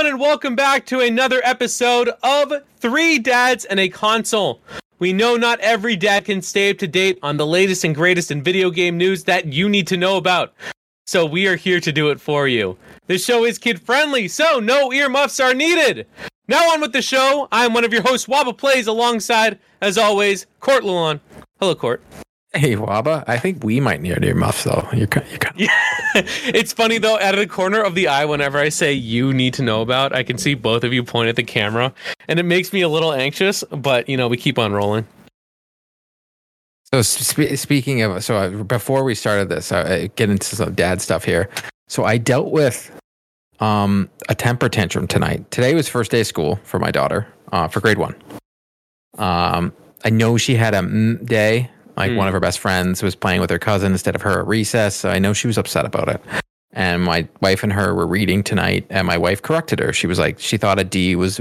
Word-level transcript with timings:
everyone, 0.00 0.14
and 0.14 0.30
welcome 0.30 0.56
back 0.56 0.86
to 0.86 1.00
another 1.00 1.42
episode 1.44 2.08
of 2.22 2.50
Three 2.78 3.18
Dads 3.18 3.66
and 3.66 3.78
a 3.78 3.90
Console. 3.90 4.58
We 4.98 5.12
know 5.12 5.36
not 5.36 5.60
every 5.60 5.94
dad 5.94 6.24
can 6.24 6.40
stay 6.40 6.70
up 6.70 6.78
to 6.78 6.88
date 6.88 7.18
on 7.22 7.36
the 7.36 7.46
latest 7.46 7.84
and 7.84 7.94
greatest 7.94 8.30
in 8.30 8.42
video 8.42 8.70
game 8.70 8.96
news 8.96 9.24
that 9.24 9.52
you 9.52 9.68
need 9.68 9.86
to 9.88 9.98
know 9.98 10.16
about. 10.16 10.54
So 11.06 11.26
we 11.26 11.46
are 11.48 11.56
here 11.56 11.80
to 11.80 11.92
do 11.92 12.08
it 12.08 12.18
for 12.18 12.48
you. 12.48 12.78
This 13.08 13.26
show 13.26 13.44
is 13.44 13.58
kid 13.58 13.78
friendly, 13.78 14.26
so 14.26 14.58
no 14.58 14.90
earmuffs 14.90 15.38
are 15.38 15.52
needed. 15.52 16.06
Now 16.48 16.72
on 16.72 16.80
with 16.80 16.94
the 16.94 17.02
show. 17.02 17.46
I'm 17.52 17.74
one 17.74 17.84
of 17.84 17.92
your 17.92 18.02
hosts, 18.02 18.26
Waba 18.26 18.56
Plays, 18.56 18.86
alongside, 18.86 19.58
as 19.82 19.98
always, 19.98 20.46
Court 20.60 20.82
Lulon. 20.82 21.20
Hello, 21.58 21.74
Court. 21.74 22.02
Hey, 22.52 22.74
Waba. 22.74 23.22
I 23.28 23.38
think 23.38 23.62
we 23.62 23.78
might 23.78 24.00
need 24.00 24.24
earmuffs 24.24 24.64
though. 24.64 24.88
You're 24.92 25.06
kind, 25.06 25.26
you're 25.30 25.38
kind 25.38 25.54
of 25.54 25.60
Yeah, 25.60 26.22
it's 26.46 26.72
funny 26.72 26.98
though. 26.98 27.18
Out 27.20 27.34
of 27.34 27.40
the 27.40 27.46
corner 27.46 27.80
of 27.80 27.94
the 27.94 28.08
eye, 28.08 28.24
whenever 28.24 28.58
I 28.58 28.70
say 28.70 28.92
"you 28.92 29.32
need 29.32 29.54
to 29.54 29.62
know 29.62 29.82
about," 29.82 30.12
I 30.12 30.24
can 30.24 30.36
see 30.36 30.54
both 30.54 30.82
of 30.82 30.92
you 30.92 31.04
point 31.04 31.28
at 31.28 31.36
the 31.36 31.44
camera, 31.44 31.94
and 32.26 32.40
it 32.40 32.42
makes 32.42 32.72
me 32.72 32.80
a 32.80 32.88
little 32.88 33.12
anxious. 33.12 33.62
But 33.70 34.08
you 34.08 34.16
know, 34.16 34.26
we 34.26 34.36
keep 34.36 34.58
on 34.58 34.72
rolling. 34.72 35.06
So 36.92 37.02
spe- 37.02 37.54
speaking 37.54 38.02
of, 38.02 38.24
so 38.24 38.36
uh, 38.36 38.50
before 38.64 39.04
we 39.04 39.14
started 39.14 39.48
this, 39.48 39.70
I, 39.70 39.94
I 39.94 40.06
get 40.16 40.28
into 40.28 40.56
some 40.56 40.74
dad 40.74 41.00
stuff 41.00 41.24
here. 41.24 41.48
So 41.86 42.04
I 42.04 42.18
dealt 42.18 42.50
with 42.50 42.90
um, 43.60 44.10
a 44.28 44.34
temper 44.34 44.68
tantrum 44.68 45.06
tonight. 45.06 45.48
Today 45.52 45.74
was 45.74 45.88
first 45.88 46.10
day 46.10 46.22
of 46.22 46.26
school 46.26 46.58
for 46.64 46.80
my 46.80 46.90
daughter 46.90 47.28
uh, 47.52 47.68
for 47.68 47.80
grade 47.80 47.98
one. 47.98 48.16
Um, 49.18 49.72
I 50.04 50.10
know 50.10 50.36
she 50.36 50.56
had 50.56 50.74
a 50.74 50.80
mm 50.80 51.24
day, 51.24 51.70
like 51.96 52.10
Mm. 52.12 52.16
one 52.16 52.26
of 52.28 52.34
her 52.34 52.40
best 52.40 52.58
friends 52.58 53.02
was 53.02 53.14
playing 53.14 53.40
with 53.40 53.50
her 53.50 53.58
cousin 53.58 53.92
instead 53.92 54.14
of 54.14 54.22
her 54.22 54.40
at 54.40 54.46
recess. 54.46 54.94
So 54.96 55.10
I 55.10 55.18
know 55.18 55.32
she 55.32 55.46
was 55.46 55.58
upset 55.58 55.84
about 55.84 56.08
it. 56.08 56.20
And 56.72 57.02
my 57.02 57.26
wife 57.40 57.62
and 57.62 57.72
her 57.72 57.94
were 57.94 58.06
reading 58.06 58.42
tonight, 58.44 58.86
and 58.90 59.06
my 59.06 59.18
wife 59.18 59.42
corrected 59.42 59.80
her. 59.80 59.92
She 59.92 60.06
was 60.06 60.18
like, 60.18 60.38
she 60.38 60.56
thought 60.56 60.78
a 60.78 60.84
D 60.84 61.16
was 61.16 61.40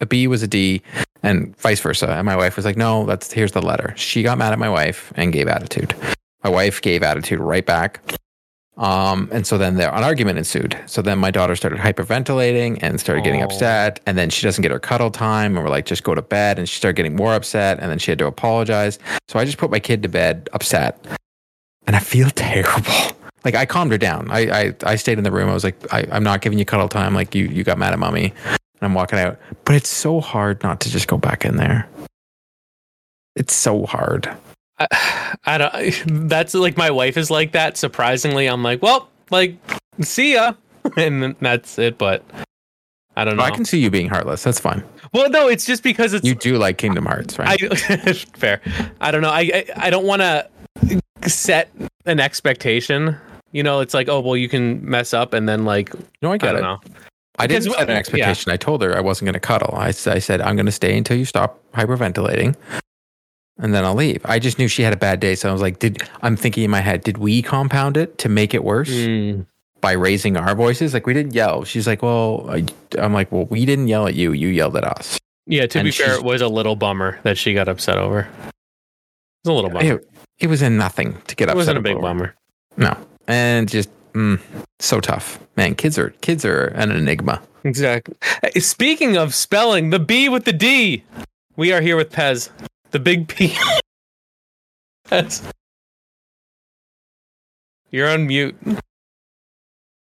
a 0.00 0.06
B 0.06 0.26
was 0.26 0.42
a 0.42 0.46
D, 0.46 0.82
and 1.22 1.56
vice 1.58 1.80
versa. 1.80 2.08
And 2.10 2.26
my 2.26 2.36
wife 2.36 2.56
was 2.56 2.66
like, 2.66 2.76
no, 2.76 3.06
that's 3.06 3.32
here's 3.32 3.52
the 3.52 3.62
letter. 3.62 3.94
She 3.96 4.22
got 4.22 4.36
mad 4.36 4.52
at 4.52 4.58
my 4.58 4.68
wife 4.68 5.12
and 5.16 5.32
gave 5.32 5.48
attitude. 5.48 5.94
My 6.44 6.50
wife 6.50 6.82
gave 6.82 7.02
attitude 7.02 7.40
right 7.40 7.64
back. 7.64 8.00
Um, 8.76 9.28
and 9.32 9.46
so 9.46 9.56
then 9.56 9.76
there 9.76 9.92
an 9.94 10.04
argument 10.04 10.36
ensued. 10.38 10.78
So 10.86 11.00
then 11.00 11.18
my 11.18 11.30
daughter 11.30 11.56
started 11.56 11.78
hyperventilating 11.78 12.78
and 12.82 13.00
started 13.00 13.24
getting 13.24 13.40
Oh. 13.42 13.46
upset. 13.46 14.00
And 14.06 14.18
then 14.18 14.28
she 14.28 14.42
doesn't 14.46 14.60
get 14.62 14.70
her 14.70 14.78
cuddle 14.78 15.10
time, 15.10 15.56
and 15.56 15.64
we're 15.64 15.70
like, 15.70 15.86
just 15.86 16.02
go 16.04 16.14
to 16.14 16.20
bed. 16.22 16.58
And 16.58 16.68
she 16.68 16.76
started 16.76 16.96
getting 16.96 17.16
more 17.16 17.34
upset. 17.34 17.78
And 17.80 17.90
then 17.90 17.98
she 17.98 18.10
had 18.10 18.18
to 18.18 18.26
apologize. 18.26 18.98
So 19.28 19.38
I 19.38 19.44
just 19.46 19.56
put 19.58 19.70
my 19.70 19.80
kid 19.80 20.02
to 20.02 20.08
bed, 20.10 20.50
upset, 20.52 21.02
and 21.86 21.96
I 21.96 22.00
feel 22.00 22.28
terrible. 22.34 23.16
Like 23.44 23.54
I 23.54 23.64
calmed 23.64 23.92
her 23.92 23.98
down. 23.98 24.30
I 24.30 24.40
I, 24.66 24.74
I 24.84 24.96
stayed 24.96 25.18
in 25.18 25.24
the 25.24 25.30
room. 25.32 25.48
I 25.48 25.54
was 25.54 25.64
like, 25.64 25.76
I, 25.92 26.06
I'm 26.12 26.24
not 26.24 26.40
giving 26.42 26.58
you 26.58 26.64
cuddle 26.64 26.88
time. 26.88 27.14
Like 27.14 27.34
you 27.34 27.44
you 27.46 27.64
got 27.64 27.78
mad 27.78 27.92
at 27.92 27.98
mommy. 27.98 28.34
And 28.44 28.82
I'm 28.82 28.92
walking 28.94 29.18
out. 29.18 29.38
But 29.64 29.76
it's 29.76 29.88
so 29.88 30.20
hard 30.20 30.62
not 30.62 30.80
to 30.80 30.90
just 30.90 31.06
go 31.08 31.16
back 31.16 31.44
in 31.46 31.56
there. 31.56 31.88
It's 33.36 33.54
so 33.54 33.86
hard. 33.86 34.28
I, 34.78 35.36
I 35.46 35.58
don't. 35.58 36.28
That's 36.28 36.54
like 36.54 36.76
my 36.76 36.90
wife 36.90 37.16
is 37.16 37.30
like 37.30 37.52
that. 37.52 37.76
Surprisingly, 37.76 38.46
I'm 38.46 38.62
like, 38.62 38.82
well, 38.82 39.08
like, 39.30 39.56
see 40.00 40.34
ya, 40.34 40.54
and 40.96 41.36
that's 41.40 41.78
it. 41.78 41.98
But 41.98 42.24
I 43.16 43.24
don't 43.24 43.36
know. 43.36 43.42
I 43.42 43.50
can 43.50 43.64
see 43.64 43.80
you 43.80 43.90
being 43.90 44.08
heartless. 44.08 44.42
That's 44.42 44.60
fine. 44.60 44.84
well, 45.12 45.30
no, 45.30 45.48
it's 45.48 45.64
just 45.64 45.82
because 45.82 46.12
it's 46.12 46.24
You 46.26 46.34
do 46.34 46.58
like 46.58 46.78
Kingdom 46.78 47.06
Hearts, 47.06 47.38
right? 47.38 47.62
I 47.62 48.12
fair. 48.34 48.60
I 49.00 49.10
don't 49.10 49.22
know. 49.22 49.30
I 49.30 49.40
I, 49.40 49.64
I 49.76 49.90
don't 49.90 50.06
want 50.06 50.22
to 50.22 50.48
set 51.26 51.70
an 52.04 52.20
expectation. 52.20 53.16
You 53.52 53.62
know, 53.62 53.80
it's 53.80 53.94
like, 53.94 54.08
oh 54.08 54.20
well, 54.20 54.36
you 54.36 54.48
can 54.48 54.84
mess 54.88 55.14
up, 55.14 55.32
and 55.32 55.48
then 55.48 55.64
like, 55.64 55.92
no, 56.22 56.30
I 56.30 56.34
I 56.34 56.38
get 56.38 56.52
don't 56.52 56.58
it. 56.58 56.62
know. 56.62 56.80
I 57.38 57.46
didn't 57.46 57.64
set 57.64 57.82
an 57.82 57.88
yeah. 57.90 57.96
expectation. 57.96 58.50
I 58.50 58.56
told 58.56 58.82
her 58.82 58.96
I 58.96 59.00
wasn't 59.00 59.26
going 59.26 59.34
to 59.34 59.40
cuddle. 59.40 59.74
I, 59.74 59.88
I 59.88 59.90
said, 59.90 60.40
I'm 60.40 60.56
going 60.56 60.64
to 60.66 60.72
stay 60.72 60.96
until 60.96 61.18
you 61.18 61.26
stop 61.26 61.60
hyperventilating 61.74 62.56
and 63.58 63.74
then 63.74 63.84
I'll 63.84 63.94
leave. 63.94 64.20
I 64.24 64.38
just 64.38 64.58
knew 64.58 64.68
she 64.68 64.82
had 64.82 64.92
a 64.92 64.96
bad 64.96 65.20
day. 65.20 65.34
So 65.34 65.48
I 65.48 65.52
was 65.52 65.62
like, 65.62 65.78
did 65.78 66.02
I'm 66.22 66.36
thinking 66.36 66.64
in 66.64 66.70
my 66.70 66.80
head, 66.80 67.02
did 67.02 67.18
we 67.18 67.42
compound 67.42 67.96
it 67.96 68.18
to 68.18 68.28
make 68.28 68.54
it 68.54 68.64
worse 68.64 68.90
Mm. 68.90 69.46
by 69.80 69.92
raising 69.92 70.36
our 70.36 70.54
voices? 70.54 70.92
Like 70.94 71.06
we 71.06 71.14
didn't 71.14 71.34
yell. 71.34 71.64
She's 71.64 71.86
like, 71.86 72.02
well, 72.02 72.46
I, 72.50 72.64
I'm 72.98 73.12
like, 73.12 73.30
well, 73.32 73.46
we 73.46 73.64
didn't 73.64 73.88
yell 73.88 74.06
at 74.06 74.14
you. 74.14 74.32
You 74.32 74.48
yelled 74.48 74.76
at 74.76 74.84
us. 74.84 75.18
Yeah. 75.46 75.66
To 75.66 75.78
And 75.78 75.86
be 75.86 75.90
fair, 75.92 76.14
it 76.14 76.22
was 76.24 76.40
a 76.42 76.48
little 76.48 76.76
bummer 76.76 77.18
that 77.22 77.38
she 77.38 77.54
got 77.54 77.68
upset 77.68 77.98
over. 77.98 78.20
It 78.20 78.28
was 79.44 79.50
a 79.50 79.52
little 79.52 79.70
bummer. 79.70 79.94
It, 79.96 80.08
it 80.38 80.46
was 80.48 80.60
in 80.62 80.76
nothing 80.76 81.16
to 81.28 81.36
get 81.36 81.48
upset. 81.48 81.54
It 81.56 81.58
wasn't 81.58 81.78
a 81.78 81.82
big 81.82 81.94
over. 81.96 82.02
bummer. 82.02 82.34
No. 82.76 82.96
And 83.28 83.68
just 83.68 83.88
mm, 84.12 84.40
so 84.80 85.00
tough. 85.00 85.38
Man, 85.56 85.74
kids 85.74 85.98
are 85.98 86.10
kids 86.20 86.44
are 86.44 86.66
an 86.74 86.90
enigma. 86.90 87.40
Exactly. 87.64 88.14
Speaking 88.58 89.16
of 89.16 89.34
spelling, 89.34 89.90
the 89.90 89.98
B 89.98 90.28
with 90.28 90.44
the 90.44 90.52
D. 90.52 91.02
We 91.56 91.72
are 91.72 91.80
here 91.80 91.96
with 91.96 92.12
Pez, 92.12 92.50
the 92.96 93.00
big 93.00 93.28
P. 93.28 93.54
Pez. 95.06 95.46
You're 97.90 98.08
on 98.08 98.26
mute. 98.26 98.56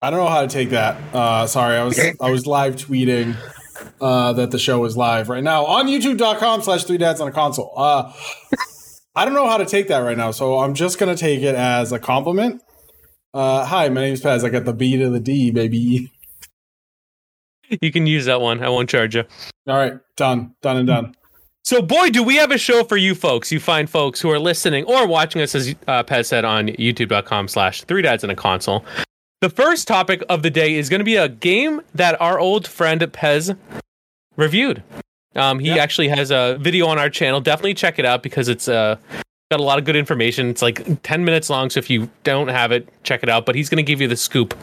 I 0.03 0.10
don't 0.10 0.20
know 0.20 0.28
how 0.28 0.42
to 0.42 0.48
take 0.48 0.70
that. 0.70 1.00
Uh, 1.14 1.47
sorry, 1.47 1.78
I 1.78 1.84
was 1.84 1.98
I 2.20 2.31
was 2.31 2.47
live 2.47 2.76
tweeting 2.76 3.34
uh, 3.98 4.34
that 4.34 4.50
the 4.50 4.59
show 4.59 4.84
is 4.84 4.94
live 4.94 5.31
right 5.31 5.42
now 5.42 5.64
on 5.64 5.87
YouTube.com 5.87 6.60
slash 6.60 6.84
three 6.84 6.98
dads 6.98 7.19
on 7.19 7.28
a 7.28 7.32
console. 7.32 7.72
Uh, 7.78 8.12
I 9.14 9.25
don't 9.25 9.32
know 9.32 9.47
how 9.47 9.56
to 9.56 9.64
take 9.64 9.88
that 9.88 10.00
right 10.00 10.19
now, 10.19 10.31
so 10.31 10.58
I'm 10.58 10.75
just 10.75 10.98
gonna 10.98 11.16
take 11.16 11.41
it 11.41 11.54
as 11.54 11.93
a 11.93 11.98
compliment. 11.98 12.60
Uh, 13.32 13.64
hi, 13.64 13.88
my 13.88 14.03
name 14.03 14.12
is 14.12 14.22
Pez. 14.22 14.44
I 14.44 14.50
got 14.50 14.66
the 14.66 14.75
B 14.75 14.98
to 14.98 15.08
the 15.08 15.20
D, 15.20 15.50
baby. 15.50 16.12
You 17.81 17.91
can 17.91 18.06
use 18.06 18.26
that 18.26 18.43
one. 18.43 18.62
I 18.62 18.69
won't 18.69 18.91
charge 18.91 19.16
you. 19.16 19.25
All 19.66 19.76
right, 19.76 19.94
done, 20.16 20.54
done, 20.60 20.76
and 20.76 20.87
done. 20.87 21.14
So, 21.66 21.82
boy, 21.82 22.10
do 22.10 22.22
we 22.22 22.37
have 22.37 22.53
a 22.53 22.59
show 22.59 22.84
for 22.84 22.97
you 22.97 23.12
folks. 23.16 23.50
You 23.50 23.59
find 23.59 23.91
folks 23.91 24.21
who 24.21 24.31
are 24.31 24.38
listening 24.38 24.84
or 24.84 25.04
watching 25.04 25.43
us, 25.43 25.53
as 25.53 25.75
uh, 25.88 26.04
Pez 26.04 26.27
said, 26.27 26.44
on 26.44 26.69
youtube.com 26.69 27.49
slash 27.49 27.82
three 27.82 28.03
dads 28.03 28.22
in 28.22 28.31
a 28.31 28.37
console. 28.37 28.84
The 29.41 29.50
first 29.50 29.88
topic 29.88 30.22
of 30.28 30.44
the 30.44 30.50
day 30.50 30.75
is 30.76 30.88
going 30.88 31.00
to 31.00 31.05
be 31.05 31.16
a 31.16 31.28
game 31.28 31.81
that 31.93 32.21
our 32.21 32.38
old 32.38 32.69
friend 32.69 33.00
Pez 33.00 33.59
reviewed. 34.37 34.84
Um, 35.34 35.59
he 35.59 35.71
Yeah. 35.75 35.82
actually 35.82 36.06
has 36.06 36.31
a 36.31 36.56
video 36.60 36.87
on 36.87 37.00
our 37.00 37.10
channel. 37.10 37.41
Definitely 37.41 37.75
check 37.75 37.99
it 37.99 38.05
out 38.05 38.22
because 38.22 38.49
it's 38.49 38.69
uh, 38.69 38.94
got 39.50 39.59
a 39.59 39.65
lot 39.65 39.81
of 39.81 39.84
good 39.84 39.97
information. 39.97 40.49
It's 40.49 40.62
like 40.62 41.03
10 41.03 41.25
minutes 41.25 41.50
long. 41.50 41.71
So 41.71 41.78
if 41.78 41.91
you 41.91 42.09
don't 42.22 42.47
have 42.47 42.71
it, 42.71 42.88
check 43.03 43.25
it 43.25 43.28
out. 43.28 43.44
But 43.44 43.56
he's 43.56 43.69
going 43.69 43.78
to 43.78 43.82
give 43.82 44.00
you 44.00 44.06
the 44.06 44.16
scoop. 44.16 44.55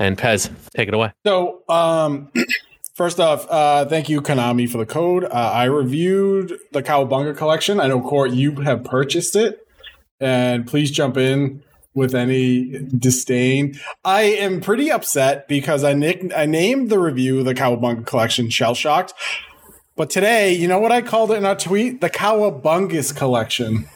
And 0.00 0.18
Pez, 0.18 0.50
take 0.76 0.88
it 0.88 0.94
away. 0.94 1.12
So, 1.24 1.62
um, 1.68 2.32
first 2.96 3.20
off, 3.20 3.46
uh, 3.50 3.84
thank 3.86 4.08
you, 4.08 4.20
Konami, 4.20 4.68
for 4.68 4.78
the 4.78 4.86
code. 4.86 5.24
Uh, 5.24 5.28
I 5.30 5.64
reviewed 5.64 6.54
the 6.72 6.82
Cowabunga 6.82 7.36
collection. 7.36 7.78
I 7.78 7.88
know, 7.88 8.00
Court, 8.00 8.30
you 8.32 8.52
have 8.62 8.82
purchased 8.84 9.36
it, 9.36 9.60
and 10.18 10.66
please 10.66 10.90
jump 10.90 11.16
in 11.16 11.62
with 11.94 12.14
any 12.14 12.78
disdain. 12.98 13.78
I 14.04 14.22
am 14.22 14.60
pretty 14.60 14.90
upset 14.90 15.46
because 15.48 15.84
I 15.84 15.92
nick- 15.94 16.32
I 16.36 16.46
named 16.46 16.90
the 16.90 16.98
review 16.98 17.42
the 17.42 17.54
Cowabunga 17.54 18.04
collection 18.06 18.50
Shell 18.50 18.74
Shocked, 18.74 19.14
but 19.96 20.10
today, 20.10 20.52
you 20.52 20.68
know 20.68 20.78
what 20.78 20.92
I 20.92 21.00
called 21.02 21.30
it 21.30 21.36
in 21.36 21.46
our 21.46 21.56
tweet? 21.56 22.00
The 22.00 22.10
Cowabungus 22.10 23.14
collection. 23.14 23.88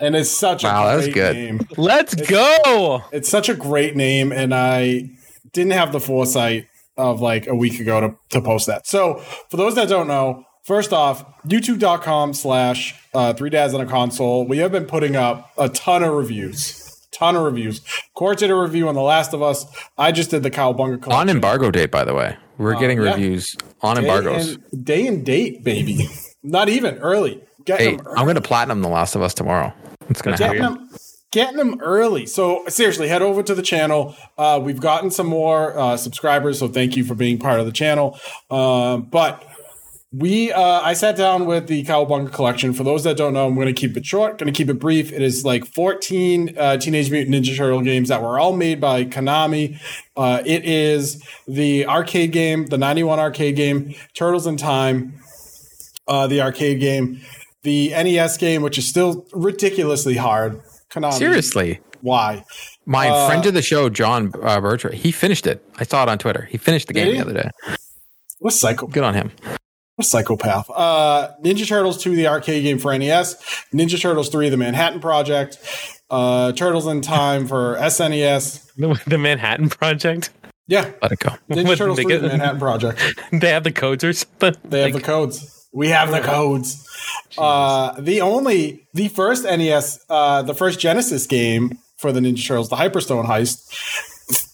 And 0.00 0.16
it's 0.16 0.30
such 0.30 0.64
Wow, 0.64 0.84
a 0.84 0.88
that 0.90 0.96
was 0.96 1.04
great 1.06 1.14
good. 1.14 1.36
name 1.36 1.60
Let's 1.76 2.14
go. 2.14 3.02
it's 3.12 3.28
such 3.28 3.48
a 3.48 3.54
great 3.54 3.94
name 3.96 4.32
and 4.32 4.52
i 4.54 5.08
didn't 5.52 5.72
have 5.72 5.92
the 5.92 6.00
foresight 6.00 6.66
of 6.96 7.20
like 7.20 7.46
a 7.46 7.54
week 7.54 7.80
ago 7.80 8.00
to, 8.00 8.16
to 8.30 8.40
post 8.40 8.66
that 8.66 8.86
so 8.86 9.14
for 9.50 9.56
those 9.56 9.74
that 9.74 9.88
don't 9.88 10.08
know 10.08 10.44
first 10.62 10.92
off 10.92 11.24
youtube.com 11.44 12.32
slash 12.34 12.94
uh, 13.14 13.32
three 13.32 13.50
dads 13.50 13.74
on 13.74 13.80
a 13.80 13.86
console 13.86 14.46
we 14.46 14.58
have 14.58 14.72
been 14.72 14.86
putting 14.86 15.16
up 15.16 15.50
a 15.58 15.68
ton 15.68 16.02
of 16.02 16.12
reviews 16.12 16.80
ton 17.12 17.36
of 17.36 17.42
reviews 17.42 17.80
court 18.14 18.38
did 18.38 18.50
a 18.50 18.54
review 18.54 18.88
on 18.88 18.94
the 18.94 19.02
last 19.02 19.32
of 19.32 19.42
us 19.42 19.66
i 19.98 20.10
just 20.10 20.30
did 20.30 20.42
the 20.42 20.50
cowabunga 20.50 20.94
On 20.94 21.00
collection 21.00 21.28
embargo 21.28 21.70
date, 21.70 21.90
by 21.90 22.04
the 22.04 22.14
way. 22.14 22.36
We're 22.56 22.78
getting 22.78 23.02
yeah. 23.02 23.10
reviews 23.10 23.56
on 23.82 23.96
day 23.96 24.02
embargoes. 24.02 24.58
and, 24.72 24.84
day 24.84 25.06
and 25.06 25.24
date 25.24 25.64
baby 25.64 26.08
not 26.42 26.68
even 26.68 26.98
early 26.98 27.42
Get 27.64 27.80
Hey, 27.80 27.96
them 27.96 28.06
I'm 28.08 28.24
going 28.24 28.34
to 28.34 28.42
platinum 28.42 28.82
The 28.82 28.88
Last 28.88 29.14
of 29.14 29.22
Us 29.22 29.34
tomorrow. 29.34 29.72
It's 30.10 30.20
going 30.20 30.36
to 30.36 30.44
happen. 30.44 30.88
Getting 31.34 31.56
them, 31.56 31.80
early. 31.80 32.26
So 32.26 32.64
seriously, 32.68 33.08
head 33.08 33.20
over 33.20 33.42
to 33.42 33.56
the 33.56 33.62
channel. 33.62 34.14
Uh, 34.38 34.60
we've 34.62 34.80
gotten 34.80 35.10
some 35.10 35.26
more 35.26 35.76
uh, 35.76 35.96
subscribers, 35.96 36.60
so 36.60 36.68
thank 36.68 36.96
you 36.96 37.04
for 37.04 37.16
being 37.16 37.38
part 37.38 37.58
of 37.58 37.66
the 37.66 37.72
channel. 37.72 38.18
Um, 38.50 39.02
but 39.02 39.44
we, 40.12 40.52
uh, 40.52 40.80
I 40.80 40.92
sat 40.92 41.16
down 41.16 41.44
with 41.46 41.66
the 41.66 41.82
Cowabunga 41.82 42.32
collection. 42.32 42.72
For 42.72 42.84
those 42.84 43.02
that 43.02 43.16
don't 43.16 43.34
know, 43.34 43.48
I'm 43.48 43.56
going 43.56 43.66
to 43.66 43.72
keep 43.72 43.96
it 43.96 44.06
short, 44.06 44.38
going 44.38 44.52
to 44.52 44.56
keep 44.56 44.68
it 44.68 44.78
brief. 44.78 45.12
It 45.12 45.22
is 45.22 45.44
like 45.44 45.66
14 45.66 46.56
uh, 46.56 46.76
Teenage 46.76 47.10
Mutant 47.10 47.34
Ninja 47.34 47.56
Turtle 47.56 47.80
games 47.80 48.10
that 48.10 48.22
were 48.22 48.38
all 48.38 48.54
made 48.54 48.80
by 48.80 49.04
Konami. 49.04 49.80
Uh, 50.16 50.40
it 50.46 50.64
is 50.64 51.20
the 51.48 51.84
arcade 51.86 52.30
game, 52.30 52.66
the 52.66 52.78
91 52.78 53.18
arcade 53.18 53.56
game, 53.56 53.92
Turtles 54.14 54.46
in 54.46 54.56
Time, 54.56 55.14
uh, 56.06 56.28
the 56.28 56.40
arcade 56.40 56.78
game, 56.78 57.20
the 57.64 57.88
NES 57.88 58.36
game, 58.36 58.62
which 58.62 58.78
is 58.78 58.86
still 58.86 59.26
ridiculously 59.32 60.16
hard. 60.16 60.62
Konami, 60.94 61.12
Seriously. 61.14 61.80
why? 62.02 62.44
My 62.86 63.08
Uh, 63.08 63.26
friend 63.26 63.44
of 63.46 63.54
the 63.54 63.62
show, 63.62 63.88
John 63.88 64.28
uh, 64.42 64.60
Bertra, 64.60 64.92
he 64.94 65.10
finished 65.10 65.46
it. 65.46 65.64
I 65.78 65.84
saw 65.84 66.02
it 66.04 66.08
on 66.08 66.18
Twitter. 66.18 66.46
He 66.50 66.56
finished 66.58 66.86
the 66.88 66.94
game 66.94 67.14
the 67.14 67.20
other 67.20 67.32
day. 67.34 67.50
What 68.38 68.52
a 68.52 68.56
psychopath. 68.56 68.94
Good 68.94 69.04
on 69.04 69.14
him. 69.14 69.30
What 69.96 70.06
a 70.06 70.08
psychopath. 70.08 70.70
Uh, 70.70 71.30
Ninja 71.42 71.66
Turtles 71.66 72.02
2, 72.02 72.14
the 72.16 72.26
arcade 72.28 72.62
game 72.62 72.78
for 72.78 72.96
NES. 72.96 73.36
Ninja 73.72 74.00
Turtles 74.00 74.28
3, 74.28 74.48
the 74.50 74.56
Manhattan 74.56 75.00
Project. 75.00 75.58
Uh, 76.10 76.52
Turtles 76.52 76.86
in 76.86 77.00
Time 77.00 77.46
for 77.46 77.76
SNES. 77.78 78.60
The, 78.76 79.00
the 79.06 79.18
Manhattan 79.18 79.68
Project. 79.68 80.30
Yeah. 80.66 80.90
Let 81.00 81.12
it 81.12 81.20
go. 81.20 81.30
Ninja 81.48 81.64
What, 81.66 81.78
Turtles 81.78 81.96
they 81.96 82.02
3, 82.04 82.12
get- 82.12 82.22
the 82.22 82.28
Manhattan 82.28 82.58
Project. 82.58 83.00
They 83.32 83.50
have 83.50 83.62
the 83.64 83.70
codes 83.72 84.02
or 84.02 84.12
something. 84.12 84.54
They 84.64 84.80
have 84.82 84.92
Like, 84.94 85.02
the 85.02 85.06
codes. 85.06 85.53
We 85.74 85.88
have 85.88 86.12
the 86.12 86.20
codes. 86.20 86.88
Uh, 87.36 88.00
the 88.00 88.20
only, 88.20 88.86
the 88.94 89.08
first 89.08 89.42
NES, 89.42 90.04
uh, 90.08 90.42
the 90.42 90.54
first 90.54 90.78
Genesis 90.78 91.26
game 91.26 91.78
for 91.96 92.12
the 92.12 92.20
Ninja 92.20 92.46
Turtles, 92.46 92.68
the 92.68 92.76
Hyperstone 92.76 93.26
Heist, 93.26 93.66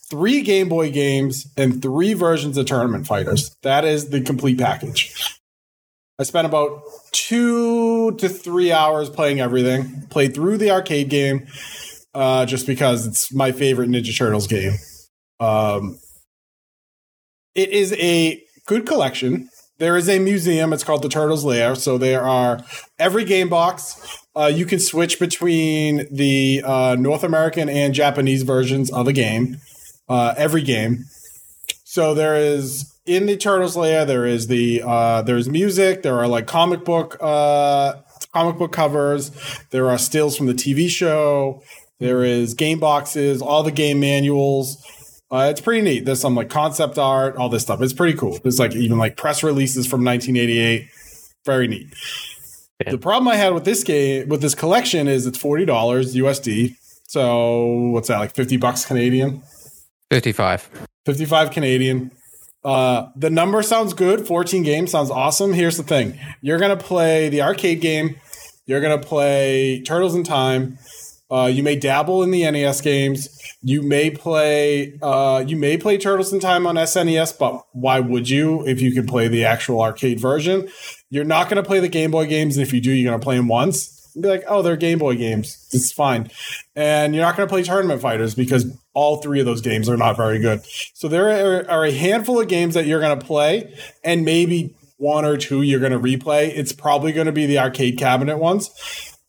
three 0.08 0.40
Game 0.40 0.70
Boy 0.70 0.90
games 0.90 1.46
and 1.58 1.82
three 1.82 2.14
versions 2.14 2.56
of 2.56 2.64
Tournament 2.64 3.06
Fighters. 3.06 3.54
That 3.62 3.84
is 3.84 4.08
the 4.08 4.22
complete 4.22 4.58
package. 4.58 5.38
I 6.18 6.22
spent 6.22 6.46
about 6.46 6.82
two 7.12 8.12
to 8.16 8.28
three 8.28 8.72
hours 8.72 9.10
playing 9.10 9.40
everything. 9.40 10.06
Played 10.08 10.34
through 10.34 10.56
the 10.56 10.70
arcade 10.70 11.10
game 11.10 11.46
uh, 12.14 12.46
just 12.46 12.66
because 12.66 13.06
it's 13.06 13.32
my 13.32 13.52
favorite 13.52 13.90
Ninja 13.90 14.16
Turtles 14.16 14.46
game. 14.46 14.72
Um, 15.38 15.98
it 17.54 17.70
is 17.70 17.92
a 17.94 18.42
good 18.66 18.86
collection. 18.86 19.50
There 19.80 19.96
is 19.96 20.10
a 20.10 20.18
museum. 20.18 20.74
It's 20.74 20.84
called 20.84 21.00
the 21.00 21.08
Turtles 21.08 21.42
Lair. 21.42 21.74
So 21.74 21.96
there 21.96 22.22
are 22.22 22.60
every 22.98 23.24
game 23.24 23.48
box. 23.48 24.18
Uh, 24.36 24.52
you 24.54 24.66
can 24.66 24.78
switch 24.78 25.18
between 25.18 26.06
the 26.14 26.62
uh, 26.62 26.96
North 27.00 27.24
American 27.24 27.70
and 27.70 27.94
Japanese 27.94 28.42
versions 28.42 28.92
of 28.92 29.08
a 29.08 29.14
game. 29.14 29.56
Uh, 30.06 30.34
every 30.36 30.60
game. 30.60 31.06
So 31.84 32.12
there 32.12 32.36
is 32.36 32.94
in 33.06 33.24
the 33.24 33.38
Turtles 33.38 33.74
Lair. 33.74 34.04
There 34.04 34.26
is 34.26 34.48
the 34.48 34.82
uh, 34.84 35.22
there 35.22 35.38
is 35.38 35.48
music. 35.48 36.02
There 36.02 36.18
are 36.18 36.28
like 36.28 36.46
comic 36.46 36.84
book 36.84 37.16
uh, 37.18 37.94
comic 38.34 38.58
book 38.58 38.72
covers. 38.72 39.30
There 39.70 39.88
are 39.88 39.96
stills 39.96 40.36
from 40.36 40.46
the 40.46 40.52
TV 40.52 40.90
show. 40.90 41.62
There 42.00 42.22
is 42.22 42.52
game 42.52 42.80
boxes. 42.80 43.40
All 43.40 43.62
the 43.62 43.72
game 43.72 43.98
manuals. 43.98 44.76
Uh, 45.30 45.48
it's 45.50 45.60
pretty 45.60 45.80
neat. 45.80 46.04
There's 46.04 46.20
some 46.20 46.34
like 46.34 46.50
concept 46.50 46.98
art, 46.98 47.36
all 47.36 47.48
this 47.48 47.62
stuff. 47.62 47.80
It's 47.80 47.92
pretty 47.92 48.18
cool. 48.18 48.38
There's 48.42 48.58
like 48.58 48.74
even 48.74 48.98
like 48.98 49.16
press 49.16 49.42
releases 49.42 49.86
from 49.86 50.04
1988. 50.04 50.88
Very 51.46 51.68
neat. 51.68 51.94
Yeah. 52.84 52.90
The 52.90 52.98
problem 52.98 53.28
I 53.28 53.36
had 53.36 53.54
with 53.54 53.64
this 53.64 53.84
game, 53.84 54.28
with 54.28 54.40
this 54.42 54.54
collection, 54.54 55.06
is 55.06 55.26
it's 55.26 55.38
forty 55.38 55.64
dollars 55.64 56.14
USD. 56.14 56.74
So 57.06 57.90
what's 57.92 58.08
that 58.08 58.18
like 58.18 58.34
fifty 58.34 58.56
bucks 58.56 58.84
Canadian? 58.84 59.42
55. 60.10 60.68
55 61.06 61.50
Canadian. 61.50 62.10
Uh, 62.64 63.06
the 63.16 63.30
number 63.30 63.62
sounds 63.62 63.94
good. 63.94 64.26
14 64.26 64.62
games 64.62 64.90
sounds 64.90 65.10
awesome. 65.10 65.52
Here's 65.52 65.76
the 65.76 65.82
thing 65.82 66.18
you're 66.42 66.58
going 66.58 66.76
to 66.76 66.84
play 66.84 67.28
the 67.28 67.42
arcade 67.42 67.80
game, 67.80 68.16
you're 68.66 68.80
going 68.80 69.00
to 69.00 69.06
play 69.06 69.82
Turtles 69.82 70.14
in 70.14 70.24
Time. 70.24 70.78
Uh, 71.30 71.46
you 71.46 71.62
may 71.62 71.76
dabble 71.76 72.22
in 72.22 72.30
the 72.30 72.50
NES 72.50 72.80
games. 72.80 73.28
You 73.62 73.82
may 73.82 74.10
play. 74.10 74.98
Uh, 75.00 75.44
you 75.46 75.56
may 75.56 75.76
play 75.76 75.96
Turtles 75.98 76.32
in 76.32 76.40
Time 76.40 76.66
on 76.66 76.74
SNES, 76.74 77.38
but 77.38 77.64
why 77.72 78.00
would 78.00 78.28
you 78.28 78.66
if 78.66 78.80
you 78.80 78.92
could 78.92 79.06
play 79.06 79.28
the 79.28 79.44
actual 79.44 79.80
arcade 79.80 80.18
version? 80.18 80.68
You're 81.10 81.24
not 81.24 81.48
going 81.48 81.62
to 81.62 81.66
play 81.66 81.80
the 81.80 81.88
Game 81.88 82.10
Boy 82.10 82.26
games, 82.26 82.56
and 82.56 82.66
if 82.66 82.72
you 82.72 82.80
do, 82.80 82.90
you're 82.90 83.10
going 83.10 83.20
to 83.20 83.24
play 83.24 83.36
them 83.36 83.48
once. 83.48 83.98
Be 84.20 84.28
like, 84.28 84.44
oh, 84.48 84.62
they're 84.62 84.76
Game 84.76 84.98
Boy 84.98 85.14
games. 85.14 85.68
It's 85.72 85.92
fine. 85.92 86.30
And 86.74 87.14
you're 87.14 87.24
not 87.24 87.36
going 87.36 87.48
to 87.48 87.52
play 87.52 87.62
Tournament 87.62 88.00
Fighters 88.00 88.34
because 88.34 88.66
all 88.92 89.18
three 89.18 89.38
of 89.38 89.46
those 89.46 89.60
games 89.60 89.88
are 89.88 89.96
not 89.96 90.16
very 90.16 90.40
good. 90.40 90.64
So 90.94 91.06
there 91.06 91.28
are, 91.28 91.70
are 91.70 91.84
a 91.84 91.92
handful 91.92 92.40
of 92.40 92.48
games 92.48 92.74
that 92.74 92.86
you're 92.86 93.00
going 93.00 93.18
to 93.18 93.24
play, 93.24 93.72
and 94.02 94.24
maybe 94.24 94.74
one 94.96 95.24
or 95.24 95.36
two 95.36 95.62
you're 95.62 95.80
going 95.80 95.92
to 95.92 95.98
replay. 95.98 96.48
It's 96.48 96.72
probably 96.72 97.12
going 97.12 97.26
to 97.26 97.32
be 97.32 97.46
the 97.46 97.58
arcade 97.58 97.98
cabinet 97.98 98.38
ones. 98.38 98.70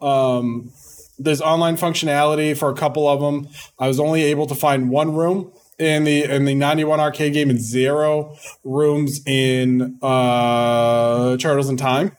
Um, 0.02 0.72
there's 1.20 1.42
online 1.42 1.78
functionality 1.78 2.58
for 2.58 2.70
a 2.70 2.76
couple 2.76 3.08
of 3.08 3.20
them. 3.22 3.48
I 3.80 3.88
was 3.88 4.00
only 4.00 4.24
able 4.24 4.48
to 4.48 4.56
find 4.56 4.90
one 4.90 5.14
room 5.16 5.52
in 5.78 6.04
the 6.04 6.24
in 6.24 6.46
the 6.46 6.54
91 6.56 7.00
arcade 7.00 7.34
game 7.34 7.50
and 7.50 7.60
zero 7.60 8.36
rooms 8.64 9.22
in 9.26 9.98
uh, 10.02 11.38
Turtles 11.38 11.70
in 11.70 11.78
Time. 11.78 12.16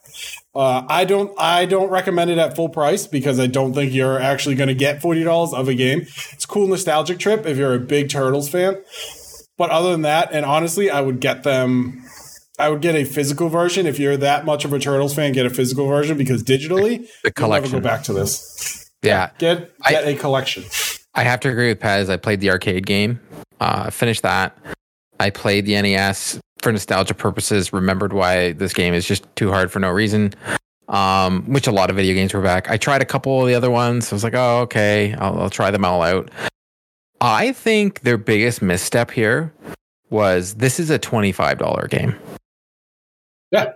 Uh, 0.54 0.84
I 0.88 1.04
don't 1.04 1.32
I 1.38 1.64
don't 1.64 1.88
recommend 1.90 2.30
it 2.30 2.38
at 2.38 2.54
full 2.56 2.68
price 2.68 3.06
because 3.06 3.40
I 3.40 3.46
don't 3.46 3.72
think 3.72 3.92
you're 3.94 4.20
actually 4.20 4.54
going 4.54 4.68
to 4.68 4.74
get 4.74 5.00
forty 5.00 5.24
dollars 5.24 5.52
of 5.54 5.68
a 5.68 5.74
game. 5.74 6.00
It's 6.32 6.44
a 6.44 6.48
cool 6.48 6.66
nostalgic 6.66 7.18
trip 7.18 7.46
if 7.46 7.56
you're 7.56 7.74
a 7.74 7.78
big 7.80 8.10
Turtles 8.10 8.48
fan. 8.48 8.82
But 9.56 9.70
other 9.70 9.92
than 9.92 10.02
that, 10.02 10.30
and 10.32 10.44
honestly, 10.44 10.90
I 10.90 11.00
would 11.00 11.20
get 11.20 11.42
them. 11.42 12.04
I 12.58 12.68
would 12.68 12.82
get 12.82 12.94
a 12.94 13.04
physical 13.04 13.48
version 13.48 13.86
if 13.86 13.98
you're 13.98 14.16
that 14.18 14.44
much 14.44 14.64
of 14.66 14.72
a 14.72 14.78
Turtles 14.78 15.14
fan. 15.14 15.32
Get 15.32 15.46
a 15.46 15.50
physical 15.50 15.86
version 15.86 16.18
because 16.18 16.42
digitally, 16.42 17.06
The 17.22 17.32
you'll 17.38 17.48
never 17.48 17.66
collection. 17.66 17.72
go 17.72 17.80
back 17.80 18.02
to 18.04 18.12
this. 18.12 18.81
Yeah. 19.02 19.30
Get 19.38 19.72
I- 19.82 19.90
get 19.92 20.08
a 20.08 20.14
collection. 20.14 20.64
I 21.14 21.24
have 21.24 21.40
to 21.40 21.50
agree 21.50 21.68
with 21.68 21.80
Pez. 21.80 22.08
I 22.08 22.16
played 22.16 22.40
the 22.40 22.50
arcade 22.50 22.86
game, 22.86 23.20
uh, 23.60 23.90
finished 23.90 24.22
that. 24.22 24.56
I 25.20 25.28
played 25.30 25.66
the 25.66 25.80
NES 25.80 26.40
for 26.62 26.72
nostalgia 26.72 27.12
purposes. 27.14 27.72
Remembered 27.72 28.12
why 28.14 28.52
this 28.52 28.72
game 28.72 28.94
is 28.94 29.06
just 29.06 29.24
too 29.36 29.50
hard 29.50 29.70
for 29.70 29.78
no 29.78 29.90
reason. 29.90 30.32
Um, 30.88 31.44
which 31.44 31.66
a 31.66 31.72
lot 31.72 31.90
of 31.90 31.96
video 31.96 32.14
games 32.14 32.34
were 32.34 32.42
back. 32.42 32.70
I 32.70 32.76
tried 32.76 33.02
a 33.02 33.04
couple 33.04 33.40
of 33.40 33.46
the 33.46 33.54
other 33.54 33.70
ones. 33.70 34.12
I 34.12 34.14
was 34.14 34.24
like, 34.24 34.34
oh, 34.34 34.60
okay, 34.62 35.14
I'll, 35.18 35.38
I'll 35.42 35.50
try 35.50 35.70
them 35.70 35.84
all 35.84 36.02
out. 36.02 36.30
I 37.20 37.52
think 37.52 38.00
their 38.00 38.18
biggest 38.18 38.62
misstep 38.62 39.10
here 39.10 39.52
was 40.10 40.54
this 40.54 40.80
is 40.80 40.90
a 40.90 40.98
twenty 40.98 41.30
five 41.32 41.58
dollar 41.58 41.86
game. 41.88 42.16
Yeah. 43.50 43.72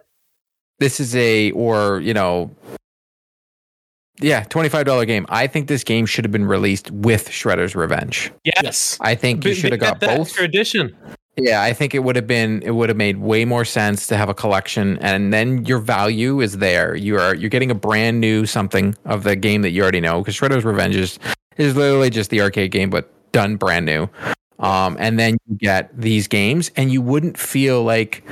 This 0.78 1.00
is 1.00 1.14
a 1.16 1.52
or 1.52 2.00
you 2.00 2.12
know 2.12 2.50
yeah, 4.20 4.44
$25 4.44 5.06
game. 5.06 5.26
I 5.28 5.46
think 5.46 5.68
this 5.68 5.84
game 5.84 6.06
should 6.06 6.24
have 6.24 6.32
been 6.32 6.46
released 6.46 6.90
with 6.90 7.28
Shredder's 7.28 7.74
Revenge. 7.74 8.32
Yes. 8.44 8.96
I 9.00 9.14
think 9.14 9.44
you 9.44 9.54
should 9.54 9.72
have 9.72 9.80
got 9.80 10.00
both. 10.00 10.20
extra 10.20 10.44
edition. 10.44 10.96
Yeah, 11.38 11.60
I 11.60 11.74
think 11.74 11.94
it 11.94 11.98
would 11.98 12.16
have 12.16 12.26
been 12.26 12.62
it 12.62 12.70
would 12.70 12.88
have 12.88 12.96
made 12.96 13.18
way 13.18 13.44
more 13.44 13.66
sense 13.66 14.06
to 14.06 14.16
have 14.16 14.30
a 14.30 14.34
collection 14.34 14.98
and 15.02 15.34
then 15.34 15.66
your 15.66 15.78
value 15.78 16.40
is 16.40 16.56
there. 16.58 16.94
You 16.94 17.18
are 17.18 17.34
you're 17.34 17.50
getting 17.50 17.70
a 17.70 17.74
brand 17.74 18.20
new 18.20 18.46
something 18.46 18.94
of 19.04 19.22
the 19.22 19.36
game 19.36 19.60
that 19.62 19.70
you 19.70 19.82
already 19.82 20.00
know 20.00 20.20
because 20.20 20.34
Shredder's 20.34 20.64
Revenge 20.64 20.96
is, 20.96 21.18
is 21.58 21.76
literally 21.76 22.08
just 22.08 22.30
the 22.30 22.40
arcade 22.40 22.70
game 22.70 22.88
but 22.88 23.12
done 23.32 23.56
brand 23.56 23.84
new. 23.84 24.08
Um, 24.58 24.96
and 24.98 25.18
then 25.18 25.36
you 25.46 25.56
get 25.56 25.90
these 25.98 26.26
games 26.26 26.70
and 26.74 26.90
you 26.90 27.02
wouldn't 27.02 27.36
feel 27.36 27.84
like 27.84 28.24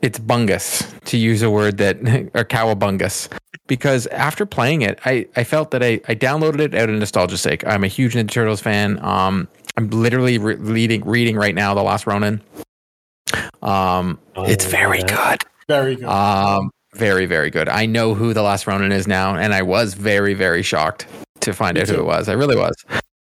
it's 0.00 0.18
bungus 0.18 0.84
to 1.04 1.16
use 1.16 1.42
a 1.42 1.50
word 1.50 1.78
that 1.78 1.96
or 2.34 2.44
cowabungus 2.44 3.28
because 3.66 4.06
after 4.08 4.46
playing 4.46 4.82
it 4.82 4.98
I, 5.04 5.26
I 5.36 5.44
felt 5.44 5.70
that 5.72 5.82
I, 5.82 6.00
I 6.08 6.14
downloaded 6.14 6.60
it 6.60 6.74
out 6.74 6.88
of 6.88 6.96
nostalgia 6.98 7.38
sake. 7.38 7.66
I'm 7.66 7.84
a 7.84 7.88
huge 7.88 8.14
ninja 8.14 8.30
turtles 8.30 8.60
fan. 8.60 9.02
Um 9.04 9.48
i'm 9.76 9.88
literally 9.90 10.38
re- 10.38 10.56
reading 10.56 11.04
reading 11.04 11.36
right 11.36 11.54
now 11.54 11.74
the 11.74 11.82
last 11.82 12.06
ronin. 12.06 12.40
Um 13.62 14.18
it's 14.36 14.66
very 14.66 15.02
good. 15.02 15.42
Very 15.68 15.96
good. 15.96 16.04
um 16.08 16.70
very 16.94 17.26
very 17.26 17.50
good. 17.50 17.68
I 17.68 17.86
know 17.86 18.14
who 18.14 18.34
the 18.34 18.42
last 18.42 18.66
ronin 18.66 18.92
is 18.92 19.06
now 19.06 19.34
and 19.34 19.54
i 19.54 19.62
was 19.62 19.94
very 19.94 20.34
very 20.34 20.62
shocked 20.62 21.06
to 21.40 21.52
find 21.52 21.74
Me 21.76 21.82
out 21.82 21.88
who 21.88 21.96
it 21.96 22.04
was. 22.04 22.28
I 22.28 22.34
really 22.34 22.56
was. 22.56 22.74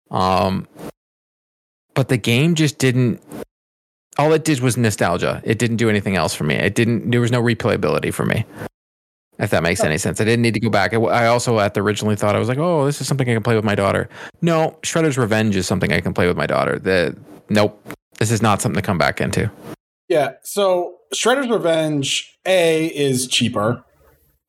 Um 0.10 0.68
but 1.94 2.08
the 2.08 2.18
game 2.18 2.56
just 2.56 2.78
didn't 2.78 3.22
all 4.18 4.34
it 4.34 4.44
did 4.44 4.60
was 4.60 4.76
nostalgia. 4.76 5.42
It 5.46 5.58
didn't 5.58 5.78
do 5.78 5.90
anything 5.90 6.18
else 6.18 6.34
for 6.34 6.44
me. 6.44 6.56
It 6.56 6.76
didn't 6.76 7.12
there 7.12 7.22
was 7.22 7.32
no 7.32 7.42
replayability 7.42 8.14
for 8.14 8.26
me 8.26 8.44
if 9.42 9.50
that 9.50 9.64
makes 9.64 9.84
any 9.84 9.98
sense 9.98 10.22
i 10.22 10.24
didn't 10.24 10.42
need 10.42 10.54
to 10.54 10.60
go 10.60 10.70
back 10.70 10.94
i, 10.94 10.98
I 10.98 11.28
also 11.28 11.60
at 11.60 11.74
the 11.74 11.82
originally 11.82 12.16
thought 12.16 12.36
i 12.36 12.40
was 12.40 12.48
like 12.48 12.58
oh 12.58 12.86
this 12.86 13.02
is 13.02 13.08
something 13.08 13.28
i 13.30 13.34
can 13.34 13.44
play 13.44 13.56
with 13.56 13.66
my 13.66 13.76
daughter 13.76 14.08
no 14.42 14.78
shredder's 14.84 15.18
revenge 15.18 15.56
is 15.56 15.68
something 15.68 15.92
i 15.92 16.00
can 16.00 16.14
play 16.14 16.28
with 16.28 16.38
my 16.38 16.46
daughter 16.46 16.80
the 16.80 17.18
nope 17.50 17.84
this 18.20 18.32
is 18.32 18.42
not 18.42 18.62
something 18.62 18.80
to 18.82 18.86
come 18.86 18.98
back 18.98 19.20
into 19.20 19.50
Yeah. 20.08 20.34
So 20.44 20.98
Shredder's 21.14 21.50
Revenge 21.50 22.38
A 22.46 22.86
is 22.88 23.28
cheaper. 23.28 23.84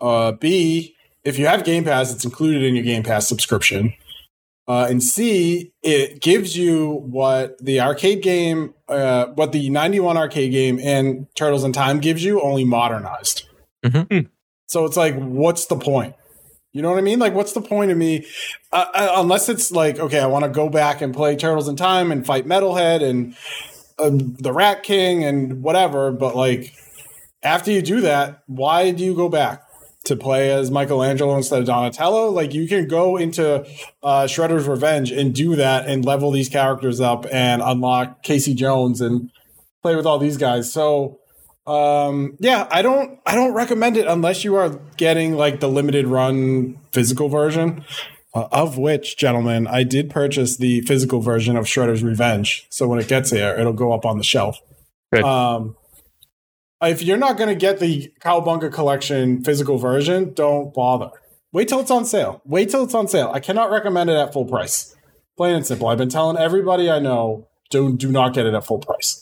Uh, 0.00 0.32
B, 0.32 0.94
if 1.24 1.38
you 1.38 1.46
have 1.46 1.64
Game 1.64 1.84
Pass, 1.84 2.12
it's 2.12 2.24
included 2.24 2.62
in 2.62 2.74
your 2.74 2.84
Game 2.84 3.02
Pass 3.02 3.26
subscription. 3.28 3.94
Uh, 4.68 4.86
and 4.90 5.02
C, 5.02 5.72
it 5.82 6.20
gives 6.20 6.56
you 6.56 7.02
what 7.08 7.56
the 7.64 7.80
arcade 7.80 8.22
game, 8.22 8.74
uh, 8.88 9.26
what 9.34 9.52
the 9.52 9.70
91 9.70 10.16
arcade 10.16 10.52
game 10.52 10.78
and 10.80 11.26
Turtles 11.36 11.64
in 11.64 11.72
Time 11.72 11.98
gives 12.00 12.22
you, 12.22 12.40
only 12.40 12.64
modernized. 12.64 13.44
Mhm. 13.84 14.28
So 14.72 14.86
it's 14.86 14.96
like, 14.96 15.14
what's 15.16 15.66
the 15.66 15.76
point? 15.76 16.14
You 16.72 16.80
know 16.80 16.88
what 16.88 16.96
I 16.96 17.02
mean? 17.02 17.18
Like, 17.18 17.34
what's 17.34 17.52
the 17.52 17.60
point 17.60 17.90
of 17.90 17.98
me? 17.98 18.24
Uh, 18.72 18.86
uh, 18.94 19.12
unless 19.16 19.50
it's 19.50 19.70
like, 19.70 19.98
okay, 19.98 20.18
I 20.18 20.24
want 20.24 20.46
to 20.46 20.50
go 20.50 20.70
back 20.70 21.02
and 21.02 21.12
play 21.12 21.36
Turtles 21.36 21.68
in 21.68 21.76
Time 21.76 22.10
and 22.10 22.24
fight 22.24 22.46
Metalhead 22.46 23.02
and 23.02 23.36
uh, 23.98 24.08
the 24.14 24.50
Rat 24.50 24.82
King 24.82 25.24
and 25.24 25.62
whatever. 25.62 26.10
But 26.10 26.34
like, 26.34 26.72
after 27.42 27.70
you 27.70 27.82
do 27.82 28.00
that, 28.00 28.44
why 28.46 28.92
do 28.92 29.04
you 29.04 29.14
go 29.14 29.28
back 29.28 29.62
to 30.06 30.16
play 30.16 30.50
as 30.50 30.70
Michelangelo 30.70 31.36
instead 31.36 31.60
of 31.60 31.66
Donatello? 31.66 32.30
Like, 32.30 32.54
you 32.54 32.66
can 32.66 32.88
go 32.88 33.18
into 33.18 33.66
uh, 34.02 34.24
Shredder's 34.24 34.66
Revenge 34.66 35.12
and 35.12 35.34
do 35.34 35.54
that 35.56 35.86
and 35.86 36.02
level 36.02 36.30
these 36.30 36.48
characters 36.48 36.98
up 36.98 37.26
and 37.30 37.60
unlock 37.60 38.22
Casey 38.22 38.54
Jones 38.54 39.02
and 39.02 39.30
play 39.82 39.96
with 39.96 40.06
all 40.06 40.18
these 40.18 40.38
guys. 40.38 40.72
So 40.72 41.18
Um, 41.66 42.36
yeah, 42.40 42.66
I 42.70 42.82
don't 42.82 43.20
I 43.24 43.34
don't 43.34 43.54
recommend 43.54 43.96
it 43.96 44.06
unless 44.06 44.42
you 44.42 44.56
are 44.56 44.80
getting 44.96 45.34
like 45.34 45.60
the 45.60 45.68
limited 45.68 46.06
run 46.06 46.78
physical 46.92 47.28
version. 47.28 47.84
Uh, 48.34 48.48
of 48.50 48.78
which, 48.78 49.18
gentlemen, 49.18 49.66
I 49.66 49.82
did 49.82 50.08
purchase 50.08 50.56
the 50.56 50.80
physical 50.82 51.20
version 51.20 51.54
of 51.54 51.66
Shredder's 51.66 52.02
Revenge. 52.02 52.66
So 52.70 52.88
when 52.88 52.98
it 52.98 53.06
gets 53.06 53.30
here, 53.30 53.54
it'll 53.58 53.74
go 53.74 53.92
up 53.92 54.06
on 54.06 54.16
the 54.16 54.24
shelf. 54.24 54.58
Good. 55.12 55.22
Um, 55.22 55.76
if 56.80 57.02
you're 57.02 57.18
not 57.18 57.36
going 57.36 57.50
to 57.50 57.54
get 57.54 57.78
the 57.78 58.10
Cowabunga 58.20 58.72
Collection 58.72 59.44
physical 59.44 59.76
version, 59.76 60.32
don't 60.32 60.72
bother. 60.72 61.10
Wait 61.52 61.68
till 61.68 61.80
it's 61.80 61.90
on 61.90 62.06
sale. 62.06 62.40
Wait 62.46 62.70
till 62.70 62.82
it's 62.82 62.94
on 62.94 63.06
sale. 63.06 63.30
I 63.34 63.40
cannot 63.40 63.70
recommend 63.70 64.08
it 64.08 64.16
at 64.16 64.32
full 64.32 64.46
price. 64.46 64.96
Plain 65.36 65.56
and 65.56 65.66
simple. 65.66 65.88
I've 65.88 65.98
been 65.98 66.08
telling 66.08 66.38
everybody 66.38 66.90
I 66.90 66.98
know 66.98 67.48
don't 67.70 67.98
do 67.98 68.10
not 68.10 68.32
get 68.32 68.46
it 68.46 68.54
at 68.54 68.64
full 68.64 68.78
price. 68.78 69.21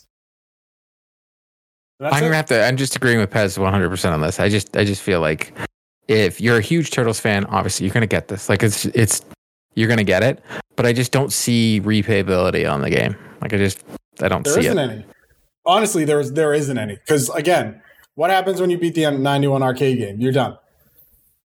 I'm 2.01 2.09
it. 2.19 2.21
gonna 2.21 2.35
have 2.37 2.47
to. 2.47 2.65
I'm 2.65 2.77
just 2.77 2.97
agreeing 2.97 3.19
with 3.19 3.31
Pez 3.31 3.59
100 3.59 3.91
percent 3.91 4.15
on 4.15 4.21
this. 4.21 4.41
I 4.41 4.49
just 4.49 4.77
I 4.77 4.85
just 4.85 5.03
feel 5.03 5.21
like 5.21 5.53
if 6.09 6.41
you're 6.41 6.59
a 6.59 6.63
huge 6.63 6.91
Turtles 6.91 7.21
fan, 7.21 7.45
obviously 7.47 7.87
you're 7.87 7.93
gonna 7.95 8.07
get 8.07 8.29
this. 8.29 8.49
Like 8.49 8.63
it's 8.63 8.87
it's 8.87 9.23
you're 9.75 9.89
gonna 9.89 10.05
get 10.05 10.23
it, 10.23 10.43
but 10.77 10.87
I 10.87 10.93
just 10.93 11.13
don't 11.13 11.33
see 11.33 11.81
replayability 11.85 12.71
on 12.71 12.81
the 12.81 12.91
game. 12.91 13.17
Like 13.41 13.53
I 13.53 13.59
just 13.59 13.85
I 14.21 14.29
don't 14.29 14.45
There 14.45 14.55
see 14.55 14.61
isn't 14.67 14.79
it. 14.79 14.91
any. 14.91 15.05
Honestly, 15.67 16.05
there's 16.05 16.33
there 16.33 16.55
isn't 16.55 16.79
any. 16.79 16.97
Because 16.97 17.29
again, 17.31 17.81
what 18.15 18.31
happens 18.31 18.61
when 18.61 18.71
you 18.71 18.79
beat 18.79 18.95
the 18.95 19.11
91 19.11 19.63
arcade 19.63 19.99
game? 19.99 20.21
You're 20.21 20.33
done. 20.33 20.57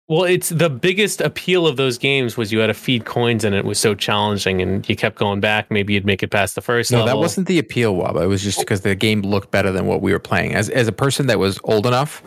Well, 0.07 0.23
it's 0.25 0.49
the 0.49 0.69
biggest 0.69 1.19
appeal 1.19 1.65
of 1.65 1.77
those 1.77 1.97
games 1.97 2.37
was 2.37 2.51
you 2.51 2.59
had 2.59 2.67
to 2.67 2.75
feed 2.75 3.05
coins 3.05 3.43
and 3.43 3.55
it 3.55 3.65
was 3.65 3.79
so 3.79 3.95
challenging 3.95 4.61
and 4.61 4.87
you 4.87 4.95
kept 4.95 5.17
going 5.17 5.39
back. 5.39 5.71
Maybe 5.71 5.93
you'd 5.93 6.05
make 6.05 6.21
it 6.21 6.27
past 6.29 6.53
the 6.53 6.61
first 6.61 6.91
No, 6.91 6.99
level. 6.99 7.07
that 7.15 7.19
wasn't 7.19 7.47
the 7.47 7.57
appeal, 7.57 7.95
Waba. 7.95 8.23
It 8.23 8.27
was 8.27 8.43
just 8.43 8.59
because 8.59 8.81
the 8.81 8.93
game 8.93 9.23
looked 9.23 9.49
better 9.49 9.71
than 9.71 9.87
what 9.87 10.03
we 10.03 10.11
were 10.11 10.19
playing. 10.19 10.53
As 10.53 10.69
as 10.69 10.87
a 10.87 10.91
person 10.91 11.25
that 11.27 11.39
was 11.39 11.59
old 11.63 11.87
enough 11.87 12.21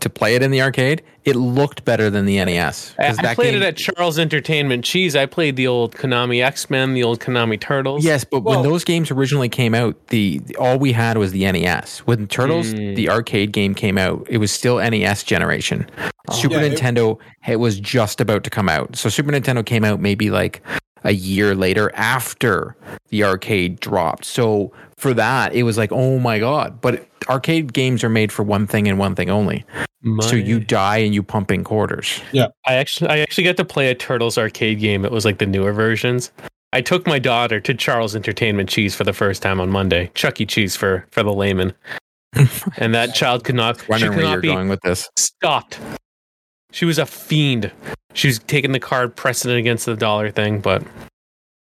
to 0.00 0.08
play 0.10 0.34
it 0.34 0.42
in 0.42 0.50
the 0.50 0.60
arcade, 0.62 1.02
it 1.24 1.36
looked 1.36 1.84
better 1.84 2.08
than 2.10 2.24
the 2.26 2.38
NES. 2.44 2.94
I, 2.98 3.08
'Cause 3.08 3.18
I 3.18 3.22
that 3.22 3.34
played 3.36 3.52
game- 3.52 3.62
it 3.62 3.66
at 3.66 3.76
Charles 3.76 4.18
Entertainment 4.18 4.84
Cheese. 4.84 5.14
I 5.14 5.26
played 5.26 5.54
the 5.56 5.66
old 5.66 5.94
Konami 5.94 6.42
X 6.42 6.70
Men, 6.70 6.94
the 6.94 7.02
old 7.04 7.20
Konami 7.20 7.60
Turtles. 7.60 8.04
Yes, 8.04 8.24
but 8.24 8.42
Well- 8.42 8.60
when 8.62 8.68
those 8.68 8.84
games 8.84 9.10
originally 9.10 9.48
came 9.48 9.74
out, 9.74 9.94
the 10.08 10.40
all 10.58 10.78
we 10.78 10.92
had 10.92 11.18
was 11.18 11.32
the 11.32 11.44
NES. 11.44 11.98
When 12.06 12.26
Turtles, 12.26 12.72
Mm. 12.74 12.96
the 12.96 13.10
arcade 13.10 13.52
game 13.52 13.74
came 13.74 13.98
out, 13.98 14.26
it 14.30 14.38
was 14.38 14.50
still 14.50 14.80
NES 14.80 15.22
generation. 15.22 15.86
Super 16.32 16.54
Yeah, 16.54 16.62
it- 16.62 16.72
Nintendo 16.74 17.18
it 17.46 17.60
was 17.60 17.78
just 17.78 18.20
about 18.20 18.44
to 18.44 18.50
come 18.50 18.68
out. 18.68 18.96
So 18.96 19.08
Super 19.08 19.30
Nintendo 19.32 19.64
came 19.64 19.84
out 19.84 20.00
maybe 20.00 20.30
like 20.30 20.62
a 21.04 21.12
year 21.12 21.54
later 21.54 21.90
after 21.94 22.76
the 23.08 23.24
arcade 23.24 23.80
dropped. 23.80 24.24
So 24.24 24.72
for 24.96 25.14
that, 25.14 25.54
it 25.54 25.64
was 25.64 25.76
like, 25.78 25.92
oh 25.92 26.18
my 26.18 26.38
god! 26.38 26.80
But 26.80 27.06
arcade 27.28 27.72
games 27.72 28.02
are 28.04 28.08
made 28.08 28.32
for 28.32 28.42
one 28.42 28.66
thing 28.66 28.88
and 28.88 28.98
one 28.98 29.14
thing 29.14 29.30
only. 29.30 29.64
So 30.20 30.34
you 30.34 30.58
die 30.58 30.96
and 30.98 31.14
you 31.14 31.22
pump 31.22 31.52
in 31.52 31.62
quarters. 31.62 32.20
Yeah, 32.32 32.48
I 32.66 32.74
actually 32.74 33.10
I 33.10 33.18
actually 33.18 33.44
got 33.44 33.56
to 33.58 33.64
play 33.64 33.88
a 33.90 33.94
Turtles 33.94 34.36
arcade 34.36 34.80
game. 34.80 35.04
It 35.04 35.12
was 35.12 35.24
like 35.24 35.38
the 35.38 35.46
newer 35.46 35.72
versions. 35.72 36.32
I 36.72 36.80
took 36.80 37.06
my 37.06 37.18
daughter 37.18 37.60
to 37.60 37.74
Charles 37.74 38.16
Entertainment 38.16 38.68
Cheese 38.68 38.94
for 38.94 39.04
the 39.04 39.12
first 39.12 39.42
time 39.42 39.60
on 39.60 39.68
Monday. 39.68 40.10
Chuck 40.14 40.40
E. 40.40 40.46
Cheese 40.46 40.74
for 40.74 41.06
for 41.10 41.22
the 41.22 41.32
layman. 41.32 41.72
and 42.78 42.94
that 42.94 43.14
child 43.14 43.44
could 43.44 43.54
not 43.54 43.78
she 43.78 43.86
Wondering 43.88 44.12
could 44.12 44.16
where 44.16 44.24
not 44.26 44.32
you're 44.32 44.40
be 44.40 44.48
going 44.48 44.68
with 44.68 44.80
this. 44.80 45.08
stopped. 45.16 45.78
She 46.72 46.84
was 46.84 46.98
a 46.98 47.06
fiend. 47.06 47.70
She 48.14 48.28
was 48.28 48.40
taking 48.40 48.72
the 48.72 48.80
card, 48.80 49.14
pressing 49.14 49.50
it 49.50 49.56
against 49.56 49.86
the 49.86 49.94
dollar 49.94 50.30
thing, 50.30 50.60
but 50.60 50.82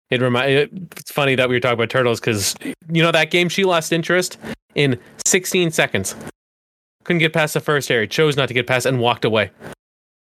it 0.10 0.22
remind 0.22 0.52
it's 0.98 1.12
funny 1.12 1.36
that 1.36 1.50
we 1.50 1.56
were 1.56 1.60
talking 1.60 1.76
about 1.76 1.90
turtles 1.90 2.20
because 2.20 2.56
you 2.92 3.02
know 3.02 3.12
that 3.12 3.32
game 3.32 3.50
she 3.50 3.64
lost 3.64 3.94
interest 3.94 4.38
in 4.76 5.00
16 5.26 5.72
seconds. 5.72 6.16
Couldn't 7.04 7.20
get 7.20 7.34
past 7.34 7.54
the 7.54 7.60
first 7.60 7.92
area, 7.92 8.08
chose 8.08 8.36
not 8.38 8.48
to 8.48 8.54
get 8.54 8.66
past 8.66 8.86
and 8.86 9.00
walked 9.00 9.26
away. 9.26 9.52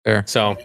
Fair. 0.03 0.23
So 0.27 0.57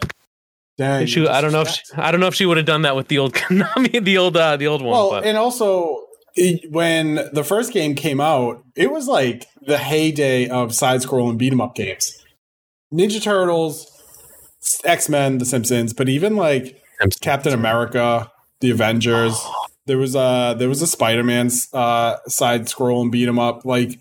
Dang, 0.78 1.06
she, 1.06 1.26
I 1.26 1.40
don't 1.40 1.52
know 1.52 1.62
if 1.62 1.68
she, 1.68 1.82
I 1.94 2.10
don't 2.10 2.20
know 2.20 2.26
if 2.26 2.34
she 2.34 2.44
would 2.44 2.58
have 2.58 2.66
done 2.66 2.82
that 2.82 2.96
with 2.96 3.08
the 3.08 3.18
old 3.18 3.34
Konami, 3.34 4.04
the 4.04 4.18
old 4.18 4.36
uh, 4.36 4.56
the 4.56 4.66
old 4.66 4.82
one. 4.82 4.92
Well, 4.92 5.10
but 5.10 5.24
and 5.24 5.38
also 5.38 6.04
it, 6.34 6.70
when 6.70 7.14
the 7.32 7.44
first 7.44 7.72
game 7.72 7.94
came 7.94 8.20
out, 8.20 8.62
it 8.74 8.90
was 8.90 9.08
like 9.08 9.46
the 9.62 9.78
heyday 9.78 10.48
of 10.48 10.74
side-scrolling 10.74 11.38
beat 11.38 11.52
'em 11.52 11.60
up 11.60 11.74
games. 11.74 12.22
Ninja 12.92 13.22
Turtles, 13.22 13.90
X 14.84 15.08
Men, 15.08 15.38
The 15.38 15.44
Simpsons, 15.44 15.92
but 15.92 16.08
even 16.08 16.36
like 16.36 16.82
Captain 17.20 17.52
America, 17.52 18.30
The 18.60 18.70
Avengers. 18.70 19.40
There 19.86 19.98
was 19.98 20.16
a 20.16 20.56
there 20.58 20.68
was 20.68 20.82
a 20.82 20.86
Spider 20.86 21.22
Man 21.22 21.48
uh, 21.72 22.16
side 22.26 22.68
scroll 22.68 23.02
and 23.02 23.12
beat 23.12 23.28
'em 23.28 23.38
up. 23.38 23.64
Like 23.64 24.00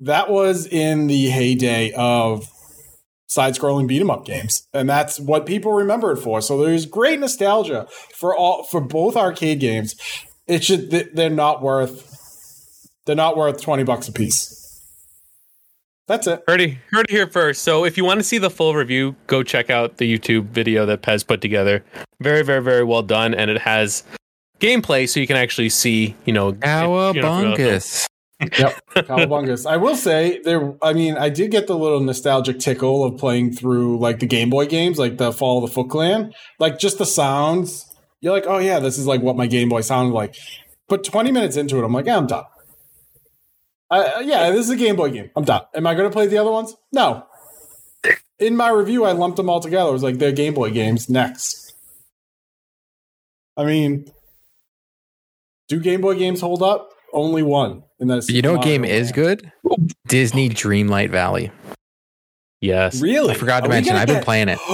that 0.00 0.28
was 0.28 0.66
in 0.66 1.06
the 1.06 1.26
heyday 1.30 1.92
of 1.92 2.48
side 3.28 3.54
scrolling 3.54 3.86
beat 3.86 4.00
'em 4.00 4.10
up 4.10 4.24
games, 4.24 4.66
and 4.74 4.90
that's 4.90 5.20
what 5.20 5.46
people 5.46 5.72
remember 5.72 6.10
it 6.10 6.16
for. 6.16 6.40
So 6.40 6.60
there's 6.60 6.84
great 6.84 7.20
nostalgia 7.20 7.86
for 8.12 8.36
all 8.36 8.64
for 8.64 8.80
both 8.80 9.16
arcade 9.16 9.60
games. 9.60 9.94
It 10.48 10.64
should 10.64 10.90
they're 10.90 11.30
not 11.30 11.62
worth 11.62 12.08
they're 13.06 13.14
not 13.14 13.36
worth 13.36 13.60
twenty 13.62 13.84
bucks 13.84 14.08
a 14.08 14.12
piece. 14.12 14.59
That's 16.10 16.26
it. 16.26 16.42
Heard 16.48 16.60
it, 16.60 16.76
heard 16.90 17.06
it 17.08 17.12
here 17.12 17.28
first. 17.28 17.62
So 17.62 17.84
if 17.84 17.96
you 17.96 18.04
want 18.04 18.18
to 18.18 18.24
see 18.24 18.38
the 18.38 18.50
full 18.50 18.74
review, 18.74 19.14
go 19.28 19.44
check 19.44 19.70
out 19.70 19.98
the 19.98 20.18
YouTube 20.18 20.46
video 20.46 20.84
that 20.86 21.02
Pez 21.02 21.24
put 21.24 21.40
together. 21.40 21.84
Very, 22.20 22.42
very, 22.42 22.60
very 22.60 22.82
well 22.82 23.02
done, 23.02 23.32
and 23.32 23.48
it 23.48 23.60
has 23.60 24.02
gameplay, 24.58 25.08
so 25.08 25.20
you 25.20 25.28
can 25.28 25.36
actually 25.36 25.68
see, 25.68 26.16
you 26.24 26.32
know, 26.32 26.48
if- 26.48 26.56
you 26.56 26.60
Cowabungus. 26.68 28.06
Yep, 28.40 28.80
Cowabungus. 28.96 29.70
I 29.70 29.76
will 29.76 29.94
say 29.94 30.40
there. 30.42 30.74
I 30.82 30.94
mean, 30.94 31.16
I 31.16 31.28
did 31.28 31.52
get 31.52 31.68
the 31.68 31.78
little 31.78 32.00
nostalgic 32.00 32.58
tickle 32.58 33.04
of 33.04 33.16
playing 33.16 33.52
through 33.52 34.00
like 34.00 34.18
the 34.18 34.26
Game 34.26 34.50
Boy 34.50 34.66
games, 34.66 34.98
like 34.98 35.16
the 35.16 35.30
Fall 35.32 35.62
of 35.62 35.70
the 35.70 35.72
Foot 35.72 35.90
Clan. 35.90 36.32
Like 36.58 36.80
just 36.80 36.98
the 36.98 37.06
sounds. 37.06 37.86
You're 38.20 38.32
like, 38.32 38.46
oh 38.48 38.58
yeah, 38.58 38.80
this 38.80 38.98
is 38.98 39.06
like 39.06 39.22
what 39.22 39.36
my 39.36 39.46
Game 39.46 39.68
Boy 39.68 39.82
sounded 39.82 40.12
like. 40.12 40.34
But 40.88 41.04
20 41.04 41.30
minutes 41.30 41.56
into 41.56 41.78
it, 41.78 41.84
I'm 41.84 41.92
like, 41.92 42.06
yeah, 42.06 42.16
I'm 42.16 42.26
done. 42.26 42.42
Uh, 43.90 44.20
yeah, 44.24 44.50
this 44.50 44.60
is 44.60 44.70
a 44.70 44.76
Game 44.76 44.96
Boy 44.96 45.10
game. 45.10 45.30
I'm 45.36 45.44
done. 45.44 45.62
Am 45.74 45.86
I 45.86 45.94
going 45.94 46.08
to 46.08 46.12
play 46.12 46.26
the 46.26 46.38
other 46.38 46.50
ones? 46.50 46.76
No. 46.92 47.26
In 48.38 48.56
my 48.56 48.70
review, 48.70 49.04
I 49.04 49.12
lumped 49.12 49.36
them 49.36 49.50
all 49.50 49.60
together. 49.60 49.90
It 49.90 49.92
was 49.92 50.02
like 50.02 50.18
they're 50.18 50.32
Game 50.32 50.54
Boy 50.54 50.70
games. 50.70 51.10
Next. 51.10 51.74
I 53.56 53.64
mean, 53.64 54.06
do 55.68 55.80
Game 55.80 56.00
Boy 56.00 56.16
games 56.16 56.40
hold 56.40 56.62
up? 56.62 56.90
Only 57.12 57.42
one. 57.42 57.82
And 57.98 58.08
that's 58.08 58.30
You 58.30 58.40
know 58.42 58.52
what 58.54 58.62
game 58.62 58.84
is 58.84 59.12
good? 59.12 59.50
Disney 60.06 60.48
Dreamlight 60.48 61.10
Valley. 61.10 61.50
Yes. 62.60 63.00
Really? 63.02 63.32
I 63.32 63.34
forgot 63.34 63.60
to 63.60 63.66
Are 63.66 63.68
mention. 63.70 63.96
I've 63.96 64.06
been 64.06 64.16
get- 64.16 64.24
playing 64.24 64.48
it. 64.48 64.58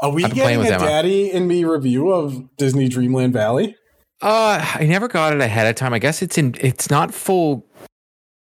Are 0.00 0.10
we 0.12 0.22
I've 0.24 0.30
been 0.30 0.38
playing 0.42 0.58
getting 0.58 0.58
with 0.60 0.68
a 0.70 0.74
Emma. 0.74 0.84
Daddy 0.84 1.30
and 1.32 1.48
Me 1.48 1.64
review 1.64 2.10
of 2.12 2.54
Disney 2.56 2.88
Dreamland 2.88 3.32
Valley? 3.32 3.74
Uh, 4.22 4.64
I 4.76 4.86
never 4.86 5.08
got 5.08 5.32
it 5.32 5.40
ahead 5.40 5.66
of 5.66 5.74
time. 5.74 5.92
I 5.92 5.98
guess 5.98 6.22
it's 6.22 6.38
in. 6.38 6.54
It's 6.60 6.88
not 6.88 7.12
full. 7.12 7.66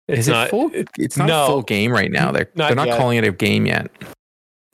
It's 0.08 0.20
is 0.20 0.28
not, 0.28 0.46
it 0.46 0.50
full? 0.50 0.70
It's 0.98 1.16
not 1.16 1.26
no. 1.26 1.44
a 1.44 1.46
full 1.46 1.62
game 1.62 1.92
right 1.92 2.10
now. 2.10 2.30
They're 2.32 2.48
Not 2.54 2.68
they're 2.68 2.76
not 2.76 2.88
yet. 2.88 2.98
calling 2.98 3.18
it 3.18 3.24
a 3.24 3.32
game 3.32 3.66
yet. 3.66 3.90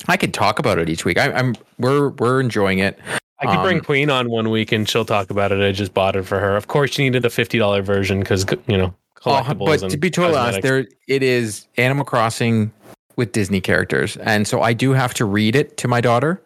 I 0.09 0.17
could 0.17 0.35
talk 0.35 0.59
about 0.59 0.79
it 0.79 0.89
each 0.89 1.05
week. 1.05 1.19
I, 1.19 1.33
I'm 1.33 1.55
we're 1.79 2.11
we're 2.11 2.41
enjoying 2.41 2.81
it. 2.81 2.99
I 3.41 3.47
could 3.47 3.63
bring 3.63 3.79
Um, 3.79 3.85
Queen 3.85 4.11
on 4.11 4.31
one 4.31 4.51
week 4.51 4.73
and 4.73 4.89
she'll 4.89 5.05
talk 5.05 5.31
about 5.31 5.51
it. 5.53 5.61
I 5.61 5.73
just 5.73 5.95
bought 5.95 6.17
it 6.17 6.25
for 6.25 6.39
her. 6.39 6.57
Of 6.57 6.69
course, 6.69 6.91
she 6.93 7.03
needed 7.05 7.23
the 7.23 7.31
fifty 7.31 7.59
dollar 7.59 7.83
version 7.83 8.21
because 8.21 8.45
you 8.67 8.77
know 8.77 8.95
collectibles. 9.17 9.63
Oh, 9.63 9.67
but 9.67 9.83
and 9.83 9.91
to 9.91 9.97
be 9.97 10.11
totally 10.11 10.39
honest, 10.39 10.63
there 10.63 10.87
it 11.09 11.23
is 11.23 11.67
Animal 11.77 12.05
Crossing 12.05 12.73
with 13.17 13.33
Disney 13.33 13.61
characters, 13.61 14.17
and 14.19 14.47
so 14.47 14.63
I 14.63 14.73
do 14.73 14.93
have 14.93 15.15
to 15.15 15.25
read 15.25 15.57
it 15.57 15.77
to 15.79 15.89
my 15.89 16.01
daughter 16.01 16.43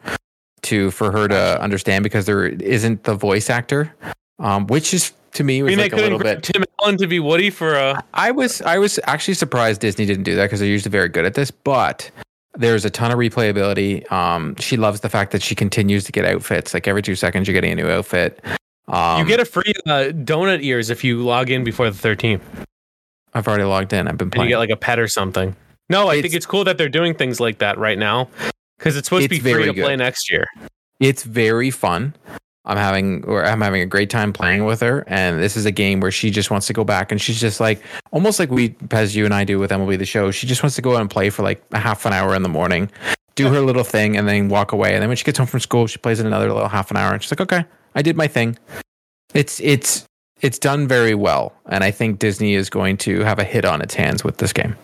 to 0.63 0.91
for 0.91 1.13
her 1.13 1.29
to 1.29 1.61
understand 1.61 2.03
because 2.03 2.27
there 2.27 2.47
isn't 2.47 3.05
the 3.05 3.15
voice 3.15 3.51
actor, 3.51 3.93
um, 4.39 4.67
which 4.67 4.93
is 4.95 5.13
to 5.33 5.45
me 5.45 5.61
I 5.61 5.63
was 5.65 5.71
mean, 5.71 5.79
like 5.79 5.93
a 5.93 5.97
little 5.97 6.19
bit. 6.19 6.43
Tim 6.43 6.65
Allen 6.81 6.97
to 6.99 7.07
be 7.07 7.21
Woody 7.21 7.51
for 7.51 7.75
a. 7.75 8.03
I 8.15 8.31
was 8.31 8.63
I 8.63 8.79
was 8.79 8.99
actually 9.05 9.35
surprised 9.35 9.81
Disney 9.81 10.07
didn't 10.07 10.25
do 10.25 10.35
that 10.37 10.45
because 10.45 10.61
they're 10.61 10.69
usually 10.69 10.91
very 10.91 11.09
good 11.09 11.25
at 11.25 11.35
this, 11.35 11.51
but 11.51 12.11
there's 12.55 12.85
a 12.85 12.91
ton 12.91 13.11
of 13.11 13.19
replayability. 13.19 14.11
Um, 14.11 14.57
she 14.57 14.77
loves 14.77 15.01
the 15.01 15.09
fact 15.11 15.33
that 15.33 15.43
she 15.43 15.55
continues 15.55 16.05
to 16.05 16.13
get 16.13 16.25
outfits. 16.25 16.73
Like 16.73 16.89
every 16.89 17.03
two 17.03 17.15
seconds, 17.15 17.47
you're 17.47 17.53
getting 17.55 17.73
a 17.73 17.77
new 17.77 17.89
outfit. 17.91 18.43
Um, 18.89 19.21
you 19.21 19.27
get 19.27 19.41
a 19.41 19.45
free 19.45 19.75
uh, 19.87 20.11
donut 20.15 20.63
ears 20.63 20.91
if 20.91 21.03
you 21.05 21.23
log 21.23 21.51
in 21.51 21.65
before 21.65 21.91
the 21.91 21.97
thirteenth, 21.99 22.43
I've 23.35 23.47
already 23.49 23.65
logged 23.65 23.93
in. 23.93 24.09
I've 24.09 24.17
been 24.17 24.31
and 24.33 24.45
you 24.45 24.49
get 24.51 24.59
like 24.59 24.71
a 24.71 24.77
pet 24.77 24.99
or 24.99 25.09
something. 25.09 25.55
No, 25.91 26.09
I 26.09 26.15
think 26.15 26.27
It's- 26.27 26.37
it's 26.37 26.47
cool 26.47 26.65
that 26.65 26.79
they're 26.79 26.89
doing 26.89 27.15
things 27.15 27.39
like 27.41 27.59
that 27.59 27.79
right 27.79 27.99
now 27.99 28.29
because 28.79 28.97
it's 28.97 29.07
supposed 29.09 29.25
to 29.25 29.29
be 29.29 29.39
free 29.39 29.67
to 29.67 29.75
play 29.75 29.97
next 29.97 30.31
year. 30.31 30.47
it's 30.99 31.23
very 31.25 31.71
fun. 31.71 32.15
I'm 32.67 32.77
having 32.77 33.25
or 33.25 33.45
I'm 33.45 33.61
having 33.61 33.81
a 33.81 33.87
great 33.87 34.11
time 34.11 34.33
playing 34.33 34.65
with 34.65 34.81
her, 34.81 35.05
and 35.07 35.41
this 35.41 35.57
is 35.57 35.67
a 35.67 35.71
game 35.71 36.01
where 36.01 36.11
she 36.11 36.31
just 36.31 36.51
wants 36.51 36.67
to 36.67 36.73
go 36.73 36.85
back, 36.85 37.13
and 37.13 37.21
she's 37.21 37.41
just 37.41 37.61
like 37.61 37.81
almost 38.13 38.39
like 38.39 38.51
we, 38.51 38.71
Pez, 38.71 39.15
you 39.15 39.25
and 39.25 39.33
I 39.33 39.45
do 39.45 39.59
with 39.59 39.71
MLB 39.71 39.99
the 39.99 40.05
Show. 40.05 40.31
She 40.31 40.47
just 40.47 40.63
wants 40.63 40.77
to 40.77 40.83
go 40.83 40.97
out 40.97 41.01
and 41.01 41.09
play 41.11 41.31
for 41.31 41.43
like 41.43 41.63
a 41.73 41.79
half 41.79 42.05
an 42.07 42.13
hour 42.13 42.35
in 42.35 42.43
the 42.43 42.49
morning, 42.49 42.91
do 43.37 43.49
her 43.49 43.61
little 43.61 43.85
thing, 43.85 44.17
and 44.17 44.27
then 44.29 44.49
walk 44.49 44.73
away. 44.73 44.95
And 44.95 45.03
then 45.03 45.09
when 45.09 45.17
she 45.17 45.25
gets 45.25 45.39
home 45.39 45.47
from 45.47 45.61
school, 45.61 45.87
she 45.87 45.99
plays 45.99 46.19
another 46.21 46.53
little 46.53 46.69
half 46.69 46.91
an 46.91 46.97
hour, 46.97 47.13
and 47.13 47.23
she's 47.23 47.31
like, 47.31 47.41
"Okay, 47.41 47.65
I 47.95 48.03
did 48.03 48.17
my 48.17 48.27
thing." 48.27 48.59
It's 49.33 49.61
it's 49.61 50.05
it's 50.41 50.59
done 50.59 50.89
very 50.89 51.15
well, 51.15 51.55
and 51.67 51.85
I 51.85 51.91
think 51.91 52.19
Disney 52.19 52.55
is 52.55 52.69
going 52.69 52.97
to 52.99 53.21
have 53.21 53.39
a 53.39 53.45
hit 53.45 53.65
on 53.65 53.81
its 53.81 53.95
hands 53.95 54.25
with 54.25 54.39
this 54.39 54.53
game. 54.53 54.77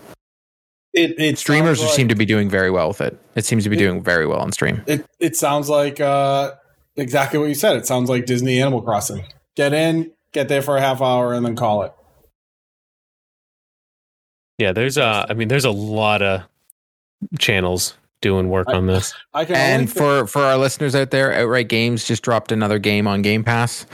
It, 0.95 1.19
it 1.19 1.39
Streamers 1.39 1.81
like, 1.81 1.91
seem 1.91 2.09
to 2.09 2.15
be 2.15 2.27
doing 2.27 2.51
very 2.51 2.71
well 2.71 2.89
with 2.89 3.01
it. 3.01 3.19
It 3.35 3.47
seems 3.47 3.65
to 3.65 3.71
be 3.71 3.77
It- 3.77 3.81
doing 3.81 4.03
very 4.03 4.27
well 4.27 4.41
on 4.41 4.53
stream. 4.53 4.83
It 4.87 5.07
it 5.19 5.37
sounds 5.37 5.69
like 5.69 6.01
uh, 6.01 6.53
exactly 6.97 7.39
what 7.39 7.49
you 7.49 7.55
said. 7.55 7.77
It 7.77 7.87
sounds 7.87 8.09
like 8.11 8.27
Disney 8.27 8.61
Animal 8.61 8.83
Crossing. 8.83 9.25
Get 9.57 9.73
in, 9.73 10.13
get 10.33 10.49
there 10.49 10.63
for 10.63 10.77
a 10.77 10.81
half 10.81 11.01
hour, 11.03 11.33
and 11.33 11.45
then 11.45 11.57
call 11.57 11.83
it. 11.83 11.93
Yeah, 14.59 14.73
there's 14.73 14.97
a. 14.97 15.27
I 15.29 15.35
mean, 15.35 15.49
there's 15.49 15.65
a 15.65 15.71
lot 15.71 16.23
of 16.23 16.43
channels 17.39 17.95
doing 18.21 18.49
work 18.49 18.69
on 18.69 18.87
this. 18.87 19.13
I 19.35 19.45
can 19.45 19.57
And 19.57 19.91
think- 19.91 19.99
for 19.99 20.27
for 20.27 20.43
our 20.43 20.57
listeners 20.57 20.95
out 20.95 21.11
there, 21.11 21.33
Outright 21.33 21.69
Games 21.69 22.05
just 22.07 22.23
dropped 22.23 22.53
another 22.53 22.79
game 22.79 23.07
on 23.07 23.23
Game 23.23 23.43
Pass. 23.45 23.87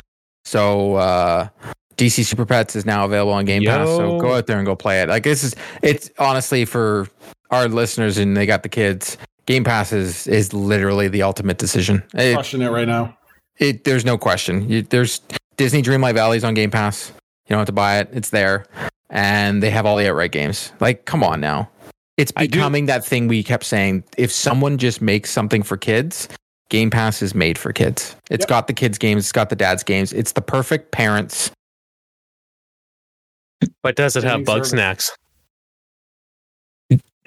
So 0.45 0.95
uh 0.97 1.49
DC 1.97 2.25
Super 2.25 2.47
Pets 2.47 2.77
is 2.77 2.87
now 2.87 3.05
available 3.05 3.33
on 3.33 3.45
Game 3.45 3.65
Pass. 3.65 3.87
So 3.89 4.19
go 4.21 4.35
out 4.35 4.47
there 4.47 4.59
and 4.59 4.67
go 4.67 4.77
play 4.77 5.01
it. 5.03 5.09
Like 5.09 5.23
this 5.25 5.43
is 5.45 5.55
it's 5.83 6.11
honestly 6.19 6.65
for 6.65 7.09
our 7.51 7.69
listeners 7.69 8.19
and 8.19 8.37
they 8.37 8.47
got 8.47 8.63
the 8.63 8.69
kids. 8.69 9.17
Game 9.49 9.65
Pass 9.65 9.95
is 9.95 10.27
is 10.27 10.53
literally 10.53 11.09
the 11.09 11.23
ultimate 11.23 11.57
decision. 11.57 12.03
It, 12.13 12.35
crushing 12.35 12.61
it 12.61 12.69
right 12.69 12.87
now. 12.87 13.17
it 13.57 13.85
there's 13.85 14.05
no 14.05 14.19
question. 14.19 14.69
You, 14.69 14.83
there's 14.83 15.23
Disney 15.57 15.83
Dreamlight 15.83 16.13
Valley's 16.13 16.45
on 16.45 16.53
Game 16.53 16.71
Pass. 16.71 17.09
You 17.47 17.55
don't 17.55 17.59
have 17.61 17.67
to 17.67 17.73
buy 17.73 17.99
it. 18.01 18.11
It's 18.13 18.29
there. 18.29 18.67
And 19.09 19.63
they 19.63 19.71
have 19.71 19.87
all 19.87 19.97
the 19.97 20.07
outright 20.07 20.33
games. 20.33 20.71
Like, 20.81 21.07
come 21.07 21.25
on 21.25 21.41
now. 21.41 21.71
It's 22.19 22.31
becoming 22.31 22.85
that 22.87 23.07
thing 23.07 23.27
we 23.27 23.43
kept 23.43 23.65
saying. 23.65 24.05
If 24.19 24.31
someone 24.31 24.77
just 24.77 25.01
makes 25.01 25.31
something 25.31 25.63
for 25.63 25.79
kids, 25.79 26.29
Game 26.69 26.91
Pass 26.91 27.23
is 27.23 27.35
made 27.35 27.57
for 27.57 27.73
kids. 27.73 28.17
It's 28.31 28.43
Yep. 28.43 28.49
got 28.49 28.67
the 28.67 28.75
kids' 28.75 28.99
games, 28.99 29.25
it's 29.25 29.33
got 29.33 29.49
the 29.49 29.57
dad's 29.57 29.83
games. 29.83 30.13
It's 30.13 30.33
the 30.33 30.43
perfect 30.43 30.93
parents. 30.93 31.51
But 33.83 33.97
does 33.97 34.15
it 34.15 34.25
have 34.25 34.45
bug 34.45 34.59
service. 34.59 34.71
snacks? 34.71 35.11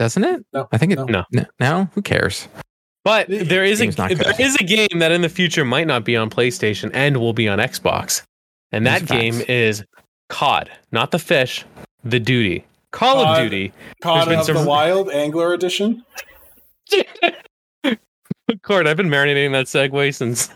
Doesn't 0.02 0.24
it? 0.24 0.44
No, 0.52 0.68
I 0.72 0.80
think 0.80 0.94
it 0.94 0.96
no. 0.96 1.06
No. 1.06 1.26
no. 1.32 1.46
no 1.60 1.90
who 1.94 2.02
cares? 2.02 2.48
But 3.04 3.28
there 3.30 3.64
is 3.64 3.82
a 3.82 3.86
game's 3.86 4.00
not 4.00 4.10
good. 4.10 4.18
there 4.18 4.34
is 4.42 4.56
a 4.56 4.64
game 4.64 4.98
that 4.98 5.12
in 5.12 5.22
the 5.22 5.30
future 5.30 5.64
might 5.64 5.86
not 5.86 6.04
be 6.04 6.18
on 6.18 6.28
PlayStation 6.32 6.90
and 6.96 7.18
will 7.18 7.34
be 7.34 7.48
on 7.48 7.60
Xbox, 7.60 8.24
and 8.72 8.88
that 8.88 9.02
Those 9.02 9.10
game 9.10 9.34
facts. 9.36 9.50
is 9.50 9.84
COD, 10.30 10.72
not 10.92 11.12
the 11.12 11.20
fish, 11.20 11.66
the 12.04 12.20
duty. 12.20 12.66
Call 12.90 13.24
of 13.24 13.38
Duty. 13.38 13.74
Caught 14.02 14.28
been 14.28 14.40
of 14.40 14.46
some- 14.48 14.56
the 14.56 14.64
Wild 14.66 15.12
Angler 15.12 15.54
Edition. 15.54 16.04
Cord, 18.64 18.88
I've 18.88 18.98
been 18.98 19.10
marinating 19.10 19.52
that 19.52 19.68
segue 19.68 20.16
since 20.16 20.50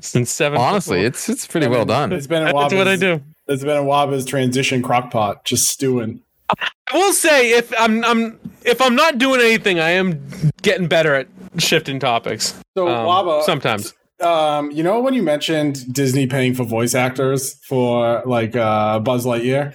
since 0.00 0.30
seven. 0.30 0.58
Honestly, 0.58 1.02
it's 1.02 1.28
it's 1.28 1.46
pretty 1.46 1.68
well 1.68 1.84
done. 1.84 2.12
It's 2.14 2.26
been 2.26 2.46
in 2.48 2.56
that's 2.56 2.72
what 2.72 2.88
I 2.88 2.96
do. 2.96 3.20
it's 3.46 3.62
been 3.62 3.76
in 3.76 3.84
Waba's 3.84 4.24
transition 4.24 4.80
crock 4.80 5.10
pot, 5.10 5.44
just 5.44 5.68
stewing. 5.68 6.22
I 6.58 6.68
will 6.92 7.12
say 7.12 7.52
if 7.52 7.72
I'm 7.78 8.04
I'm 8.04 8.38
if 8.64 8.80
I'm 8.80 8.94
not 8.94 9.18
doing 9.18 9.40
anything, 9.40 9.78
I 9.80 9.90
am 9.90 10.26
getting 10.62 10.86
better 10.88 11.14
at 11.14 11.28
shifting 11.58 11.98
topics. 12.00 12.54
So 12.76 12.88
Um, 12.88 13.06
Waba, 13.06 13.42
sometimes. 13.44 13.94
um, 14.20 14.70
you 14.70 14.82
know 14.82 15.00
when 15.00 15.14
you 15.14 15.22
mentioned 15.22 15.92
Disney 15.92 16.26
paying 16.26 16.54
for 16.54 16.64
voice 16.64 16.94
actors 16.94 17.54
for 17.68 18.22
like 18.26 18.56
uh, 18.56 18.98
Buzz 19.00 19.24
Lightyear? 19.26 19.74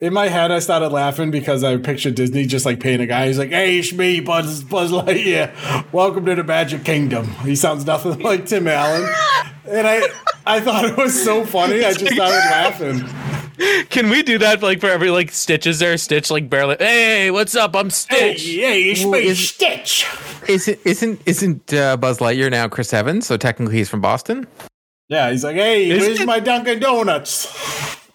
In 0.00 0.12
my 0.12 0.28
head, 0.28 0.50
I 0.50 0.58
started 0.58 0.88
laughing 0.88 1.30
because 1.30 1.64
I 1.64 1.76
pictured 1.78 2.14
Disney 2.16 2.44
just 2.46 2.66
like 2.66 2.78
paying 2.80 3.00
a 3.00 3.06
guy. 3.06 3.28
He's 3.28 3.38
like, 3.38 3.50
"Hey, 3.50 3.78
it's 3.78 3.92
me, 3.92 4.20
Buzz 4.20 4.62
Buzz 4.64 4.90
Lightyear. 4.92 5.54
Welcome 5.92 6.26
to 6.26 6.34
the 6.34 6.44
Magic 6.44 6.84
Kingdom." 6.84 7.26
He 7.44 7.54
sounds 7.56 7.86
nothing 7.86 8.18
like 8.30 8.44
Tim 8.44 8.66
Allen, 8.68 9.08
and 9.66 9.86
I 9.86 10.02
I 10.44 10.60
thought 10.60 10.84
it 10.84 10.96
was 10.98 11.14
so 11.24 11.46
funny. 11.46 11.84
I 11.84 11.94
just 11.94 12.12
started 12.12 12.34
laughing. 12.50 13.04
Can 13.90 14.10
we 14.10 14.22
do 14.22 14.38
that 14.38 14.62
like 14.62 14.80
for 14.80 14.88
every 14.88 15.10
like 15.10 15.30
Stitch 15.30 15.66
is 15.66 15.78
there? 15.78 15.96
Stitch 15.96 16.30
like 16.30 16.50
barely. 16.50 16.76
Hey, 16.78 17.30
what's 17.30 17.54
up? 17.54 17.74
I'm 17.76 17.90
Stitch. 17.90 18.42
hey, 18.44 18.82
it's 18.90 19.02
Well, 19.02 19.12
me, 19.12 19.26
is- 19.26 19.48
Stitch. 19.48 20.06
Isn't 20.48 20.78
isn't 20.84 21.20
isn't 21.26 21.72
uh, 21.74 21.96
Buzz 21.96 22.18
Lightyear 22.18 22.50
now 22.50 22.68
Chris 22.68 22.92
Evans? 22.92 23.26
So 23.26 23.36
technically 23.36 23.76
he's 23.76 23.88
from 23.88 24.00
Boston. 24.00 24.46
Yeah, 25.08 25.30
he's 25.30 25.44
like, 25.44 25.56
"Hey, 25.56 25.90
Is 25.90 26.00
where's 26.02 26.20
it- 26.20 26.26
my 26.26 26.40
Dunkin' 26.40 26.80
Donuts? 26.80 27.46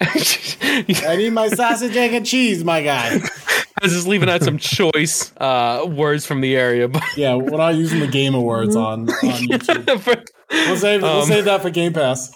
I 0.00 1.16
need 1.16 1.32
my 1.32 1.48
sausage, 1.48 1.96
egg, 1.96 2.12
and 2.14 2.26
cheese, 2.26 2.64
my 2.64 2.82
guy." 2.82 3.16
I 3.16 3.84
was 3.84 3.92
just 3.92 4.06
leaving 4.06 4.28
out 4.28 4.42
some 4.42 4.58
choice 4.58 5.32
uh, 5.38 5.86
words 5.88 6.26
from 6.26 6.40
the 6.40 6.56
area, 6.56 6.88
but 6.88 7.02
Yeah, 7.16 7.34
we're 7.36 7.56
not 7.56 7.74
using 7.76 8.00
the 8.00 8.06
Game 8.08 8.34
Awards 8.34 8.76
on, 8.76 9.02
on 9.02 9.06
YouTube. 9.22 10.00
for, 10.00 10.22
We'll 10.50 10.76
save, 10.76 11.02
we'll 11.02 11.22
Um, 11.22 11.28
save 11.28 11.44
that 11.46 11.62
for 11.62 11.70
Game 11.70 11.92
Pass. 11.92 12.30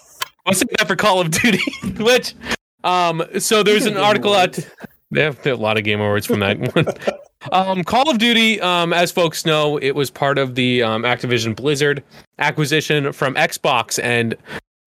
I'll 0.45 0.53
say 0.53 0.65
that 0.77 0.87
for 0.87 0.95
Call 0.95 1.19
of 1.21 1.29
Duty. 1.31 1.61
Which, 2.01 2.33
um, 2.85 3.23
so 3.39 3.63
there's 3.63 3.85
an 3.85 3.97
article 3.97 4.33
out. 4.33 4.57
Awards. 4.57 4.71
They 5.11 5.21
have, 5.21 5.41
they 5.43 5.51
have 5.51 5.59
a 5.59 5.61
lot 5.61 5.77
of 5.77 5.83
game 5.85 6.01
awards 6.01 6.25
from 6.25 6.39
that 6.39 6.57
one. 6.75 6.87
um, 7.53 7.83
Call 7.85 8.09
of 8.09 8.17
Duty, 8.17 8.59
um, 8.59 8.91
as 8.91 9.11
folks 9.11 9.45
know, 9.45 9.77
it 9.77 9.91
was 9.91 10.09
part 10.09 10.37
of 10.37 10.55
the 10.55 10.81
um, 10.83 11.03
Activision 11.03 11.55
Blizzard 11.55 12.03
acquisition 12.39 13.13
from 13.13 13.35
Xbox, 13.35 14.03
and 14.03 14.35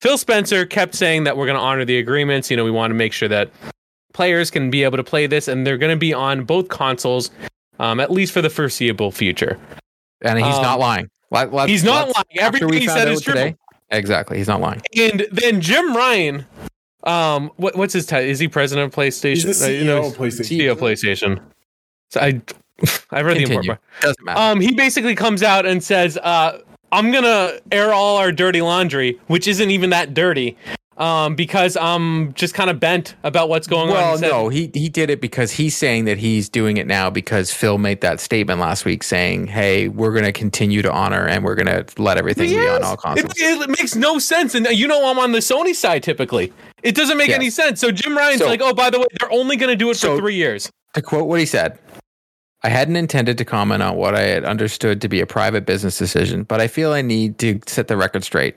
Phil 0.03 0.19
Spencer 0.19 0.67
kept 0.67 0.97
saying 0.97 1.25
that 1.25 1.37
we're 1.37 1.47
going 1.47 1.57
to 1.57 1.63
honor 1.63 1.85
the 1.85 1.99
agreements. 1.99 2.51
You 2.51 2.57
know, 2.59 2.65
we 2.65 2.71
want 2.71 2.91
to 2.91 2.95
make 2.95 3.13
sure 3.13 3.29
that 3.29 3.51
players 4.13 4.51
can 4.51 4.71
be 4.71 4.83
able 4.83 4.97
to 4.99 5.05
play 5.05 5.27
this, 5.29 5.49
and 5.49 5.67
they're 5.67 5.79
going 5.79 5.95
to 5.95 5.99
be 5.99 6.13
on 6.13 6.45
both 6.45 6.69
consoles, 6.69 7.31
um, 7.79 7.99
at 8.01 8.11
least 8.11 8.33
for 8.33 8.43
the 8.43 8.51
foreseeable 8.51 9.13
future. 9.13 9.59
And 10.21 10.37
he's 10.39 10.57
Um, 10.57 10.63
not 10.63 10.79
lying. 10.81 11.09
Let- 11.31 11.69
he's 11.69 11.85
not 11.85 12.09
lying. 12.09 12.25
Everything 12.39 12.73
he 12.73 12.89
said 12.89 13.09
is 13.09 13.23
true. 13.23 13.55
Exactly. 13.91 14.37
He's 14.37 14.49
not 14.49 14.61
lying. 14.61 14.83
And 14.99 15.27
then 15.33 15.61
Jim 15.63 15.97
Ryan, 15.97 16.45
um, 17.05 17.51
what, 17.57 17.77
what's 17.77 17.93
his 17.93 18.07
title? 18.07 18.29
Is 18.29 18.39
he 18.39 18.49
president 18.49 18.87
of 18.93 18.95
PlayStation? 18.99 19.47
He's 19.47 19.59
the 19.61 19.67
Uh, 19.67 19.69
CEO 19.69 19.79
you 19.79 19.85
know, 19.85 20.07
of 20.07 20.17
PlayStation. 20.17 20.59
CEO 20.61 20.73
of 20.73 20.79
PlayStation. 20.79 21.41
So 22.11 22.21
I, 22.21 22.41
I've 23.11 23.27
read 23.27 23.37
the 23.39 23.43
important 23.43 23.67
part. 23.67 23.81
Doesn't 24.01 24.25
matter. 24.25 24.41
Um, 24.41 24.61
he 24.61 24.75
basically 24.75 25.15
comes 25.15 25.43
out 25.43 25.67
and 25.67 25.83
says, 25.83 26.17
uh, 26.19 26.59
"I'm 26.93 27.11
gonna 27.11 27.53
air 27.73 27.93
all 27.93 28.17
our 28.17 28.33
dirty 28.33 28.61
laundry, 28.63 29.19
which 29.27 29.47
isn't 29.49 29.71
even 29.71 29.91
that 29.91 30.15
dirty, 30.15 30.57
um, 30.99 31.35
because 31.35 31.77
I'm 31.77 32.33
just 32.35 32.55
kind 32.55 32.69
of 32.71 32.79
bent 32.81 33.15
about 33.23 33.49
what's 33.49 33.67
going 33.67 33.89
on." 33.89 33.95
well, 33.95 34.19
no, 34.19 34.49
he 34.49 34.71
he 34.75 34.89
did 34.89 35.11
it 35.11 35.21
because 35.21 35.53
he's 35.53 35.77
saying 35.77 36.05
that 36.07 36.19
he's 36.19 36.49
doing 36.49 36.77
it 36.77 36.87
now 36.87 37.09
because 37.11 37.53
Phil 37.53 37.79
made 37.79 38.01
that 38.03 38.21
statement 38.21 38.61
last 38.61 38.85
week 38.85 39.03
saying, 39.03 39.47
"Hey, 39.47 39.89
we're 39.89 40.13
going 40.13 40.25
to 40.25 40.33
continue 40.33 40.83
to 40.83 40.93
honor 40.93 41.27
and 41.27 41.45
we're 41.45 41.55
going 41.55 41.67
to 41.85 41.87
let 42.03 42.19
everything 42.19 42.51
be 42.51 42.69
on 42.69 42.83
all 42.83 42.97
consoles." 42.97 43.33
It, 43.37 43.61
it 43.63 43.69
makes 43.69 43.95
no 43.95 44.19
sense, 44.19 44.55
and 44.55 44.67
you 44.69 44.87
know 44.87 45.11
I'm 45.11 45.19
on 45.19 45.33
the 45.33 45.39
Sony 45.39 45.75
side 45.75 46.03
typically. 46.03 46.53
It 46.83 46.95
doesn't 46.95 47.17
make 47.17 47.29
Yes. 47.29 47.37
any 47.37 47.51
sense. 47.51 47.81
So 47.81 47.91
Jim 47.91 48.17
Ryan's 48.17 48.41
So- 48.41 48.47
like, 48.47 48.61
"Oh, 48.63 48.73
by 48.75 48.91
the 48.91 48.99
way, 49.01 49.07
they're 49.21 49.33
only 49.33 49.57
going 49.57 49.71
to 49.71 49.77
do 49.77 49.91
it 49.91 49.97
So- 49.97 50.15
for 50.17 50.21
three 50.21 50.35
years." 50.37 50.71
to 50.95 51.03
quote 51.03 51.27
what 51.27 51.39
he 51.39 51.45
said, 51.45 51.79
I 52.65 52.71
hadn't 52.71 52.97
intended 52.97 53.39
to 53.39 53.45
comment 53.45 53.83
on 53.83 53.97
what 53.97 54.17
I 54.17 54.23
had 54.23 54.45
understood 54.45 55.01
to 55.03 55.09
be 55.09 55.21
a 55.21 55.27
private 55.27 55.65
business 55.65 55.97
decision, 55.97 56.43
but 56.43 56.61
I 56.61 56.67
feel 56.67 56.93
I 56.93 57.03
need 57.03 57.39
to 57.39 57.61
set 57.67 57.87
the 57.87 57.97
record 57.97 58.25
straight 58.25 58.57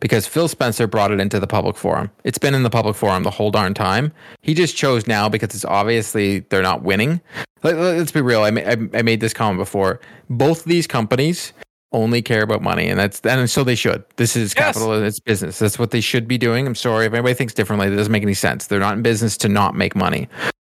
because 0.00 0.26
Phil 0.26 0.48
Spencer 0.48 0.86
brought 0.86 1.10
it 1.10 1.20
into 1.20 1.38
the 1.38 1.46
public 1.46 1.76
forum. 1.76 2.10
It's 2.24 2.38
been 2.38 2.54
in 2.54 2.62
the 2.62 2.70
public 2.70 2.96
forum 2.96 3.24
the 3.24 3.30
whole 3.30 3.50
darn 3.50 3.74
time. 3.74 4.12
He 4.40 4.54
just 4.54 4.74
chose 4.74 5.06
now 5.06 5.28
because 5.28 5.54
it's 5.54 5.66
obviously 5.66 6.40
they're 6.40 6.62
not 6.62 6.82
winning. 6.82 7.20
Let, 7.62 7.76
us 7.76 8.10
be 8.10 8.22
real. 8.22 8.42
I, 8.42 8.50
ma- 8.50 8.62
I, 8.94 9.02
made 9.02 9.20
this 9.20 9.34
comment 9.34 9.58
before. 9.58 10.00
Both 10.30 10.60
of 10.60 10.64
these 10.64 10.86
companies 10.86 11.52
only 11.92 12.22
care 12.22 12.42
about 12.42 12.62
money, 12.62 12.88
and 12.88 12.98
that's 12.98 13.20
and 13.20 13.48
so 13.50 13.64
they 13.64 13.74
should. 13.74 14.02
This 14.16 14.34
is 14.34 14.54
Yes. 14.56 14.74
capital. 14.74 14.94
It's 14.94 15.20
business. 15.20 15.58
That's 15.58 15.78
what 15.78 15.90
they 15.90 16.00
should 16.00 16.26
be 16.26 16.38
doing. 16.38 16.66
I'm 16.66 16.74
sorry 16.74 17.04
if 17.04 17.12
anybody 17.12 17.34
thinks 17.34 17.52
differently. 17.52 17.90
That 17.90 17.96
doesn't 17.96 18.10
make 18.10 18.22
any 18.22 18.34
sense. 18.34 18.66
They're 18.66 18.80
not 18.80 18.96
in 18.96 19.02
business 19.02 19.36
to 19.38 19.48
not 19.48 19.74
make 19.74 19.94
money. 19.94 20.28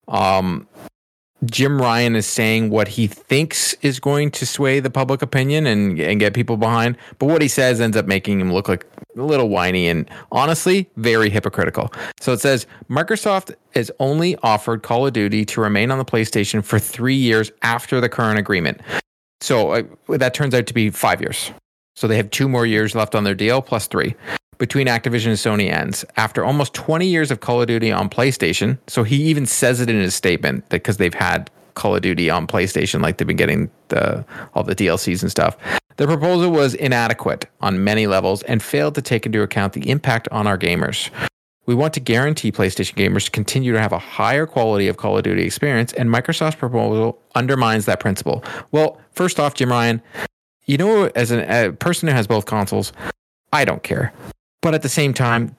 Um, 0.09 0.67
Jim 1.43 1.81
Ryan 1.81 2.15
is 2.15 2.25
saying 2.25 2.69
what 2.69 2.87
he 2.87 3.07
thinks 3.07 3.73
is 3.81 3.99
going 3.99 4.31
to 4.31 4.45
sway 4.45 4.79
the 4.79 4.89
public 4.89 5.21
opinion 5.21 5.67
and 5.67 5.99
and 5.99 6.19
get 6.19 6.33
people 6.33 6.55
behind, 6.55 6.97
but 7.19 7.27
what 7.27 7.41
he 7.41 7.47
says 7.47 7.81
ends 7.81 7.97
up 7.97 8.05
making 8.05 8.39
him 8.39 8.53
look 8.53 8.69
like 8.69 8.85
a 9.17 9.21
little 9.21 9.49
whiny 9.49 9.89
and 9.89 10.09
honestly 10.31 10.89
very 10.95 11.29
hypocritical. 11.29 11.91
So 12.19 12.31
it 12.31 12.39
says 12.39 12.65
Microsoft 12.89 13.53
has 13.73 13.91
only 13.99 14.37
offered 14.37 14.81
Call 14.81 15.05
of 15.05 15.13
Duty 15.13 15.43
to 15.45 15.61
remain 15.61 15.91
on 15.91 15.97
the 15.97 16.05
PlayStation 16.05 16.63
for 16.63 16.79
3 16.79 17.13
years 17.13 17.51
after 17.61 17.99
the 17.99 18.09
current 18.09 18.39
agreement. 18.39 18.81
So 19.41 19.71
uh, 19.71 19.83
that 20.09 20.33
turns 20.33 20.53
out 20.53 20.65
to 20.67 20.73
be 20.73 20.89
5 20.89 21.21
years. 21.21 21.51
So 21.95 22.07
they 22.07 22.17
have 22.17 22.29
2 22.29 22.47
more 22.47 22.65
years 22.65 22.95
left 22.95 23.13
on 23.13 23.25
their 23.25 23.35
deal 23.35 23.61
plus 23.61 23.87
3 23.87 24.15
between 24.57 24.87
Activision 24.87 25.27
and 25.27 25.37
Sony 25.37 25.71
ends 25.71 26.05
after 26.17 26.43
almost 26.43 26.73
20 26.73 27.05
years 27.05 27.31
of 27.31 27.39
Call 27.39 27.61
of 27.61 27.67
Duty 27.67 27.91
on 27.91 28.09
PlayStation. 28.09 28.77
So 28.87 29.03
he 29.03 29.23
even 29.23 29.45
says 29.45 29.81
it 29.81 29.89
in 29.89 29.99
his 29.99 30.15
statement 30.15 30.69
that 30.69 30.77
because 30.77 30.97
they've 30.97 31.13
had 31.13 31.49
Call 31.73 31.95
of 31.95 32.01
Duty 32.01 32.29
on 32.29 32.47
PlayStation, 32.47 33.01
like 33.01 33.17
they've 33.17 33.27
been 33.27 33.37
getting 33.37 33.69
the 33.89 34.25
all 34.53 34.63
the 34.63 34.75
DLCs 34.75 35.21
and 35.21 35.31
stuff. 35.31 35.57
The 35.97 36.07
proposal 36.07 36.51
was 36.51 36.73
inadequate 36.73 37.47
on 37.61 37.83
many 37.83 38.07
levels 38.07 38.43
and 38.43 38.61
failed 38.61 38.95
to 38.95 39.01
take 39.01 39.25
into 39.25 39.41
account 39.41 39.73
the 39.73 39.89
impact 39.89 40.27
on 40.29 40.45
our 40.45 40.57
gamers. 40.57 41.09
We 41.67 41.73
want 41.73 41.93
to 41.95 41.99
guarantee 41.99 42.51
PlayStation 42.51 42.95
gamers 42.95 43.31
continue 43.31 43.71
to 43.73 43.79
have 43.79 43.91
a 43.91 43.99
higher 43.99 44.45
quality 44.45 44.87
of 44.87 44.97
Call 44.97 45.17
of 45.17 45.23
Duty 45.23 45.43
experience, 45.43 45.93
and 45.93 46.09
Microsoft's 46.09 46.57
proposal 46.57 47.19
undermines 47.33 47.85
that 47.85 47.99
principle. 47.99 48.43
Well, 48.71 49.01
first 49.11 49.39
off, 49.39 49.55
Jim 49.55 49.69
Ryan, 49.69 50.01
you 50.65 50.77
know, 50.77 51.09
as 51.15 51.31
an, 51.31 51.39
a 51.49 51.71
person 51.71 52.07
who 52.07 52.13
has 52.13 52.27
both 52.27 52.45
consoles, 52.45 52.93
I 53.51 53.65
don't 53.65 53.81
care. 53.81 54.13
But 54.65 54.73
at 54.73 54.81
the 54.81 54.89
same 54.89 55.13
time, 55.13 55.55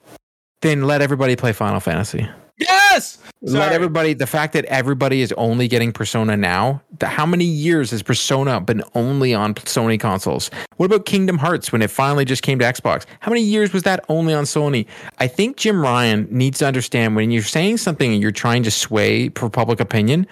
then 0.61 0.81
let 0.81 1.01
everybody 1.01 1.37
play 1.37 1.53
Final 1.53 1.79
Fantasy. 1.79 2.27
Yes. 2.59 3.19
Let 3.41 3.71
everybody. 3.71 4.13
The 4.13 4.27
fact 4.27 4.51
that 4.51 4.65
everybody 4.65 5.21
is 5.21 5.31
only 5.37 5.69
getting 5.69 5.93
Persona 5.93 6.35
now. 6.35 6.81
The, 6.99 7.07
how 7.07 7.25
many 7.25 7.45
years 7.45 7.91
has 7.91 8.03
Persona 8.03 8.59
been 8.59 8.83
only 8.95 9.33
on 9.33 9.55
Sony 9.55 9.97
consoles? 9.97 10.51
What 10.75 10.87
about 10.87 11.05
Kingdom 11.05 11.37
Hearts 11.37 11.71
when 11.71 11.81
it 11.81 11.89
finally 11.89 12.25
just 12.25 12.43
came 12.43 12.59
to 12.59 12.65
Xbox? 12.65 13.05
How 13.21 13.31
many 13.31 13.43
years 13.43 13.71
was 13.71 13.83
that 13.83 14.03
only 14.09 14.33
on 14.33 14.43
Sony? 14.43 14.85
I 15.19 15.27
think 15.27 15.55
Jim 15.55 15.81
Ryan 15.81 16.27
needs 16.29 16.59
to 16.59 16.67
understand 16.67 17.15
when 17.15 17.31
you're 17.31 17.43
saying 17.43 17.77
something 17.77 18.11
and 18.11 18.21
you're 18.21 18.31
trying 18.31 18.63
to 18.63 18.71
sway 18.71 19.29
for 19.29 19.49
public 19.49 19.79
opinion. 19.79 20.27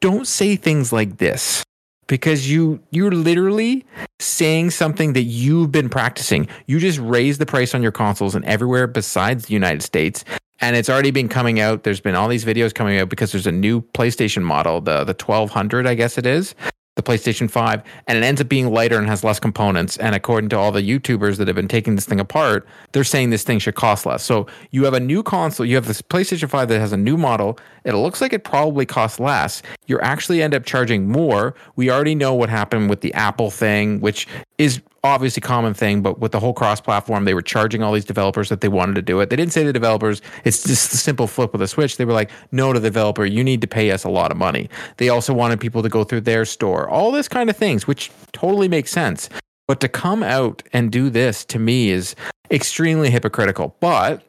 Don't 0.00 0.28
say 0.28 0.54
things 0.54 0.92
like 0.92 1.18
this 1.18 1.64
because 2.08 2.50
you 2.50 2.80
you're 2.90 3.12
literally 3.12 3.86
saying 4.18 4.70
something 4.70 5.12
that 5.12 5.22
you've 5.22 5.70
been 5.70 5.88
practicing. 5.88 6.48
You 6.66 6.80
just 6.80 6.98
raised 6.98 7.40
the 7.40 7.46
price 7.46 7.74
on 7.74 7.82
your 7.82 7.92
consoles 7.92 8.34
and 8.34 8.44
everywhere 8.44 8.88
besides 8.88 9.46
the 9.46 9.54
United 9.54 9.82
States. 9.82 10.24
And 10.60 10.74
it's 10.74 10.90
already 10.90 11.12
been 11.12 11.28
coming 11.28 11.60
out. 11.60 11.84
There's 11.84 12.00
been 12.00 12.16
all 12.16 12.26
these 12.26 12.44
videos 12.44 12.74
coming 12.74 12.98
out 12.98 13.08
because 13.08 13.30
there's 13.30 13.46
a 13.46 13.52
new 13.52 13.80
PlayStation 13.80 14.42
model, 14.42 14.80
the 14.80 15.04
the 15.04 15.14
1200, 15.14 15.86
I 15.86 15.94
guess 15.94 16.18
it 16.18 16.26
is, 16.26 16.56
the 16.98 17.02
PlayStation 17.02 17.48
5, 17.48 17.82
and 18.08 18.18
it 18.18 18.24
ends 18.24 18.40
up 18.40 18.48
being 18.48 18.72
lighter 18.72 18.98
and 18.98 19.06
has 19.06 19.22
less 19.22 19.38
components. 19.38 19.96
And 19.98 20.16
according 20.16 20.50
to 20.50 20.58
all 20.58 20.72
the 20.72 20.82
YouTubers 20.82 21.36
that 21.36 21.46
have 21.46 21.54
been 21.54 21.68
taking 21.68 21.94
this 21.94 22.06
thing 22.06 22.18
apart, 22.18 22.66
they're 22.90 23.04
saying 23.04 23.30
this 23.30 23.44
thing 23.44 23.60
should 23.60 23.76
cost 23.76 24.04
less. 24.04 24.24
So 24.24 24.48
you 24.72 24.84
have 24.84 24.94
a 24.94 25.00
new 25.00 25.22
console, 25.22 25.64
you 25.64 25.76
have 25.76 25.86
this 25.86 26.02
PlayStation 26.02 26.50
5 26.50 26.68
that 26.68 26.80
has 26.80 26.92
a 26.92 26.96
new 26.96 27.16
model. 27.16 27.56
It 27.88 27.94
looks 27.94 28.20
like 28.20 28.34
it 28.34 28.44
probably 28.44 28.84
costs 28.84 29.18
less. 29.18 29.62
You 29.86 29.98
actually 30.00 30.42
end 30.42 30.54
up 30.54 30.66
charging 30.66 31.08
more. 31.08 31.54
We 31.74 31.90
already 31.90 32.14
know 32.14 32.34
what 32.34 32.50
happened 32.50 32.90
with 32.90 33.00
the 33.00 33.14
Apple 33.14 33.50
thing, 33.50 34.00
which 34.00 34.28
is 34.58 34.82
obviously 35.04 35.40
common 35.40 35.72
thing, 35.72 36.02
but 36.02 36.18
with 36.18 36.32
the 36.32 36.38
whole 36.38 36.52
cross 36.52 36.82
platform, 36.82 37.24
they 37.24 37.32
were 37.32 37.40
charging 37.40 37.82
all 37.82 37.94
these 37.94 38.04
developers 38.04 38.50
that 38.50 38.60
they 38.60 38.68
wanted 38.68 38.94
to 38.96 39.00
do 39.00 39.20
it. 39.20 39.30
They 39.30 39.36
didn't 39.36 39.54
say 39.54 39.64
the 39.64 39.72
developers, 39.72 40.20
it's 40.44 40.64
just 40.64 40.92
a 40.92 40.98
simple 40.98 41.26
flip 41.26 41.52
with 41.52 41.62
a 41.62 41.66
switch. 41.66 41.96
They 41.96 42.04
were 42.04 42.12
like, 42.12 42.30
no 42.52 42.74
to 42.74 42.78
the 42.78 42.88
developer, 42.88 43.24
you 43.24 43.42
need 43.42 43.62
to 43.62 43.66
pay 43.66 43.90
us 43.90 44.04
a 44.04 44.10
lot 44.10 44.30
of 44.30 44.36
money. 44.36 44.68
They 44.98 45.08
also 45.08 45.32
wanted 45.32 45.58
people 45.58 45.82
to 45.82 45.88
go 45.88 46.04
through 46.04 46.22
their 46.22 46.44
store, 46.44 46.90
all 46.90 47.10
this 47.10 47.26
kind 47.26 47.48
of 47.48 47.56
things, 47.56 47.86
which 47.86 48.10
totally 48.32 48.68
makes 48.68 48.90
sense. 48.90 49.30
But 49.66 49.80
to 49.80 49.88
come 49.88 50.22
out 50.22 50.62
and 50.74 50.92
do 50.92 51.08
this 51.08 51.42
to 51.46 51.58
me 51.58 51.88
is 51.88 52.14
extremely 52.50 53.08
hypocritical. 53.08 53.76
But 53.80 54.22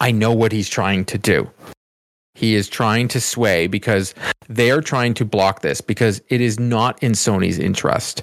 I 0.00 0.10
know 0.10 0.32
what 0.32 0.50
he's 0.50 0.68
trying 0.68 1.04
to 1.04 1.18
do. 1.18 1.48
He 2.34 2.54
is 2.54 2.68
trying 2.68 3.08
to 3.08 3.20
sway 3.20 3.66
because 3.66 4.14
they 4.48 4.70
are 4.70 4.80
trying 4.80 5.14
to 5.14 5.24
block 5.24 5.62
this 5.62 5.80
because 5.80 6.20
it 6.28 6.40
is 6.40 6.58
not 6.58 7.00
in 7.02 7.12
Sony's 7.12 7.58
interest 7.58 8.22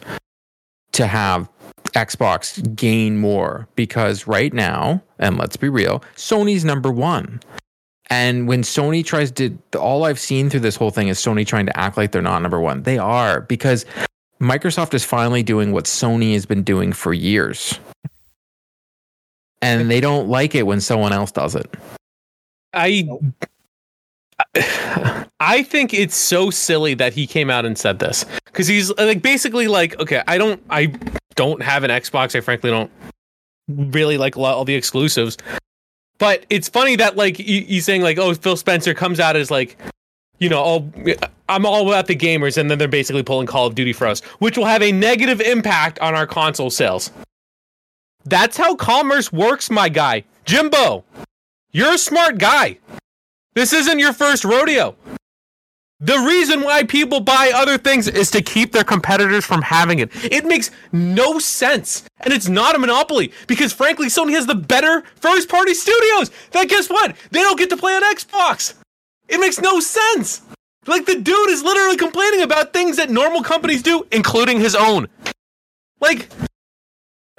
to 0.93 1.07
have 1.07 1.49
Xbox 1.93 2.75
gain 2.75 3.17
more 3.17 3.67
because 3.75 4.27
right 4.27 4.53
now, 4.53 5.01
and 5.19 5.37
let's 5.37 5.57
be 5.57 5.69
real, 5.69 6.03
Sony's 6.15 6.65
number 6.65 6.91
one. 6.91 7.39
And 8.09 8.47
when 8.47 8.61
Sony 8.61 9.05
tries 9.05 9.31
to, 9.31 9.57
all 9.79 10.03
I've 10.03 10.19
seen 10.19 10.49
through 10.49 10.59
this 10.59 10.75
whole 10.75 10.91
thing 10.91 11.07
is 11.07 11.17
Sony 11.17 11.47
trying 11.47 11.65
to 11.67 11.79
act 11.79 11.95
like 11.95 12.11
they're 12.11 12.21
not 12.21 12.41
number 12.41 12.59
one. 12.59 12.83
They 12.83 12.97
are 12.97 13.41
because 13.41 13.85
Microsoft 14.41 14.93
is 14.93 15.05
finally 15.05 15.43
doing 15.43 15.71
what 15.71 15.85
Sony 15.85 16.33
has 16.33 16.45
been 16.45 16.63
doing 16.63 16.91
for 16.91 17.13
years. 17.13 17.79
And 19.61 19.89
they 19.89 20.01
don't 20.01 20.27
like 20.27 20.55
it 20.55 20.63
when 20.63 20.81
someone 20.81 21.13
else 21.13 21.31
does 21.31 21.55
it. 21.55 21.73
I 22.73 23.07
I 25.39 25.63
think 25.63 25.93
it's 25.93 26.15
so 26.15 26.49
silly 26.49 26.93
that 26.95 27.13
he 27.13 27.25
came 27.25 27.49
out 27.49 27.65
and 27.65 27.77
said 27.77 27.99
this. 27.99 28.25
Because 28.45 28.67
he's 28.67 28.95
like 28.97 29.21
basically 29.21 29.67
like 29.67 29.99
okay 29.99 30.23
I 30.27 30.37
don't 30.37 30.61
I 30.69 30.93
don't 31.35 31.61
have 31.61 31.83
an 31.83 31.91
Xbox. 31.91 32.35
I 32.35 32.41
frankly 32.41 32.69
don't 32.69 32.91
really 33.67 34.17
like 34.17 34.37
all 34.37 34.65
the 34.65 34.75
exclusives. 34.75 35.37
But 36.19 36.45
it's 36.49 36.69
funny 36.69 36.95
that 36.97 37.15
like 37.15 37.37
he's 37.37 37.85
saying 37.85 38.01
like 38.01 38.17
oh 38.17 38.33
Phil 38.33 38.55
Spencer 38.55 38.93
comes 38.93 39.19
out 39.19 39.35
as 39.35 39.49
like 39.49 39.77
you 40.39 40.49
know 40.49 40.91
I'm 41.49 41.65
all 41.65 41.87
about 41.87 42.07
the 42.07 42.15
gamers 42.15 42.57
and 42.57 42.69
then 42.69 42.77
they're 42.77 42.87
basically 42.87 43.23
pulling 43.23 43.47
Call 43.47 43.67
of 43.67 43.75
Duty 43.75 43.93
for 43.93 44.07
us 44.07 44.21
which 44.39 44.57
will 44.57 44.65
have 44.65 44.83
a 44.83 44.91
negative 44.91 45.41
impact 45.41 45.99
on 45.99 46.13
our 46.13 46.27
console 46.27 46.69
sales. 46.69 47.11
That's 48.25 48.57
how 48.57 48.75
commerce 48.75 49.33
works 49.33 49.71
my 49.71 49.89
guy. 49.89 50.23
Jimbo 50.45 51.03
you're 51.73 51.93
a 51.93 51.97
smart 51.97 52.37
guy 52.37 52.77
this 53.53 53.73
isn't 53.73 53.99
your 53.99 54.13
first 54.13 54.43
rodeo. 54.43 54.95
The 55.99 56.17
reason 56.17 56.61
why 56.61 56.83
people 56.83 57.19
buy 57.19 57.51
other 57.53 57.77
things 57.77 58.07
is 58.07 58.31
to 58.31 58.41
keep 58.41 58.71
their 58.71 58.83
competitors 58.83 59.45
from 59.45 59.61
having 59.61 59.99
it. 59.99 60.09
It 60.31 60.45
makes 60.45 60.71
no 60.91 61.37
sense. 61.37 62.03
And 62.21 62.33
it's 62.33 62.47
not 62.47 62.75
a 62.75 62.79
monopoly 62.79 63.31
because, 63.45 63.71
frankly, 63.71 64.07
Sony 64.07 64.31
has 64.31 64.47
the 64.47 64.55
better 64.55 65.03
first 65.15 65.47
party 65.47 65.75
studios. 65.75 66.31
That 66.51 66.69
guess 66.69 66.89
what? 66.89 67.15
They 67.29 67.41
don't 67.41 67.59
get 67.59 67.69
to 67.69 67.77
play 67.77 67.93
on 67.93 68.15
Xbox. 68.15 68.73
It 69.27 69.39
makes 69.39 69.59
no 69.59 69.79
sense. 69.79 70.41
Like, 70.87 71.05
the 71.05 71.19
dude 71.19 71.49
is 71.51 71.61
literally 71.61 71.97
complaining 71.97 72.41
about 72.41 72.73
things 72.73 72.97
that 72.97 73.11
normal 73.11 73.43
companies 73.43 73.83
do, 73.83 74.07
including 74.11 74.59
his 74.59 74.73
own. 74.73 75.07
Like, 75.99 76.29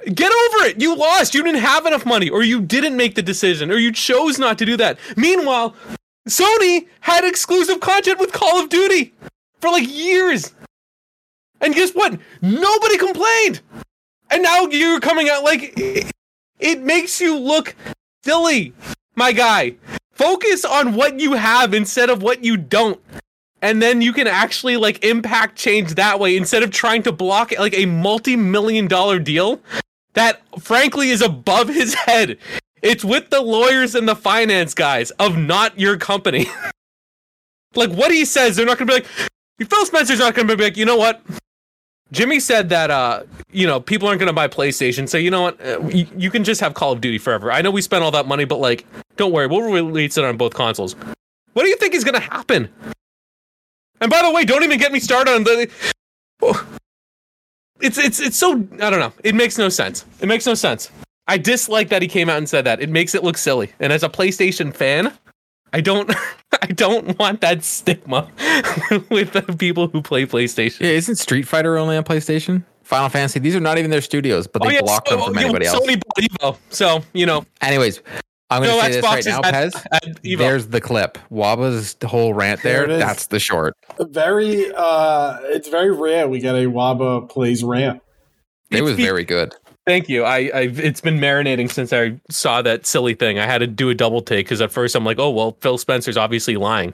Get 0.05 0.31
over 0.31 0.65
it. 0.65 0.81
You 0.81 0.95
lost. 0.95 1.33
You 1.33 1.43
didn't 1.43 1.61
have 1.61 1.85
enough 1.85 2.05
money, 2.05 2.29
or 2.29 2.43
you 2.43 2.61
didn't 2.61 2.97
make 2.97 3.15
the 3.15 3.21
decision, 3.21 3.71
or 3.71 3.77
you 3.77 3.91
chose 3.91 4.37
not 4.37 4.57
to 4.57 4.65
do 4.65 4.75
that. 4.77 4.99
Meanwhile, 5.15 5.75
Sony 6.27 6.87
had 7.01 7.25
exclusive 7.25 7.79
content 7.79 8.19
with 8.19 8.31
Call 8.31 8.61
of 8.61 8.69
Duty 8.69 9.13
for 9.59 9.69
like 9.69 9.89
years. 9.89 10.53
And 11.61 11.73
guess 11.73 11.91
what? 11.91 12.19
Nobody 12.41 12.97
complained. 12.97 13.61
And 14.29 14.43
now 14.43 14.65
you're 14.67 14.99
coming 14.99 15.29
out 15.29 15.43
like 15.43 15.73
it, 15.77 16.11
it 16.59 16.81
makes 16.81 17.19
you 17.21 17.37
look 17.37 17.75
silly, 18.23 18.73
my 19.15 19.31
guy. 19.31 19.75
Focus 20.13 20.63
on 20.63 20.95
what 20.95 21.19
you 21.19 21.33
have 21.33 21.73
instead 21.73 22.09
of 22.09 22.21
what 22.21 22.43
you 22.43 22.57
don't. 22.57 22.99
And 23.61 23.81
then 23.81 24.01
you 24.01 24.11
can 24.13 24.27
actually 24.27 24.77
like 24.77 25.03
impact 25.03 25.55
change 25.55 25.95
that 25.95 26.19
way 26.19 26.35
instead 26.35 26.63
of 26.63 26.71
trying 26.71 27.03
to 27.03 27.11
block 27.11 27.53
like 27.57 27.73
a 27.73 27.85
multi-million 27.85 28.87
dollar 28.87 29.19
deal 29.19 29.61
that 30.13 30.41
frankly 30.59 31.09
is 31.09 31.21
above 31.21 31.69
his 31.69 31.93
head. 32.05 32.37
It's 32.83 33.05
with 33.05 33.29
the 33.29 33.41
lawyers 33.41 33.95
and 33.95 34.07
the 34.07 34.15
finance 34.15 34.73
guys 34.73 35.09
of 35.11 35.37
not 35.37 35.79
your 35.79 35.97
company. 35.97 36.47
like 37.75 37.89
what 37.91 38.11
he 38.11 38.25
says, 38.25 38.57
they're 38.57 38.65
not 38.65 38.77
gonna 38.77 38.89
be 38.89 38.95
like 38.95 39.07
Phil 39.69 39.85
Spencer's 39.85 40.19
not 40.19 40.35
gonna 40.35 40.53
be 40.55 40.65
like, 40.65 40.75
you 40.75 40.85
know 40.85 40.97
what? 40.97 41.21
Jimmy 42.11 42.41
said 42.41 42.69
that 42.69 42.91
uh, 42.91 43.23
you 43.51 43.65
know, 43.65 43.79
people 43.79 44.07
aren't 44.09 44.19
gonna 44.19 44.33
buy 44.33 44.49
PlayStation, 44.49 45.07
so 45.07 45.17
you 45.17 45.31
know 45.31 45.43
what? 45.43 45.65
Uh, 45.65 45.79
you, 45.87 46.05
you 46.17 46.29
can 46.29 46.43
just 46.43 46.59
have 46.59 46.73
Call 46.73 46.91
of 46.91 46.99
Duty 46.99 47.17
forever. 47.17 47.51
I 47.51 47.61
know 47.61 47.71
we 47.71 47.81
spent 47.81 48.03
all 48.03 48.11
that 48.11 48.27
money, 48.27 48.43
but 48.43 48.59
like, 48.59 48.85
don't 49.15 49.31
worry, 49.31 49.47
we'll 49.47 49.61
release 49.61 50.17
it 50.17 50.25
on 50.25 50.35
both 50.35 50.53
consoles. 50.53 50.97
What 51.53 51.63
do 51.63 51.69
you 51.69 51.77
think 51.77 51.95
is 51.95 52.03
gonna 52.03 52.19
happen? 52.19 52.69
And 54.01 54.11
by 54.11 54.21
the 54.21 54.31
way, 54.31 54.43
don't 54.43 54.63
even 54.63 54.77
get 54.77 54.91
me 54.91 54.99
started 54.99 55.33
on 55.33 55.45
the. 55.45 55.69
It's 57.79 57.97
it's 57.97 58.19
it's 58.19 58.37
so 58.37 58.55
I 58.81 58.89
don't 58.89 58.99
know. 58.99 59.13
It 59.23 59.35
makes 59.35 59.57
no 59.57 59.69
sense. 59.69 60.03
It 60.19 60.27
makes 60.27 60.45
no 60.45 60.53
sense. 60.53 60.91
I 61.27 61.37
dislike 61.37 61.89
that 61.89 62.01
he 62.01 62.07
came 62.07 62.29
out 62.29 62.37
and 62.37 62.49
said 62.49 62.65
that. 62.65 62.81
It 62.81 62.89
makes 62.89 63.15
it 63.15 63.23
look 63.23 63.37
silly. 63.37 63.71
And 63.79 63.93
as 63.93 64.03
a 64.03 64.09
PlayStation 64.09 64.73
fan, 64.75 65.13
I 65.71 65.81
don't 65.81 66.11
I 66.61 66.67
don't 66.67 67.17
want 67.17 67.41
that 67.41 67.63
stigma 67.63 68.29
with 69.09 69.31
the 69.33 69.55
people 69.57 69.87
who 69.87 70.01
play 70.01 70.25
PlayStation. 70.25 70.81
Yeah, 70.81 70.89
isn't 70.89 71.15
Street 71.15 71.47
Fighter 71.47 71.77
only 71.77 71.97
on 71.97 72.03
PlayStation? 72.03 72.63
Final 72.83 73.09
Fantasy, 73.09 73.39
these 73.39 73.55
are 73.55 73.61
not 73.61 73.77
even 73.77 73.89
their 73.89 74.01
studios, 74.01 74.45
but 74.45 74.61
they 74.61 74.79
block 74.81 75.05
them 75.05 75.19
so- 75.19 75.27
from 75.27 75.37
anybody 75.37 75.65
else. 75.65 75.79
Sony 75.79 76.01
bought 76.01 76.53
Evo, 76.55 76.57
so 76.69 77.01
you 77.13 77.25
know, 77.25 77.45
Anyways, 77.61 78.01
I'm 78.49 78.61
going 78.61 78.71
to 78.71 78.75
no 78.75 78.81
say 78.83 78.91
this 78.91 79.03
right 79.03 79.25
now, 79.25 79.39
at, 79.43 79.53
Pez. 79.53 79.85
at 79.93 80.21
Evo. 80.23 80.37
There's 80.37 80.67
the 80.67 80.81
clip. 80.81 81.17
Waba's 81.31 81.95
whole 82.05 82.33
rant 82.33 82.61
There 82.61 82.81
there. 82.81 82.83
it 82.83 82.91
is. 82.91 82.99
That's 82.99 83.27
the 83.27 83.39
short. 83.39 83.73
Very, 83.99 84.71
uh, 84.75 85.37
it's 85.43 85.69
very 85.69 85.91
rare 85.91 86.27
we 86.27 86.39
get 86.39 86.55
a 86.55 86.65
Waba 86.67 87.27
plays 87.29 87.63
rant. 87.63 88.01
It 88.69 88.83
was 88.83 88.95
very 88.95 89.23
good. 89.23 89.55
Thank 89.85 90.07
you. 90.09 90.23
I, 90.23 90.37
I 90.53 90.61
it's 90.73 91.01
been 91.01 91.19
marinating 91.19 91.71
since 91.71 91.91
I 91.91 92.19
saw 92.29 92.61
that 92.61 92.85
silly 92.85 93.13
thing. 93.15 93.37
I 93.39 93.45
had 93.45 93.57
to 93.59 93.67
do 93.67 93.89
a 93.89 93.95
double 93.95 94.21
take 94.21 94.45
because 94.45 94.61
at 94.61 94.71
first 94.71 94.95
I'm 94.95 95.03
like, 95.03 95.19
oh 95.19 95.29
well, 95.29 95.57
Phil 95.61 95.77
Spencer's 95.77 96.17
obviously 96.17 96.55
lying. 96.55 96.93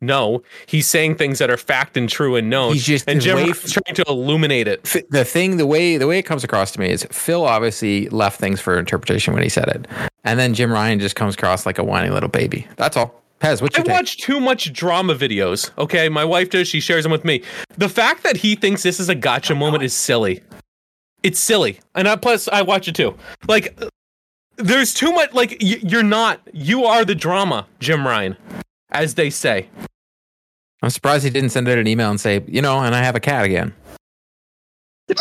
No, 0.00 0.42
he's 0.66 0.86
saying 0.86 1.16
things 1.16 1.40
that 1.40 1.50
are 1.50 1.56
fact 1.56 1.96
and 1.96 2.08
true 2.08 2.36
and 2.36 2.48
known. 2.48 2.72
He's 2.72 2.86
just 2.86 3.08
and 3.08 3.20
Jim 3.20 3.36
way- 3.36 3.52
trying 3.52 3.94
to 3.96 4.04
illuminate 4.08 4.68
it. 4.68 4.84
The 5.10 5.24
thing, 5.24 5.56
the 5.56 5.66
way 5.66 5.96
the 5.98 6.06
way 6.06 6.18
it 6.18 6.22
comes 6.22 6.44
across 6.44 6.70
to 6.72 6.80
me 6.80 6.88
is 6.90 7.04
Phil 7.10 7.44
obviously 7.44 8.08
left 8.10 8.38
things 8.40 8.60
for 8.60 8.78
interpretation 8.78 9.34
when 9.34 9.42
he 9.42 9.48
said 9.48 9.68
it, 9.68 9.86
and 10.24 10.38
then 10.38 10.54
Jim 10.54 10.70
Ryan 10.72 11.00
just 11.00 11.16
comes 11.16 11.34
across 11.34 11.66
like 11.66 11.78
a 11.78 11.84
whiny 11.84 12.10
little 12.10 12.28
baby. 12.28 12.66
That's 12.76 12.96
all. 12.96 13.20
Pez, 13.40 13.60
what's 13.60 13.74
I 13.74 13.80
your 13.80 13.86
take? 13.86 13.96
watch 13.96 14.18
too 14.18 14.38
much 14.38 14.72
drama 14.72 15.16
videos. 15.16 15.76
Okay, 15.76 16.08
my 16.08 16.24
wife 16.24 16.48
does. 16.50 16.68
She 16.68 16.78
shares 16.78 17.02
them 17.02 17.10
with 17.10 17.24
me. 17.24 17.42
The 17.76 17.88
fact 17.88 18.22
that 18.22 18.36
he 18.36 18.54
thinks 18.54 18.84
this 18.84 19.00
is 19.00 19.08
a 19.08 19.16
gotcha 19.16 19.54
moment 19.56 19.82
is 19.82 19.92
silly. 19.92 20.42
It's 21.22 21.38
silly, 21.38 21.78
and 21.94 22.08
I, 22.08 22.16
plus 22.16 22.48
I 22.48 22.62
watch 22.62 22.88
it 22.88 22.94
too. 22.96 23.16
Like, 23.48 23.78
there's 24.56 24.92
too 24.92 25.12
much. 25.12 25.32
Like, 25.32 25.50
y- 25.60 25.78
you're 25.82 26.02
not. 26.02 26.40
You 26.52 26.84
are 26.84 27.04
the 27.04 27.14
drama, 27.14 27.66
Jim 27.78 28.06
Ryan, 28.06 28.36
as 28.90 29.14
they 29.14 29.30
say. 29.30 29.68
I'm 30.82 30.90
surprised 30.90 31.22
he 31.24 31.30
didn't 31.30 31.50
send 31.50 31.68
out 31.68 31.78
an 31.78 31.86
email 31.86 32.10
and 32.10 32.20
say, 32.20 32.42
you 32.48 32.60
know, 32.60 32.80
and 32.80 32.92
I 32.94 33.02
have 33.04 33.14
a 33.14 33.20
cat 33.20 33.44
again. 33.44 33.72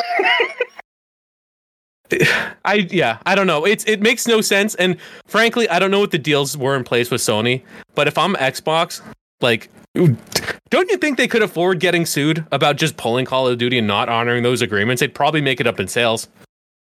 I 2.65 2.87
yeah, 2.91 3.19
I 3.25 3.35
don't 3.35 3.47
know. 3.47 3.65
It's 3.65 3.85
it 3.85 4.01
makes 4.01 4.27
no 4.27 4.41
sense, 4.41 4.75
and 4.75 4.97
frankly, 5.27 5.69
I 5.69 5.79
don't 5.79 5.91
know 5.91 5.99
what 5.99 6.11
the 6.11 6.17
deals 6.17 6.57
were 6.57 6.75
in 6.75 6.83
place 6.83 7.09
with 7.09 7.21
Sony. 7.21 7.61
But 7.95 8.07
if 8.09 8.17
I'm 8.17 8.35
Xbox, 8.35 9.01
like, 9.41 9.69
don't 9.93 10.89
you 10.89 10.97
think 10.97 11.17
they 11.17 11.27
could 11.27 11.41
afford 11.41 11.79
getting 11.79 12.05
sued 12.05 12.45
about 12.51 12.77
just 12.77 12.97
pulling 12.97 13.25
Call 13.25 13.47
of 13.47 13.57
Duty 13.57 13.77
and 13.77 13.87
not 13.87 14.09
honoring 14.09 14.43
those 14.43 14.61
agreements? 14.61 14.99
They'd 14.99 15.13
probably 15.13 15.41
make 15.41 15.59
it 15.59 15.67
up 15.67 15.79
in 15.79 15.87
sales 15.87 16.27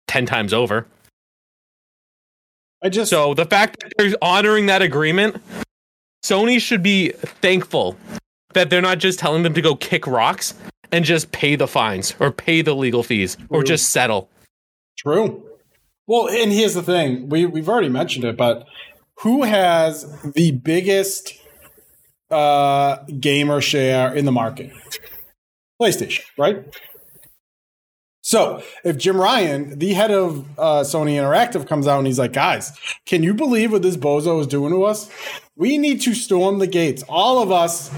ten 0.07 0.26
times 0.26 0.52
over. 0.52 0.87
I 2.83 2.88
just 2.90 3.11
So 3.11 3.35
the 3.35 3.46
fact 3.46 3.80
that 3.80 3.92
they're 3.96 4.12
honoring 4.20 4.66
that 4.66 4.83
agreement, 4.83 5.42
Sony 6.24 6.61
should 6.61 6.83
be 6.83 7.11
thankful 7.11 7.96
that 8.52 8.70
they're 8.70 8.83
not 8.83 8.98
just 8.98 9.18
telling 9.18 9.42
them 9.42 9.54
to 9.54 9.62
go 9.62 9.74
kick 9.74 10.07
rocks 10.07 10.54
and 10.92 11.04
just 11.04 11.33
pay 11.33 11.57
the 11.57 11.66
fines 11.66 12.14
or 12.20 12.30
pay 12.30 12.62
the 12.62 12.74
legal 12.74 13.02
fees 13.02 13.37
or 13.48 13.61
True. 13.61 13.66
just 13.66 13.88
settle. 13.90 14.28
True. 14.96 15.42
Well, 16.07 16.28
and 16.28 16.52
here's 16.52 16.74
the 16.74 16.83
thing: 16.83 17.28
we 17.28 17.46
we've 17.46 17.68
already 17.68 17.88
mentioned 17.88 18.24
it, 18.24 18.37
but 18.37 18.66
who 19.20 19.42
has 19.42 20.20
the 20.22 20.52
biggest 20.52 21.33
uh, 22.34 23.04
gamer 23.20 23.60
share 23.60 24.14
in 24.14 24.24
the 24.24 24.32
market? 24.32 24.72
PlayStation, 25.80 26.22
right? 26.38 26.64
So 28.22 28.62
if 28.84 28.96
Jim 28.96 29.20
Ryan, 29.20 29.78
the 29.78 29.92
head 29.92 30.10
of 30.10 30.46
uh, 30.58 30.82
Sony 30.82 31.16
Interactive, 31.16 31.68
comes 31.68 31.86
out 31.86 31.98
and 31.98 32.06
he's 32.06 32.18
like, 32.18 32.32
"Guys, 32.32 32.72
can 33.04 33.22
you 33.22 33.34
believe 33.34 33.70
what 33.70 33.82
this 33.82 33.98
bozo 33.98 34.40
is 34.40 34.46
doing 34.46 34.72
to 34.72 34.84
us? 34.84 35.10
We 35.56 35.76
need 35.76 36.00
to 36.02 36.14
storm 36.14 36.58
the 36.58 36.66
gates. 36.66 37.04
All 37.08 37.42
of 37.42 37.52
us." 37.52 37.90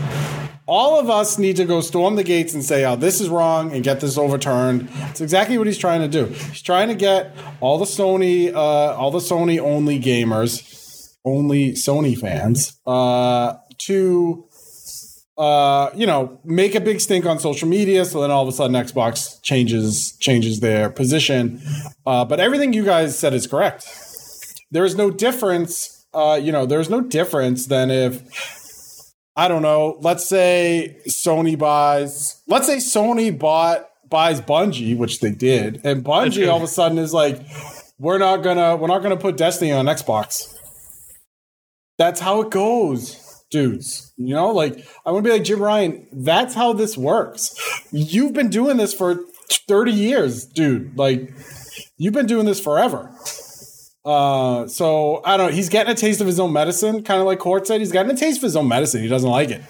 All 0.69 0.99
of 0.99 1.09
us 1.09 1.39
need 1.39 1.55
to 1.57 1.65
go 1.65 1.81
storm 1.81 2.17
the 2.17 2.25
gates 2.25 2.53
and 2.53 2.65
say, 2.65 2.85
"Oh, 2.85 2.97
this 2.97 3.21
is 3.21 3.29
wrong," 3.29 3.73
and 3.73 3.85
get 3.85 4.01
this 4.01 4.19
overturned. 4.19 4.89
It's 5.11 5.21
exactly 5.21 5.59
what 5.59 5.69
he's 5.69 5.79
trying 5.79 6.01
to 6.01 6.09
do. 6.09 6.25
He's 6.27 6.61
trying 6.61 6.89
to 6.89 6.97
get 6.97 7.37
all 7.61 7.79
the 7.79 7.85
Sony, 7.85 8.53
uh, 8.53 8.59
all 8.59 9.13
the 9.13 9.21
Sony 9.21 9.61
only 9.61 10.01
gamers, 10.01 11.15
only 11.25 11.75
Sony 11.75 12.19
fans, 12.19 12.81
uh, 12.85 13.55
to, 13.79 14.45
uh, 15.39 15.91
you 15.95 16.07
know, 16.07 16.41
make 16.45 16.75
a 16.75 16.81
big 16.81 17.01
stink 17.01 17.27
on 17.27 17.39
social 17.39 17.69
media. 17.69 18.05
So 18.05 18.21
then 18.21 18.31
all 18.31 18.43
of 18.43 18.49
a 18.49 18.53
sudden, 18.53 18.77
Xbox 18.77 19.41
changes 19.43 20.17
changes 20.19 20.61
their 20.61 20.91
position. 20.91 21.61
Uh, 22.05 22.25
but 22.25 22.41
everything 22.41 22.73
you 22.73 22.85
guys 22.85 23.19
said 23.19 23.35
is 23.35 23.47
correct. 23.47 23.87
There 24.71 24.85
is 24.85 24.97
no 24.97 25.11
difference. 25.11 26.07
Uh, 26.13 26.41
you 26.43 26.53
know, 26.53 26.67
there's 26.67 26.89
no 26.89 27.01
difference 27.01 27.67
than 27.67 27.91
if 27.91 28.23
I 29.37 29.49
don't 29.49 29.63
know. 29.63 29.99
Let's 30.01 30.27
say 30.27 30.97
Sony 31.09 31.59
buys. 31.59 32.41
Let's 32.49 32.67
say 32.67 32.77
Sony 32.77 33.37
bought 33.37 33.89
buys 34.09 34.41
Bungie, 34.41 34.97
which 34.97 35.21
they 35.21 35.31
did, 35.31 35.81
and 35.85 36.05
Bungie 36.05 36.49
all 36.51 36.57
of 36.57 36.63
a 36.63 36.69
sudden 36.69 36.97
is 36.97 37.13
like, 37.13 37.41
we're 37.99 38.19
not 38.19 38.39
gonna 38.39 38.77
we're 38.77 38.87
not 38.87 39.03
gonna 39.03 39.17
put 39.17 39.37
Destiny 39.37 39.73
on 39.73 39.87
Xbox. 39.87 40.55
That's 41.99 42.21
how 42.21 42.43
it 42.43 42.51
goes, 42.51 43.26
dudes. 43.51 44.13
You 44.17 44.35
know, 44.35 44.51
like 44.51 44.87
I 45.05 45.11
want 45.11 45.25
to 45.25 45.31
be 45.31 45.33
like 45.33 45.45
Jim 45.45 45.63
Ryan. 45.63 46.07
That's 46.13 46.55
how 46.55 46.73
this 46.73 46.97
works. 46.97 47.55
You've 47.93 48.33
been 48.33 48.51
doing 48.51 48.77
this 48.77 48.93
for 48.95 49.21
thirty 49.69 49.93
years, 49.93 50.47
dude. 50.47 50.97
Like 50.99 51.33
you've 51.99 52.15
been 52.15 52.27
doing 52.27 52.47
this 52.47 52.61
forever. 52.61 53.13
Uh, 54.05 54.69
so 54.69 55.21
I 55.25 55.37
don't 55.37 55.51
know. 55.51 55.53
He's 55.53 55.69
getting 55.69 55.93
a 55.93 55.97
taste 55.97 56.21
of 56.21 56.27
his 56.29 56.39
own 56.39 56.53
medicine, 56.53 57.03
kind 57.03 57.21
of 57.21 57.27
like 57.27 57.41
Court 57.41 57.67
said. 57.67 57.81
He's 57.81 57.91
getting 57.93 58.13
a 58.13 58.17
taste 58.17 58.39
of 58.39 58.43
his 58.45 58.57
own 58.57 58.69
medicine. 58.69 59.03
He 59.03 59.09
doesn't 59.09 59.29
like 59.29 59.51
it, 59.51 59.63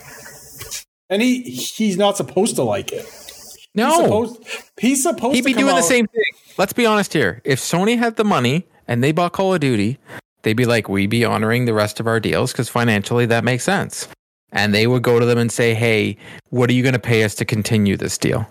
and 1.09 1.23
he 1.23 1.43
he's 1.43 1.97
not 1.97 2.17
supposed 2.19 2.57
to 2.57 2.62
like 2.62 2.93
it. 2.93 3.05
He's 3.05 3.67
No, 3.75 4.03
supposed, 4.03 4.45
he's 4.79 5.03
supposed 5.03 5.37
he'd 5.37 5.43
to 5.43 5.47
be 5.47 5.55
doing 5.55 5.75
the 5.75 5.83
same 5.83 6.07
thing. 6.07 6.23
Let's 6.59 6.73
be 6.75 6.85
honest 6.85 7.12
here. 7.15 7.41
If 7.45 7.61
Sony 7.61 7.99
had 7.99 8.17
the 8.17 8.25
money 8.25 8.67
and 8.87 9.03
they 9.03 9.12
bought 9.12 9.33
Call 9.33 9.55
of 9.55 9.61
Duty, 9.61 9.99
they'd 10.42 10.55
be 10.55 10.66
like, 10.66 10.88
we'd 10.88 11.11
be 11.11 11.25
honoring 11.25 11.64
the 11.64 11.75
rest 11.75 12.01
of 12.01 12.07
our 12.07 12.20
deals 12.20 12.53
because 12.53 12.68
financially 12.68 13.27
that 13.27 13.44
makes 13.44 13.64
sense. 13.64 14.09
And 14.53 14.75
they 14.75 14.87
would 14.87 15.03
go 15.03 15.18
to 15.18 15.27
them 15.27 15.38
and 15.38 15.51
say, 15.51 15.75
hey, 15.75 16.16
what 16.51 16.70
are 16.70 16.72
you 16.72 16.83
going 16.83 16.92
to 16.92 16.99
pay 16.99 17.25
us 17.25 17.35
to 17.37 17.44
continue 17.44 17.96
this 17.96 18.16
deal? 18.16 18.46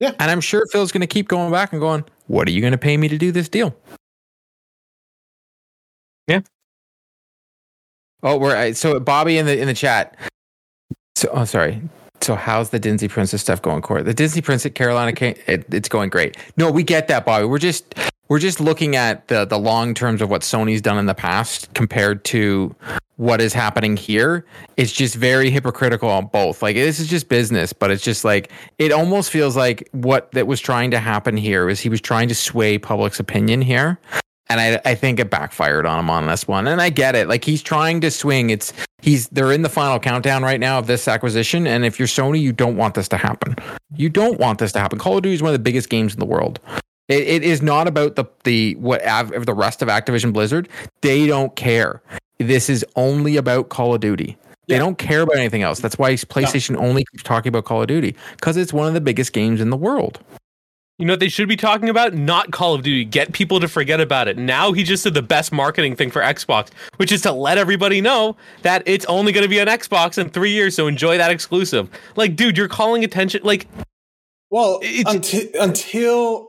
Yeah. 0.00 0.12
And 0.18 0.30
I'm 0.30 0.40
sure 0.40 0.66
Phil's 0.72 0.92
going 0.92 1.02
to 1.02 1.06
keep 1.06 1.28
going 1.28 1.52
back 1.52 1.72
and 1.72 1.80
going, 1.80 2.04
what 2.26 2.48
are 2.48 2.50
you 2.50 2.60
going 2.60 2.72
to 2.72 2.78
pay 2.78 2.96
me 2.96 3.08
to 3.08 3.18
do 3.18 3.32
this 3.32 3.48
deal? 3.48 3.76
Yeah. 6.26 6.40
Oh, 8.22 8.36
we're 8.36 8.74
so 8.74 8.98
Bobby 9.00 9.38
in 9.38 9.46
the 9.46 9.58
in 9.58 9.66
the 9.66 9.74
chat. 9.74 10.16
So, 11.16 11.28
oh, 11.32 11.44
sorry. 11.44 11.82
So, 12.20 12.34
how's 12.34 12.70
the 12.70 12.78
Disney 12.78 13.08
Princess 13.08 13.40
stuff 13.40 13.62
going, 13.62 13.82
Corey? 13.82 14.02
The 14.02 14.14
Disney 14.14 14.42
Princess 14.42 14.72
Carolina, 14.72 15.12
it, 15.20 15.66
it's 15.72 15.88
going 15.88 16.10
great. 16.10 16.36
No, 16.56 16.70
we 16.70 16.82
get 16.82 17.08
that, 17.08 17.24
Bobby. 17.24 17.46
We're 17.46 17.58
just 17.58 17.94
we're 18.28 18.38
just 18.38 18.60
looking 18.60 18.94
at 18.96 19.28
the 19.28 19.44
the 19.44 19.58
long 19.58 19.94
terms 19.94 20.22
of 20.22 20.30
what 20.30 20.42
Sony's 20.42 20.82
done 20.82 20.98
in 20.98 21.06
the 21.06 21.14
past 21.14 21.72
compared 21.74 22.24
to 22.26 22.74
what 23.16 23.40
is 23.40 23.52
happening 23.52 23.96
here. 23.96 24.44
It's 24.76 24.92
just 24.92 25.16
very 25.16 25.50
hypocritical 25.50 26.08
on 26.08 26.26
both. 26.26 26.62
Like 26.62 26.76
this 26.76 27.00
is 27.00 27.08
just 27.08 27.28
business, 27.28 27.72
but 27.72 27.90
it's 27.90 28.04
just 28.04 28.24
like 28.24 28.52
it 28.78 28.92
almost 28.92 29.30
feels 29.30 29.56
like 29.56 29.88
what 29.92 30.30
that 30.32 30.46
was 30.46 30.60
trying 30.60 30.90
to 30.92 31.00
happen 31.00 31.36
here 31.36 31.68
is 31.68 31.80
he 31.80 31.88
was 31.88 32.00
trying 32.00 32.28
to 32.28 32.34
sway 32.34 32.78
public's 32.78 33.18
opinion 33.18 33.60
here. 33.60 33.98
And 34.50 34.60
I, 34.60 34.80
I 34.84 34.94
think 34.94 35.20
it 35.20 35.28
backfired 35.28 35.84
on 35.84 35.98
him 36.00 36.08
on 36.10 36.26
this 36.26 36.48
one. 36.48 36.66
And 36.66 36.80
I 36.80 36.88
get 36.90 37.14
it. 37.14 37.28
Like 37.28 37.44
he's 37.44 37.62
trying 37.62 38.00
to 38.00 38.10
swing. 38.10 38.48
It's 38.50 38.72
he's 39.02 39.28
they're 39.28 39.52
in 39.52 39.62
the 39.62 39.68
final 39.68 39.98
countdown 40.00 40.42
right 40.42 40.58
now 40.58 40.78
of 40.78 40.86
this 40.86 41.06
acquisition. 41.06 41.66
And 41.66 41.84
if 41.84 41.98
you're 41.98 42.08
Sony, 42.08 42.40
you 42.40 42.52
don't 42.52 42.76
want 42.76 42.94
this 42.94 43.08
to 43.08 43.16
happen. 43.18 43.56
You 43.94 44.08
don't 44.08 44.38
want 44.40 44.58
this 44.58 44.72
to 44.72 44.78
happen. 44.78 44.98
Call 44.98 45.16
of 45.18 45.22
Duty 45.22 45.34
is 45.34 45.42
one 45.42 45.50
of 45.50 45.54
the 45.54 45.62
biggest 45.62 45.90
games 45.90 46.14
in 46.14 46.20
the 46.20 46.26
world. 46.26 46.60
It, 47.08 47.22
it 47.26 47.42
is 47.42 47.60
not 47.62 47.88
about 47.88 48.16
the 48.16 48.24
the 48.44 48.74
what 48.76 49.04
av, 49.06 49.30
the 49.44 49.54
rest 49.54 49.82
of 49.82 49.88
Activision 49.88 50.32
Blizzard. 50.32 50.68
They 51.02 51.26
don't 51.26 51.54
care. 51.56 52.02
This 52.38 52.70
is 52.70 52.84
only 52.96 53.36
about 53.36 53.68
Call 53.68 53.94
of 53.94 54.00
Duty. 54.00 54.36
They 54.66 54.74
Yeah. 54.74 54.80
don't 54.80 54.98
care 54.98 55.22
about 55.22 55.36
anything 55.36 55.62
else. 55.62 55.80
That's 55.80 55.98
why 55.98 56.12
PlayStation 56.14 56.76
only 56.76 57.04
keeps 57.10 57.22
talking 57.22 57.48
about 57.50 57.64
Call 57.64 57.82
of 57.82 57.88
Duty 57.88 58.14
because 58.32 58.56
it's 58.56 58.72
one 58.72 58.86
of 58.88 58.94
the 58.94 59.00
biggest 59.00 59.32
games 59.32 59.60
in 59.60 59.70
the 59.70 59.76
world. 59.76 60.20
You 60.98 61.06
know 61.06 61.12
what 61.12 61.20
they 61.20 61.28
should 61.28 61.48
be 61.48 61.54
talking 61.56 61.88
about? 61.88 62.14
Not 62.14 62.50
Call 62.50 62.74
of 62.74 62.82
Duty. 62.82 63.04
Get 63.04 63.32
people 63.32 63.60
to 63.60 63.68
forget 63.68 64.00
about 64.00 64.26
it. 64.26 64.36
Now 64.36 64.72
he 64.72 64.82
just 64.82 65.04
did 65.04 65.14
the 65.14 65.22
best 65.22 65.52
marketing 65.52 65.94
thing 65.94 66.10
for 66.10 66.20
Xbox, 66.20 66.70
which 66.96 67.12
is 67.12 67.22
to 67.22 67.30
let 67.30 67.56
everybody 67.56 68.00
know 68.00 68.36
that 68.62 68.82
it's 68.84 69.04
only 69.04 69.30
going 69.30 69.44
to 69.44 69.48
be 69.48 69.60
on 69.60 69.68
Xbox 69.68 70.18
in 70.18 70.28
three 70.28 70.50
years. 70.50 70.74
So 70.74 70.88
enjoy 70.88 71.16
that 71.16 71.30
exclusive. 71.30 71.88
Like, 72.16 72.34
dude, 72.34 72.58
you're 72.58 72.66
calling 72.66 73.04
attention. 73.04 73.42
Like, 73.44 73.68
Well, 74.50 74.80
It's- 74.82 75.14
until, 75.14 75.42
until 75.62 76.48